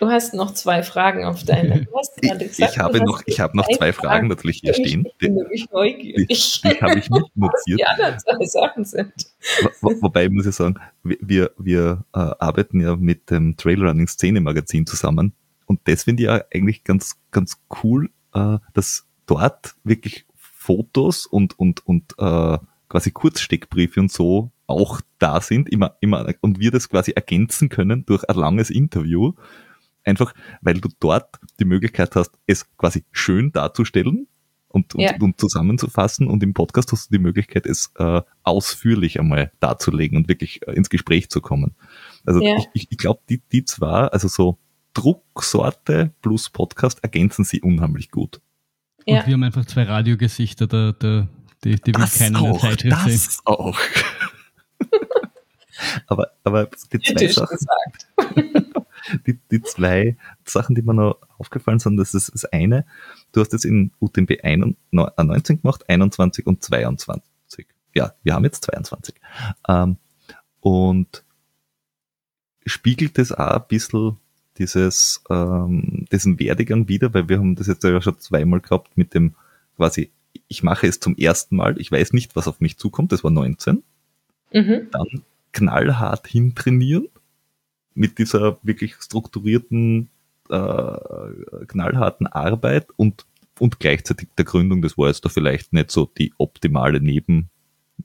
[0.00, 1.80] Du hast noch zwei Fragen auf deiner.
[2.20, 5.04] Ich, gesagt, ich, habe noch, ich habe noch zwei Fragen, Fragen natürlich hier stehen.
[5.06, 6.28] Ich bin nämlich neugierig.
[6.28, 7.80] Die, die habe ich nicht notiert.
[7.80, 9.12] Ja, das zwei Sachen sind.
[9.80, 14.86] Wo, wobei muss ich sagen, wir, wir äh, arbeiten ja mit dem Trailrunning Szene Magazin
[14.86, 15.32] zusammen
[15.66, 21.58] und das finde ich ja eigentlich ganz, ganz cool, äh, dass dort wirklich Fotos und,
[21.58, 22.58] und, und äh,
[22.88, 28.04] quasi Kurzsteckbriefe und so auch da sind, immer, immer, und wir das quasi ergänzen können
[28.04, 29.32] durch ein langes Interview
[30.08, 30.32] Einfach,
[30.62, 34.26] weil du dort die Möglichkeit hast, es quasi schön darzustellen
[34.68, 35.12] und, ja.
[35.12, 40.16] und, und, zusammenzufassen und im Podcast hast du die Möglichkeit, es äh, ausführlich einmal darzulegen
[40.16, 41.74] und wirklich äh, ins Gespräch zu kommen.
[42.24, 42.56] Also ja.
[42.72, 44.58] ich, ich, glaube, die, die zwei, also so
[44.94, 48.40] Drucksorte plus Podcast ergänzen sie unheimlich gut.
[49.04, 49.20] Ja.
[49.20, 51.28] Und wir haben einfach zwei Radiogesichter, da, da,
[51.64, 53.40] die, die will keiner auch, Zeitschrift das sehen.
[53.44, 53.78] auch.
[56.06, 57.58] aber, aber die zwei Sachen,
[59.26, 62.86] die, die zwei Sachen, die mir noch aufgefallen sind, das ist das eine,
[63.32, 64.32] du hast es in UTMB
[64.90, 67.66] 19 äh, gemacht, 21 und 22.
[67.94, 69.14] Ja, wir haben jetzt 22.
[69.66, 69.96] Ähm,
[70.60, 71.24] und
[72.66, 74.18] spiegelt das auch ein bisschen
[74.58, 79.14] dieses, ähm, diesen Werdegang wieder, weil wir haben das jetzt ja schon zweimal gehabt mit
[79.14, 79.34] dem
[79.76, 80.10] quasi,
[80.48, 83.30] ich mache es zum ersten Mal, ich weiß nicht, was auf mich zukommt, das war
[83.30, 83.82] 19.
[84.52, 84.88] Mhm.
[84.90, 87.08] Dann knallhart hintrainieren
[87.94, 90.08] mit dieser wirklich strukturierten,
[90.50, 93.26] äh, knallharten Arbeit und,
[93.58, 97.50] und gleichzeitig der Gründung, das war jetzt da vielleicht nicht so die optimale Neben,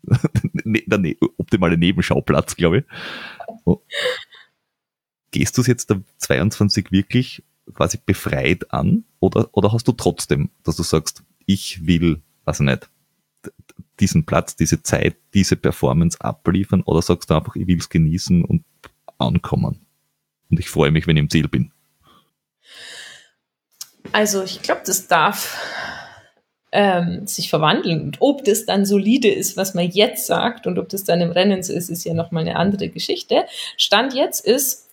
[0.63, 3.77] ne, der ne optimale Nebenschauplatz, glaube ich.
[5.31, 7.43] Gehst du es jetzt der 22 wirklich
[7.73, 12.89] quasi befreit an oder, oder hast du trotzdem, dass du sagst, ich will, also nicht,
[13.99, 18.43] diesen Platz, diese Zeit, diese Performance abliefern oder sagst du einfach, ich will es genießen
[18.43, 18.63] und
[19.17, 19.85] ankommen?
[20.49, 21.71] Und ich freue mich, wenn ich im Ziel bin.
[24.11, 25.57] Also ich glaube, das darf
[26.71, 28.01] ähm, sich verwandeln.
[28.01, 31.31] Und ob das dann solide ist, was man jetzt sagt und ob das dann im
[31.31, 33.45] Rennen so ist, ist ja nochmal eine andere Geschichte.
[33.77, 34.89] Stand jetzt ist,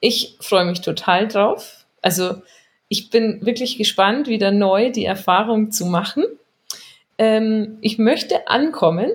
[0.00, 1.86] ich freue mich total drauf.
[2.02, 2.42] Also
[2.88, 6.24] ich bin wirklich gespannt, wieder neu die Erfahrung zu machen.
[7.18, 9.12] Ähm, ich möchte ankommen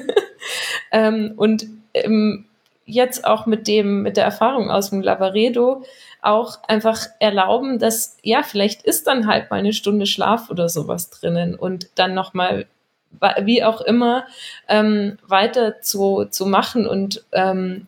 [0.92, 2.46] ähm, und ähm,
[2.84, 5.84] jetzt auch mit dem, mit der Erfahrung aus dem Lavaredo
[6.22, 11.10] auch einfach erlauben, dass, ja, vielleicht ist dann halt mal eine Stunde Schlaf oder sowas
[11.10, 12.66] drinnen und dann nochmal,
[13.42, 14.26] wie auch immer,
[14.68, 17.86] ähm, weiter zu, zu machen und ähm,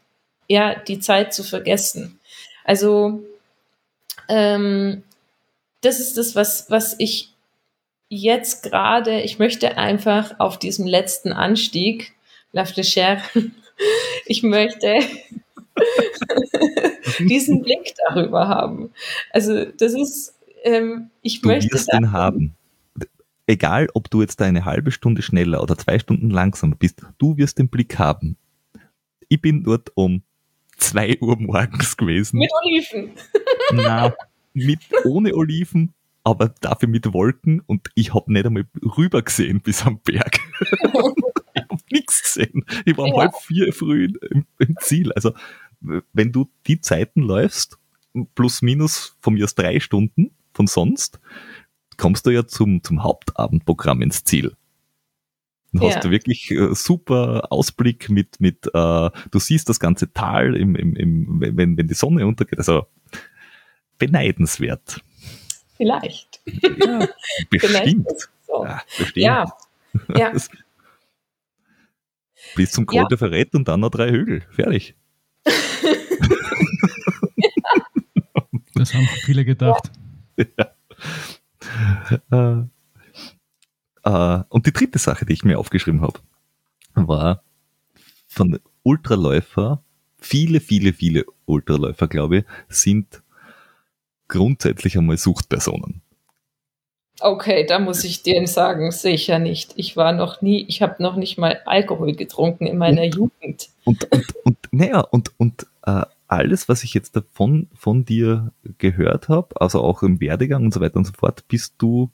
[0.48, 2.20] ja, die Zeit zu vergessen.
[2.64, 3.22] Also,
[4.30, 5.02] ähm,
[5.82, 7.34] das ist das, was, was ich
[8.08, 12.12] jetzt gerade, ich möchte einfach auf diesem letzten Anstieg,
[12.52, 13.20] La Fléchère,
[14.26, 14.98] ich möchte
[17.18, 18.90] diesen Blick darüber haben.
[19.30, 20.34] Also das ist,
[20.64, 21.74] ähm, ich du möchte.
[21.74, 22.54] Wirst ihn haben.
[23.46, 27.58] Egal, ob du jetzt eine halbe Stunde schneller oder zwei Stunden langsamer bist, du wirst
[27.58, 28.36] den Blick haben.
[29.28, 30.22] Ich bin dort um
[30.80, 32.38] zwei Uhr morgens gewesen.
[32.38, 33.12] Mit Oliven.
[33.72, 34.14] Na,
[34.52, 35.94] mit, ohne Oliven,
[36.24, 38.64] aber dafür mit Wolken und ich habe nicht einmal
[38.96, 40.40] rüber gesehen bis am Berg.
[41.90, 42.64] nichts gesehen.
[42.84, 43.20] Ich war um ja.
[43.20, 45.12] halb vier früh im, im, Ziel.
[45.12, 45.32] Also,
[46.12, 47.78] wenn du die Zeiten läufst,
[48.34, 51.20] plus minus von mir aus drei Stunden von sonst,
[51.96, 54.56] kommst du ja zum, zum Hauptabendprogramm ins Ziel.
[55.72, 55.94] Dann ja.
[55.94, 58.70] hast du wirklich äh, super Ausblick mit, mit äh,
[59.30, 62.58] du siehst das ganze Tal, im, im, im, wenn, wenn die Sonne untergeht.
[62.58, 62.86] Also
[63.98, 65.00] beneidenswert.
[65.76, 66.40] Vielleicht.
[66.78, 67.06] Ja,
[67.50, 68.08] bestimmt.
[68.46, 68.64] So.
[68.64, 69.16] Ja, bestimmt.
[69.16, 69.46] Ja,
[70.16, 70.32] ja.
[72.56, 73.06] Bis zum Col ja.
[73.06, 74.42] de Ferret und dann noch drei Hügel.
[74.50, 74.96] Fertig.
[78.74, 79.90] das haben viele gedacht.
[80.56, 80.72] Ja.
[82.30, 82.64] Äh,
[84.04, 86.20] äh, und die dritte Sache, die ich mir aufgeschrieben habe,
[86.94, 87.42] war,
[88.26, 89.82] von Ultraläufer,
[90.18, 93.22] viele, viele, viele Ultraläufer, glaube ich, sind
[94.28, 96.02] grundsätzlich einmal Suchtpersonen.
[97.20, 99.72] Okay, da muss ich dir sagen, sicher nicht.
[99.76, 103.68] Ich war noch nie, ich habe noch nicht mal Alkohol getrunken in meiner und, Jugend.
[103.84, 109.28] Und, und, und naja, und, und äh, alles, was ich jetzt davon von dir gehört
[109.28, 112.10] habe, also auch im Werdegang und so weiter und so fort, bist du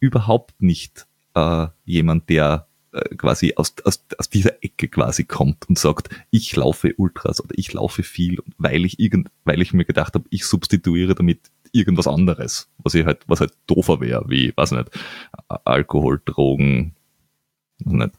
[0.00, 5.78] überhaupt nicht äh, jemand, der äh, quasi aus, aus, aus dieser Ecke quasi kommt und
[5.78, 10.14] sagt, ich laufe Ultras oder ich laufe viel, weil ich irgend, weil ich mir gedacht
[10.14, 14.72] habe, ich substituiere damit irgendwas anderes, was ich halt, was halt doofer wäre, wie, weiß
[14.72, 14.90] nicht,
[15.48, 16.94] Alkohol, Drogen,
[17.78, 18.12] nicht,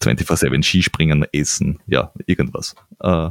[0.00, 2.74] 24-7 Skispringen, Essen, ja, irgendwas.
[3.00, 3.30] Äh,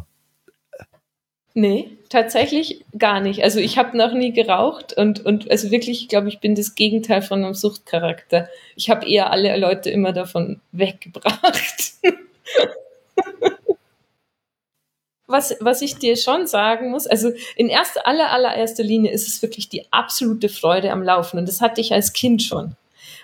[1.54, 3.44] Nee, tatsächlich gar nicht.
[3.44, 6.76] Also ich habe noch nie geraucht und, und also wirklich, ich glaube, ich bin das
[6.76, 8.48] Gegenteil von einem Suchtcharakter.
[8.76, 11.94] Ich habe eher alle Leute immer davon weggebracht.
[15.28, 19.42] was, was ich dir schon sagen muss, also in erster, aller, allererster Linie ist es
[19.42, 22.76] wirklich die absolute Freude am Laufen und das hatte ich als Kind schon.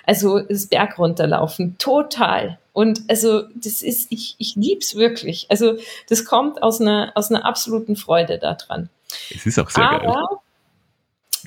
[0.08, 2.58] Also das Berg runterlaufen, total.
[2.72, 5.46] Und also das ist, ich, ich lieb's wirklich.
[5.50, 5.78] Also
[6.10, 8.90] das kommt aus einer, aus einer absoluten Freude daran.
[9.30, 10.24] Es ist auch sehr Aber, geil.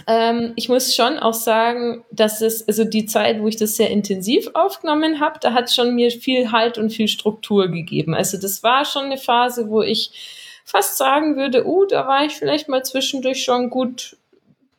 [0.07, 3.91] Ähm, ich muss schon auch sagen, dass es, also die Zeit, wo ich das sehr
[3.91, 8.15] intensiv aufgenommen habe, da hat schon mir viel Halt und viel Struktur gegeben.
[8.15, 10.13] Also das war schon eine Phase, wo ich
[10.65, 14.17] fast sagen würde, uh, da war ich vielleicht mal zwischendurch schon gut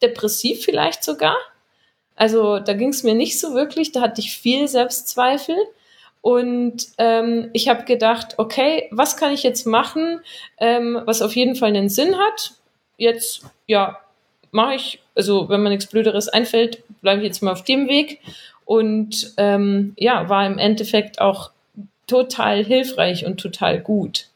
[0.02, 1.36] depressiv vielleicht sogar.
[2.22, 5.56] Also da ging es mir nicht so wirklich, da hatte ich viel Selbstzweifel.
[6.22, 10.20] Und ähm, ich habe gedacht, okay, was kann ich jetzt machen,
[10.60, 12.54] ähm, was auf jeden Fall einen Sinn hat?
[12.98, 13.98] Jetzt, ja,
[14.52, 18.20] mache ich, also wenn mir nichts Blöderes einfällt, bleibe ich jetzt mal auf dem Weg.
[18.66, 21.50] Und ähm, ja, war im Endeffekt auch
[22.06, 24.28] total hilfreich und total gut.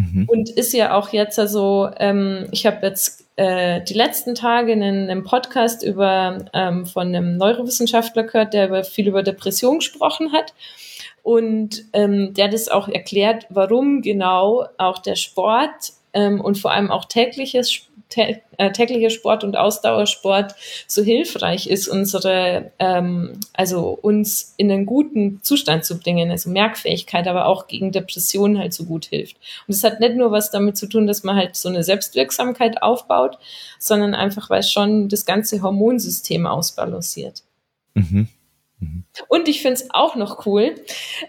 [0.00, 0.26] Mhm.
[0.28, 5.10] Und ist ja auch jetzt also, ähm, ich habe jetzt äh, die letzten Tage einen,
[5.10, 10.54] einen Podcast über ähm, von einem Neurowissenschaftler gehört, der über, viel über Depression gesprochen hat.
[11.22, 16.90] Und ähm, der es auch erklärt, warum genau auch der Sport ähm, und vor allem
[16.90, 20.54] auch tägliches tä äh, täglicher Sport und Ausdauersport
[20.86, 27.26] so hilfreich ist, unsere, ähm, also uns in einen guten Zustand zu bringen, also Merkfähigkeit,
[27.28, 29.36] aber auch gegen Depressionen halt so gut hilft.
[29.66, 32.82] Und es hat nicht nur was damit zu tun, dass man halt so eine Selbstwirksamkeit
[32.82, 33.38] aufbaut,
[33.78, 37.42] sondern einfach, weil es schon das ganze Hormonsystem ausbalanciert.
[37.94, 38.28] Mhm.
[38.80, 39.04] Mhm.
[39.28, 40.74] Und ich finde es auch noch cool,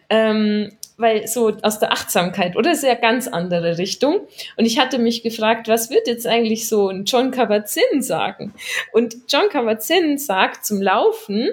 [0.09, 0.71] ähm,
[1.01, 4.21] weil so aus der Achtsamkeit oder sehr ganz andere Richtung.
[4.55, 8.53] Und ich hatte mich gefragt, was wird jetzt eigentlich so ein John Kabat-Zinn sagen?
[8.93, 11.49] Und John Kabat-Zinn sagt zum Laufen,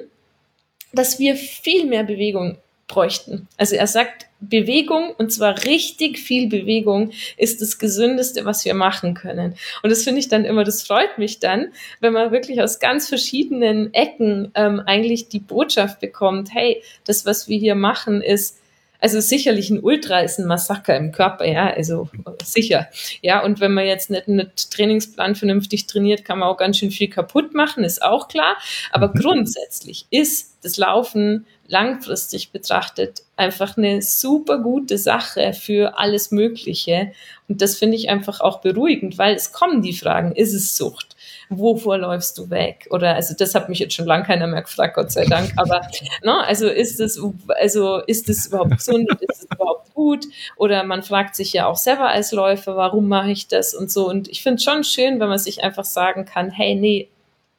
[0.92, 3.48] dass wir viel mehr Bewegung bräuchten.
[3.58, 9.14] Also er sagt, Bewegung, und zwar richtig viel Bewegung, ist das Gesündeste, was wir machen
[9.14, 9.56] können.
[9.82, 13.08] Und das finde ich dann immer, das freut mich dann, wenn man wirklich aus ganz
[13.08, 18.58] verschiedenen Ecken ähm, eigentlich die Botschaft bekommt, hey, das, was wir hier machen, ist
[19.00, 22.08] also sicherlich ein Ultra ist ein Massaker im Körper, ja, also
[22.42, 22.88] sicher.
[23.22, 26.90] Ja, und wenn man jetzt nicht einen Trainingsplan vernünftig trainiert, kann man auch ganz schön
[26.90, 28.56] viel kaputt machen, ist auch klar.
[28.90, 29.20] Aber mhm.
[29.20, 37.12] grundsätzlich ist das Laufen langfristig betrachtet einfach eine super gute Sache für alles Mögliche.
[37.46, 41.14] Und das finde ich einfach auch beruhigend, weil es kommen die Fragen, ist es Sucht?
[41.50, 42.86] Wovor läufst du weg?
[42.90, 45.52] Oder also das hat mich jetzt schon lange keiner mehr gefragt, Gott sei Dank.
[45.56, 45.80] Aber
[46.22, 47.20] ne, also ist es
[47.60, 49.08] also ist es überhaupt gesund?
[49.20, 50.26] ist es überhaupt gut?
[50.56, 54.08] Oder man fragt sich ja auch selber als Läufer, warum mache ich das und so.
[54.08, 57.08] Und ich finde es schon schön, wenn man sich einfach sagen kann, hey, nee,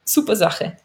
[0.04, 0.76] super Sache.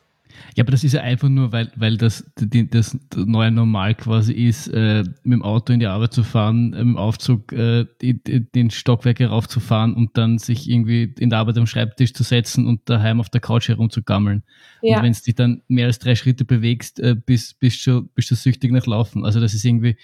[0.56, 4.34] Ja, aber das ist ja einfach nur, weil, weil das, die, das neue Normal quasi
[4.34, 7.86] ist, äh, mit dem Auto in die Arbeit zu fahren, äh, mit dem Aufzug äh,
[8.02, 12.24] die, die, den Stockwerke raufzufahren und dann sich irgendwie in der Arbeit am Schreibtisch zu
[12.24, 14.44] setzen und daheim auf der Couch herumzugammeln.
[14.82, 14.98] Ja.
[14.98, 18.32] Und wenn du dich dann mehr als drei Schritte bewegst, äh, bist, bist, du, bist
[18.32, 19.26] du süchtig nach Laufen.
[19.26, 19.98] Also das ist irgendwie,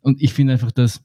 [0.00, 1.02] und ich finde einfach, dass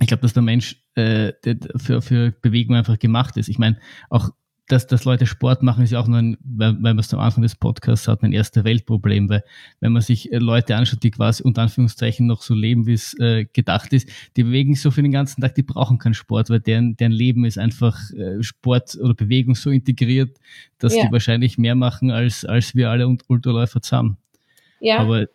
[0.00, 1.32] ich glaube, dass der Mensch äh,
[1.76, 3.48] für, für Bewegung einfach gemacht ist.
[3.48, 4.30] Ich meine, auch
[4.72, 7.20] dass, dass Leute Sport machen, ist ja auch nur ein, weil, weil wir es am
[7.20, 9.44] Anfang des Podcasts hatten, ein erster Weltproblem, weil
[9.80, 13.14] wenn man sich äh, Leute anschaut, die quasi unter Anführungszeichen noch so leben, wie es
[13.20, 16.48] äh, gedacht ist, die bewegen sich so für den ganzen Tag, die brauchen keinen Sport,
[16.48, 20.38] weil deren, deren Leben ist einfach äh, Sport oder Bewegung so integriert,
[20.78, 21.04] dass ja.
[21.04, 24.16] die wahrscheinlich mehr machen als, als wir alle Ultraläufer zusammen.
[24.80, 24.98] Ja.
[24.98, 25.26] Aber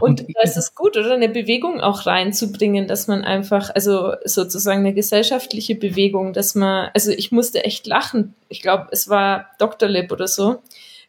[0.00, 4.14] und, und da ist es gut, oder eine Bewegung auch reinzubringen, dass man einfach, also
[4.24, 8.34] sozusagen eine gesellschaftliche Bewegung, dass man, also ich musste echt lachen.
[8.48, 9.88] Ich glaube, es war Dr.
[9.88, 10.62] Lib oder so,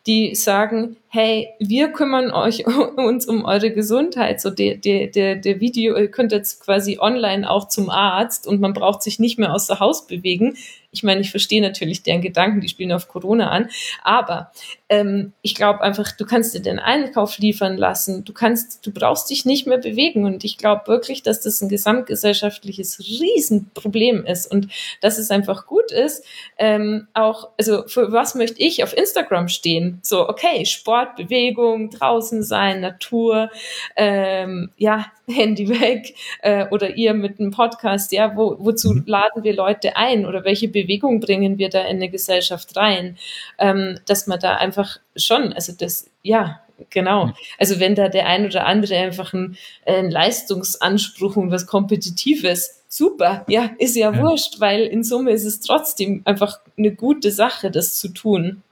[0.05, 2.67] die sagen, hey, wir kümmern euch
[2.97, 4.41] uns um eure Gesundheit.
[4.41, 8.59] So der, der, der, der Video, ihr könnt jetzt quasi online auch zum Arzt und
[8.59, 10.57] man braucht sich nicht mehr aus der Haus bewegen.
[10.95, 13.69] Ich meine, ich verstehe natürlich deren Gedanken, die spielen auf Corona an,
[14.03, 14.51] aber
[14.87, 19.29] ähm, ich glaube einfach, du kannst dir den Einkauf liefern lassen, du kannst, du brauchst
[19.29, 24.69] dich nicht mehr bewegen und ich glaube wirklich, dass das ein gesamtgesellschaftliches Riesenproblem ist und
[25.01, 26.23] dass es einfach gut ist,
[26.57, 29.99] ähm, auch, also für was möchte ich auf Instagram stehen?
[30.01, 33.49] So, okay, Sport, Bewegung, draußen sein, Natur,
[33.95, 39.03] ähm, ja, Handy weg äh, oder ihr mit einem Podcast, ja, wo, wozu mhm.
[39.05, 43.17] laden wir Leute ein oder welche Bewegung bringen wir da in eine Gesellschaft rein,
[43.57, 47.31] ähm, dass man da einfach schon, also das, ja, genau.
[47.57, 53.45] Also wenn da der ein oder andere einfach einen, einen Leistungsanspruch und was Kompetitives, super,
[53.47, 57.71] ja, ist ja, ja wurscht, weil in Summe ist es trotzdem einfach eine gute Sache,
[57.71, 58.63] das zu tun.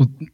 [0.00, 0.30] Und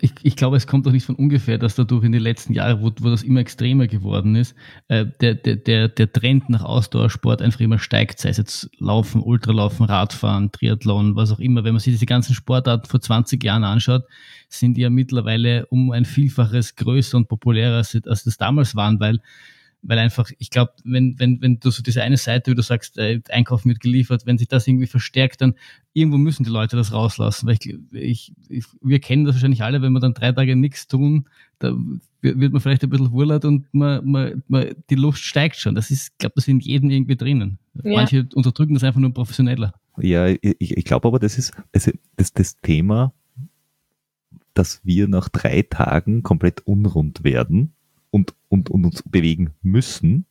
[0.00, 2.82] ich, ich, glaube, es kommt auch nicht von ungefähr, dass dadurch in den letzten Jahren,
[2.82, 4.54] wo, wo das immer extremer geworden ist,
[4.88, 9.86] äh, der, der, der Trend nach Ausdauersport einfach immer steigt, sei es jetzt Laufen, Ultralaufen,
[9.86, 11.64] Radfahren, Triathlon, was auch immer.
[11.64, 14.02] Wenn man sich diese ganzen Sportarten vor 20 Jahren anschaut,
[14.50, 19.00] sind die ja mittlerweile um ein Vielfaches größer und populärer, als, als das damals waren,
[19.00, 19.18] weil
[19.86, 22.96] weil einfach, ich glaube, wenn, wenn, wenn du so diese eine Seite, wie du sagst,
[22.98, 25.54] äh, Einkaufen wird geliefert, wenn sich das irgendwie verstärkt, dann
[25.92, 27.46] irgendwo müssen die Leute das rauslassen.
[27.46, 30.88] Weil ich, ich, ich wir kennen das wahrscheinlich alle, wenn wir dann drei Tage nichts
[30.88, 31.28] tun,
[31.58, 31.74] da
[32.22, 35.74] wird man vielleicht ein bisschen wurlert und man, man, man, die Lust steigt schon.
[35.74, 37.58] Das ist, ich glaube, das ist in jedem irgendwie drinnen.
[37.82, 37.96] Ja.
[37.96, 39.74] Manche unterdrücken das einfach nur professioneller.
[39.98, 43.12] Ja, ich, ich glaube aber, das ist also das, das Thema,
[44.54, 47.74] dass wir nach drei Tagen komplett unrund werden
[48.54, 50.26] und, und, uns bewegen müssen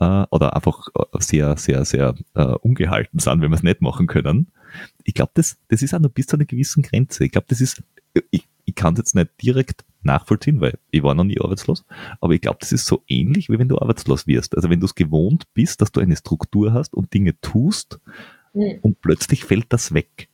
[0.00, 4.06] äh, oder einfach äh, sehr, sehr, sehr äh, ungehalten sind, wenn wir es nicht machen
[4.06, 4.48] können.
[5.04, 7.24] Ich glaube, das, das ist auch noch bis zu einer gewissen Grenze.
[7.24, 7.82] Ich glaube, das ist,
[8.30, 11.84] ich, ich kann es jetzt nicht direkt nachvollziehen, weil ich war noch nie arbeitslos,
[12.20, 14.56] aber ich glaube, das ist so ähnlich, wie wenn du arbeitslos wirst.
[14.56, 18.00] Also wenn du es gewohnt bist, dass du eine Struktur hast und Dinge tust
[18.54, 18.78] mhm.
[18.80, 20.29] und plötzlich fällt das weg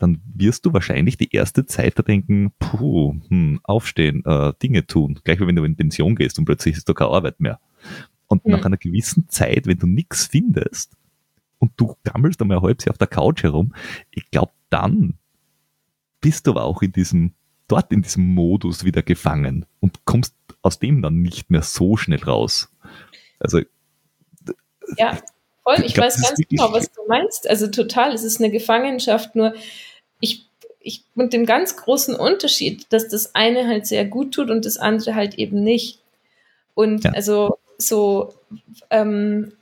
[0.00, 5.20] dann wirst du wahrscheinlich die erste Zeit da denken, puh, hm, aufstehen, äh, Dinge tun.
[5.24, 7.60] Gleich wie wenn du in Pension gehst und plötzlich ist da keine Arbeit mehr.
[8.26, 8.52] Und mhm.
[8.52, 10.96] nach einer gewissen Zeit, wenn du nichts findest
[11.58, 13.74] und du gammelst einmal Jahr auf der Couch herum,
[14.10, 15.18] ich glaube, dann
[16.22, 17.34] bist du aber auch in diesem,
[17.68, 22.22] dort in diesem Modus wieder gefangen und kommst aus dem dann nicht mehr so schnell
[22.24, 22.72] raus.
[23.38, 23.60] Also
[24.96, 25.18] ja,
[25.62, 25.76] voll.
[25.78, 27.48] Ich, ich glaub, weiß ganz genau, was du meinst.
[27.48, 29.36] Also total, es ist eine Gefangenschaft.
[29.36, 29.54] Nur
[30.80, 34.78] ich, mit dem ganz großen Unterschied, dass das eine halt sehr gut tut und das
[34.78, 36.00] andere halt eben nicht.
[36.74, 37.12] Und ja.
[37.12, 38.34] also so,
[38.90, 39.52] ähm,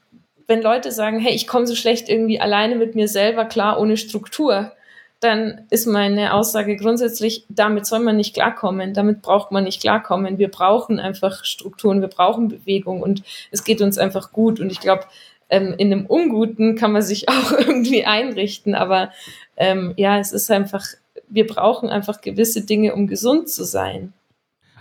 [0.47, 3.97] wenn Leute sagen, hey, ich komme so schlecht irgendwie alleine mit mir selber klar, ohne
[3.97, 4.73] Struktur,
[5.21, 10.39] dann ist meine Aussage grundsätzlich, damit soll man nicht klarkommen, damit braucht man nicht klarkommen.
[10.39, 14.61] Wir brauchen einfach Strukturen, wir brauchen Bewegung und es geht uns einfach gut.
[14.61, 15.05] Und ich glaube,
[15.51, 19.11] ähm, in einem Unguten kann man sich auch irgendwie einrichten, aber
[19.57, 20.85] ähm, ja, es ist einfach,
[21.31, 24.13] wir brauchen einfach gewisse Dinge, um gesund zu sein.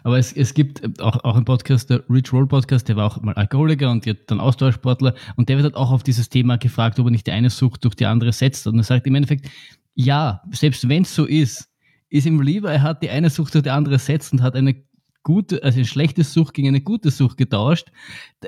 [0.03, 3.21] Aber es, es gibt auch, auch einen Podcast, der Rich Roll Podcast, der war auch
[3.21, 7.07] mal Alkoholiker und dann Ausdauersportler und der wird halt auch auf dieses Thema gefragt, ob
[7.07, 8.67] er nicht die eine Sucht durch die andere setzt.
[8.67, 9.49] Und er sagt im Endeffekt,
[9.95, 11.69] ja, selbst wenn es so ist,
[12.09, 14.81] ist ihm lieber, er hat die eine Sucht durch die andere setzt und hat eine
[15.23, 17.91] gute, also eine schlechte Sucht gegen eine gute Sucht getauscht.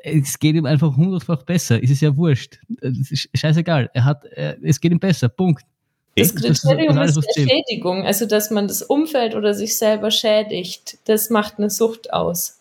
[0.04, 1.84] Es geht ihm einfach hundertfach besser.
[1.84, 2.60] Es ist ja wurscht.
[2.80, 3.90] Ist scheißegal.
[3.94, 5.28] Er hat, es geht ihm besser.
[5.28, 5.66] Punkt.
[6.16, 10.98] Das Kriterium das ist, ist Schädigung, also dass man das Umfeld oder sich selber schädigt.
[11.06, 12.60] Das macht eine Sucht aus.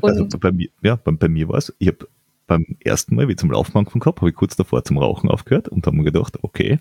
[0.00, 2.06] Also bei mir, ja, bei, bei mir war es, ich habe
[2.46, 5.30] beim ersten Mal, wie ich zum Laufen angefangen habe, habe ich kurz davor zum Rauchen
[5.30, 6.78] aufgehört und habe mir gedacht, okay,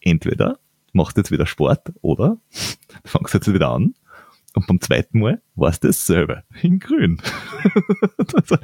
[0.00, 0.58] entweder
[0.92, 2.38] machst du jetzt wieder Sport oder
[3.04, 3.94] fangst jetzt wieder an.
[4.54, 7.20] Und beim zweiten Mal war es dasselbe, in grün.
[8.34, 8.56] also,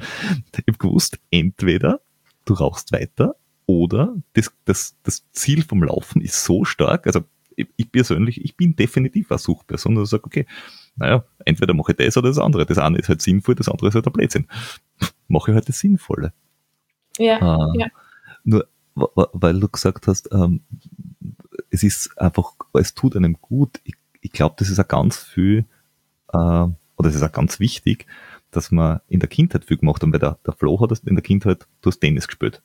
[0.53, 1.99] ich habe gewusst, entweder
[2.45, 3.35] du rauchst weiter
[3.69, 7.21] oder das, das, das Ziel vom Laufen ist so stark, also
[7.55, 10.47] ich, ich persönlich, ich bin definitiv eine Suchperson, dass ich sage, okay,
[10.95, 12.65] naja, entweder mache ich das oder das andere.
[12.65, 14.47] Das eine ist halt sinnvoll, das andere ist halt ein Blödsinn.
[15.27, 16.33] Mache ich halt das Sinnvolle.
[17.19, 17.87] Ja, äh, ja.
[18.43, 20.61] Nur, weil du gesagt hast, ähm,
[21.69, 23.81] es ist einfach, es tut einem gut.
[23.83, 25.65] Ich, ich glaube, das ist auch ganz viel,
[26.33, 28.07] äh, oder es ist auch ganz wichtig,
[28.49, 31.23] dass man in der Kindheit viel gemacht hat, weil der, der Flo hat in der
[31.23, 32.63] Kindheit, du hast Tennis gespielt.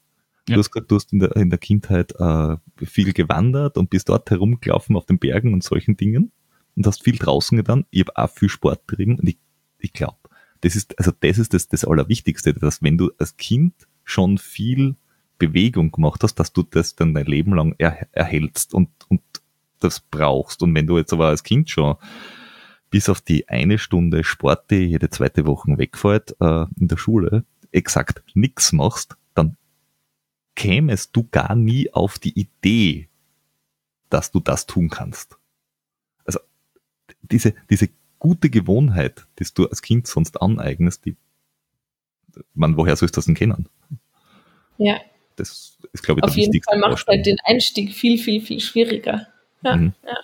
[0.49, 0.57] Ja.
[0.57, 4.09] Du hast gesagt, du hast in der, in der Kindheit äh, viel gewandert und bist
[4.09, 6.33] dort herumgelaufen auf den Bergen und solchen Dingen
[6.77, 7.87] und hast viel draußen getan.
[7.91, 9.39] Ich habe auch viel Sport betrieben und ich,
[9.79, 10.19] ich glaube,
[10.61, 14.97] das ist, also das ist das, das Allerwichtigste, dass wenn du als Kind schon viel
[15.39, 19.23] Bewegung gemacht hast, dass du das dann dein Leben lang er, erhältst und, und
[19.81, 20.63] das brauchst.
[20.63, 21.97] Und wenn du jetzt aber als Kind schon
[22.91, 27.45] bis auf die eine Stunde Sport, die jede zweite Woche wegfällt äh, in der Schule,
[27.73, 29.17] exakt nichts machst,
[30.55, 33.09] kämest du gar nie auf die Idee,
[34.11, 35.37] dass du das tun kannst.
[36.25, 36.41] Also
[37.23, 41.17] diese, diese gute Gewohnheit, die du als Kind sonst aneignest, die,
[42.55, 43.69] man, woher sollst du das denn kennen?
[44.79, 45.01] Ja.
[45.37, 48.61] Das ist, glaube ich, Auf jeden Fall macht es halt den Einstieg viel, viel, viel
[48.61, 49.27] schwieriger.
[49.63, 49.95] Ja, mhm.
[50.05, 50.17] ja,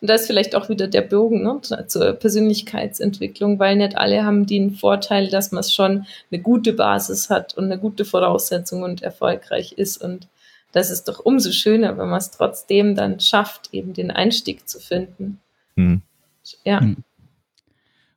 [0.00, 4.46] Und da ist vielleicht auch wieder der Bogen ne, zur Persönlichkeitsentwicklung, weil nicht alle haben
[4.46, 9.72] den Vorteil, dass man schon eine gute Basis hat und eine gute Voraussetzung und erfolgreich
[9.72, 9.96] ist.
[9.96, 10.28] Und
[10.72, 14.78] das ist doch umso schöner, wenn man es trotzdem dann schafft, eben den Einstieg zu
[14.78, 15.40] finden.
[15.76, 16.02] Mhm.
[16.64, 16.80] Ja.
[16.80, 16.96] Mhm.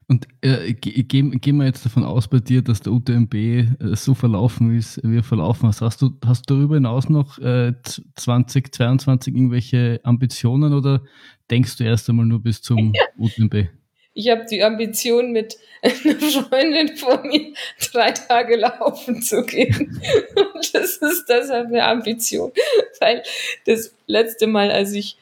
[0.09, 4.15] Und äh, gehen geh wir jetzt davon aus bei dir, dass der UTMB äh, so
[4.15, 5.81] verlaufen ist, wie er verlaufen ist.
[5.81, 7.73] Hast du, hast du darüber hinaus noch äh,
[8.15, 11.03] 2022 irgendwelche Ambitionen oder
[11.51, 13.03] denkst du erst einmal nur bis zum ja.
[13.19, 13.69] UTMB?
[14.15, 17.53] Ich habe die Ambition, mit einer Freundin vor mir
[17.91, 20.01] drei Tage laufen zu gehen.
[20.55, 22.51] Und das ist deshalb eine Ambition,
[22.99, 23.21] weil
[23.67, 25.17] das letzte Mal, als ich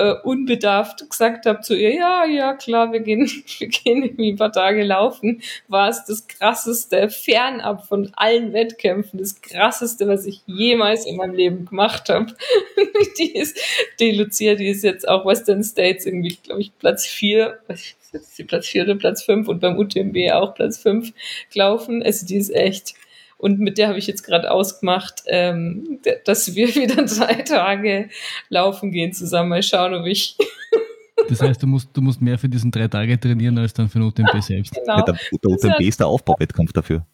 [0.00, 4.36] äh, unbedarft gesagt habe zu ihr, ja, ja, klar, wir gehen, wir gehen irgendwie ein
[4.36, 10.42] paar Tage laufen, war es das krasseste, fernab von allen Wettkämpfen, das krasseste, was ich
[10.46, 12.34] jemals in meinem Leben gemacht habe.
[13.18, 13.58] die ist,
[14.00, 17.58] die Lucia, die ist jetzt auch Western States irgendwie, glaube ich, Platz vier,
[18.12, 21.12] jetzt die Platz vier oder Platz fünf und beim UTMB auch Platz fünf
[21.52, 22.02] gelaufen.
[22.02, 22.94] Also die ist echt,
[23.40, 28.10] und mit der habe ich jetzt gerade ausgemacht, ähm, dass wir wieder drei Tage
[28.48, 29.48] laufen gehen zusammen.
[29.48, 30.36] Mal schauen, ob ich.
[31.28, 33.98] Das heißt, du musst, du musst mehr für diesen drei Tage trainieren als dann für
[33.98, 34.74] den UTMB ja, selbst.
[34.74, 34.96] Genau.
[34.96, 37.04] Ja, der, der UTMB ist der Aufbauwettkampf dafür.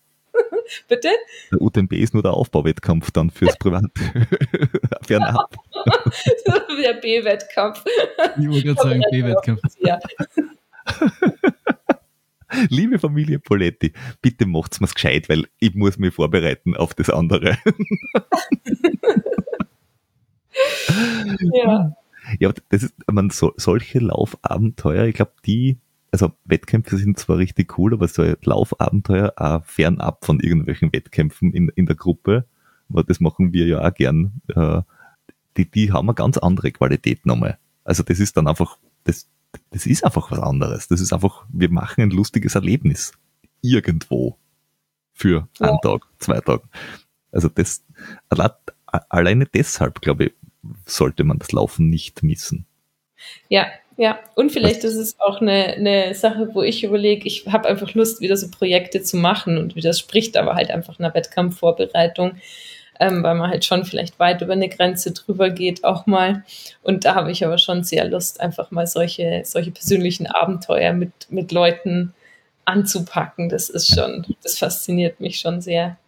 [0.88, 1.08] Bitte?
[1.50, 3.82] Der UTMB ist nur der Aufbauwettkampf dann fürs Privat.
[5.02, 5.52] Fernab.
[6.80, 7.82] der B-Wettkampf.
[8.38, 9.60] Ich wollte gerade sagen, B-Wettkampf.
[9.80, 9.98] Ja.
[12.68, 13.92] Liebe Familie Poletti,
[14.22, 17.58] bitte macht's mir's gescheit, weil ich muss mich vorbereiten auf das andere.
[21.52, 21.96] ja.
[22.40, 25.78] Ja, das ist, man, so, solche Laufabenteuer, ich glaube, die,
[26.10, 31.68] also Wettkämpfe sind zwar richtig cool, aber so Laufabenteuer auch fernab von irgendwelchen Wettkämpfen in,
[31.68, 32.46] in der Gruppe,
[32.88, 34.82] aber das machen wir ja auch gern, äh,
[35.56, 37.58] die, die haben eine ganz andere Qualität nochmal.
[37.84, 39.28] Also das ist dann einfach, das,
[39.70, 40.88] das ist einfach was anderes.
[40.88, 43.12] Das ist einfach, wir machen ein lustiges Erlebnis.
[43.62, 44.36] Irgendwo.
[45.12, 45.68] Für ja.
[45.68, 46.62] einen Tag, zwei Tage.
[47.32, 47.82] Also das,
[49.08, 50.32] alleine deshalb, glaube ich,
[50.84, 52.66] sollte man das Laufen nicht missen.
[53.48, 53.66] Ja,
[53.96, 54.18] ja.
[54.34, 57.94] Und vielleicht das, ist es auch eine, eine Sache, wo ich überlege, ich habe einfach
[57.94, 62.36] Lust, wieder so Projekte zu machen und wie das spricht aber halt einfach einer Wettkampfvorbereitung
[63.00, 66.44] ähm, weil man halt schon vielleicht weit über eine Grenze drüber geht auch mal.
[66.82, 71.12] Und da habe ich aber schon sehr Lust, einfach mal solche, solche persönlichen Abenteuer mit,
[71.30, 72.14] mit Leuten
[72.64, 73.48] anzupacken.
[73.48, 75.98] Das ist schon, das fasziniert mich schon sehr.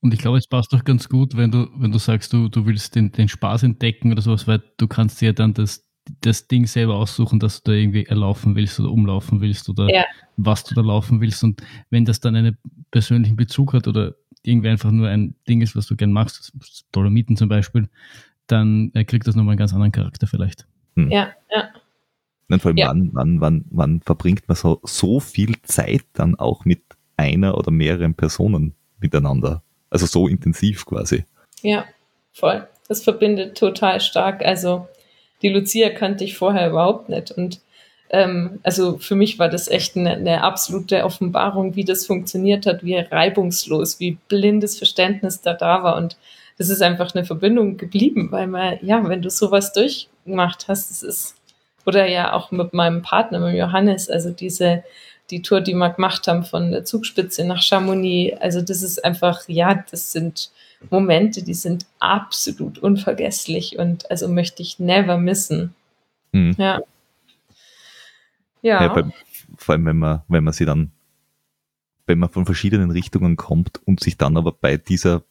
[0.00, 2.66] Und ich glaube, es passt doch ganz gut, wenn du, wenn du sagst, du, du
[2.66, 5.84] willst den, den Spaß entdecken oder sowas, weil du kannst dir dann das,
[6.20, 10.04] das Ding selber aussuchen, dass du da irgendwie erlaufen willst oder umlaufen willst oder ja.
[10.36, 11.42] was du da laufen willst.
[11.42, 12.58] Und wenn das dann einen
[12.90, 16.52] persönlichen Bezug hat oder irgendwie einfach nur ein Ding ist, was du gern machst,
[16.92, 17.88] Dolomiten zum Beispiel,
[18.46, 20.66] dann äh, kriegt das nochmal einen ganz anderen Charakter vielleicht.
[20.96, 21.10] Hm.
[21.10, 21.68] Ja, ja.
[22.48, 22.88] Und vor allem, ja.
[22.88, 26.82] wann, wann, wann, wann verbringt man so, so viel Zeit dann auch mit
[27.16, 29.62] einer oder mehreren Personen miteinander?
[29.90, 31.24] Also so intensiv quasi.
[31.62, 31.84] Ja,
[32.32, 32.66] voll.
[32.88, 34.42] Das verbindet total stark.
[34.42, 34.88] Also
[35.42, 37.30] die Lucia kannte ich vorher überhaupt nicht.
[37.30, 37.60] Und
[38.10, 42.82] ähm, also für mich war das echt eine, eine, absolute Offenbarung, wie das funktioniert hat,
[42.82, 45.96] wie reibungslos, wie blindes Verständnis da da war.
[45.96, 46.16] Und
[46.56, 51.02] das ist einfach eine Verbindung geblieben, weil man, ja, wenn du sowas durchgemacht hast, das
[51.02, 51.36] ist,
[51.84, 54.84] oder ja auch mit meinem Partner, mit Johannes, also diese,
[55.30, 59.42] die Tour, die wir gemacht haben von der Zugspitze nach Chamonix, also das ist einfach,
[59.48, 60.50] ja, das sind
[60.90, 65.74] Momente, die sind absolut unvergesslich und also möchte ich never missen.
[66.32, 66.54] Mhm.
[66.56, 66.80] Ja.
[68.62, 68.82] Ja.
[68.82, 69.04] ja bei,
[69.56, 70.92] vor allem, wenn man, wenn man sie dann,
[72.06, 75.22] wenn man von verschiedenen Richtungen kommt und sich dann aber bei dieser,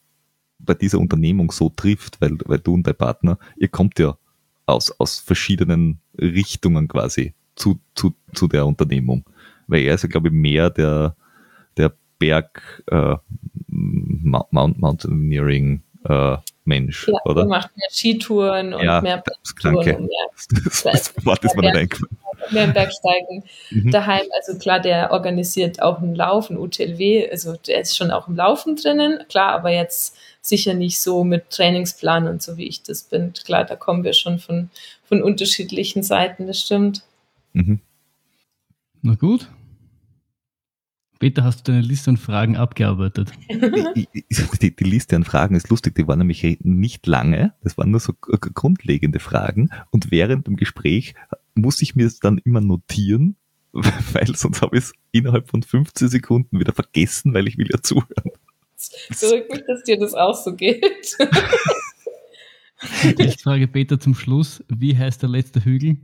[0.60, 4.18] bei dieser Unternehmung so trifft, weil, weil du und dein Partner, ihr kommt ja
[4.66, 9.24] aus, aus verschiedenen Richtungen quasi zu, zu, zu der Unternehmung.
[9.68, 11.16] Weil er ist ja, glaube ich, mehr der,
[11.76, 13.16] der Berg äh,
[13.68, 17.41] Mount, Mountaineering äh, Mensch, ja, oder?
[17.41, 19.98] Er macht mehr Skitouren und ja, mehr das klang okay.
[20.34, 20.48] Das,
[20.84, 21.99] das, das war das mal nicht
[22.52, 23.91] mehr im Bergsteigen mhm.
[23.91, 24.26] daheim.
[24.36, 28.36] Also klar, der organisiert auch einen Lauf, ein UTLW, also der ist schon auch im
[28.36, 33.03] Laufen drinnen, klar, aber jetzt sicher nicht so mit Trainingsplan und so wie ich das
[33.03, 33.34] bin.
[33.34, 34.69] Klar, da kommen wir schon von,
[35.03, 37.03] von unterschiedlichen Seiten, das stimmt.
[37.53, 37.80] Mhm.
[39.02, 39.48] Na gut.
[41.19, 43.31] Peter, hast du deine Liste an Fragen abgearbeitet?
[43.49, 47.91] die, die, die, Liste an Fragen ist lustig, die waren nämlich nicht lange, das waren
[47.91, 51.15] nur so grundlegende Fragen und während dem Gespräch
[51.56, 53.35] muss ich mir es dann immer notieren,
[53.73, 57.81] weil sonst habe ich es innerhalb von 15 Sekunden wieder vergessen, weil ich will ja
[57.81, 58.31] zuhören.
[58.76, 61.18] Zurück mich, dass dir das auch so geht.
[63.18, 65.98] ich frage Peter zum Schluss, wie heißt der letzte Hügel?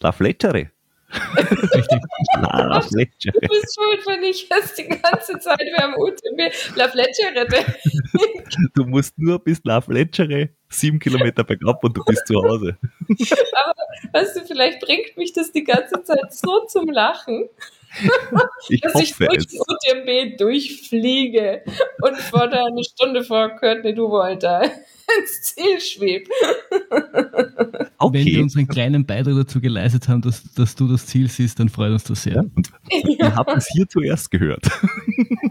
[0.00, 0.70] La Fletchere.
[1.10, 2.00] Richtig.
[2.34, 3.32] La Fletchere.
[3.32, 7.46] Du bist schuld, wenn ich es die ganze Zeit beim UTB La Fletchere
[8.74, 12.76] Du musst nur bis La Fletchere sieben Kilometer bergab und du bist zu Hause.
[13.08, 13.74] Aber
[14.12, 17.48] weißt du, vielleicht bringt mich das die ganze Zeit so zum Lachen.
[18.70, 19.54] Ich dass ich durch es.
[19.54, 21.62] UTMB durchfliege
[22.02, 23.94] und vor der eine Stunde vor Courtney
[24.38, 24.60] da
[25.18, 26.30] ins Ziel schwebt.
[27.98, 28.12] Okay.
[28.12, 31.68] Wenn wir unseren kleinen Beitrag dazu geleistet haben, dass, dass du das Ziel siehst, dann
[31.68, 32.34] freut uns das sehr.
[32.34, 33.26] Ja, und ja.
[33.26, 34.66] Ihr habt es hier zuerst gehört.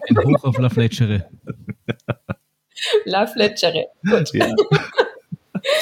[0.10, 1.30] Ein Hoch auf La Fletchere.
[3.06, 3.86] La Fletchere.
[4.08, 4.34] Gut.
[4.34, 4.54] Ja.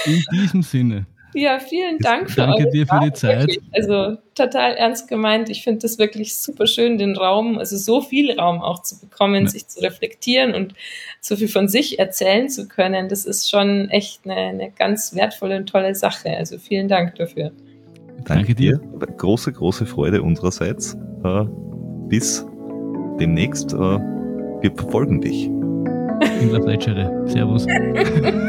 [0.05, 1.05] In diesem Sinne.
[1.35, 3.39] Ja, vielen Dank für Danke dir für die Zeit.
[3.39, 5.49] Wirklich, also total ernst gemeint.
[5.49, 9.43] Ich finde das wirklich super schön, den Raum, also so viel Raum auch zu bekommen,
[9.43, 9.49] ja.
[9.49, 10.73] sich zu reflektieren und
[11.19, 13.09] so viel von sich erzählen zu können.
[13.09, 16.29] Das ist schon echt eine, eine ganz wertvolle und tolle Sache.
[16.29, 17.51] Also vielen Dank dafür.
[18.23, 18.79] Danke dir.
[19.17, 20.95] Große, große Freude unsererseits.
[21.25, 21.43] Äh,
[22.07, 22.45] bis
[23.19, 23.73] demnächst.
[23.73, 25.47] Äh, wir verfolgen dich.
[26.41, 27.27] In der Fletschere.
[27.27, 27.65] Servus.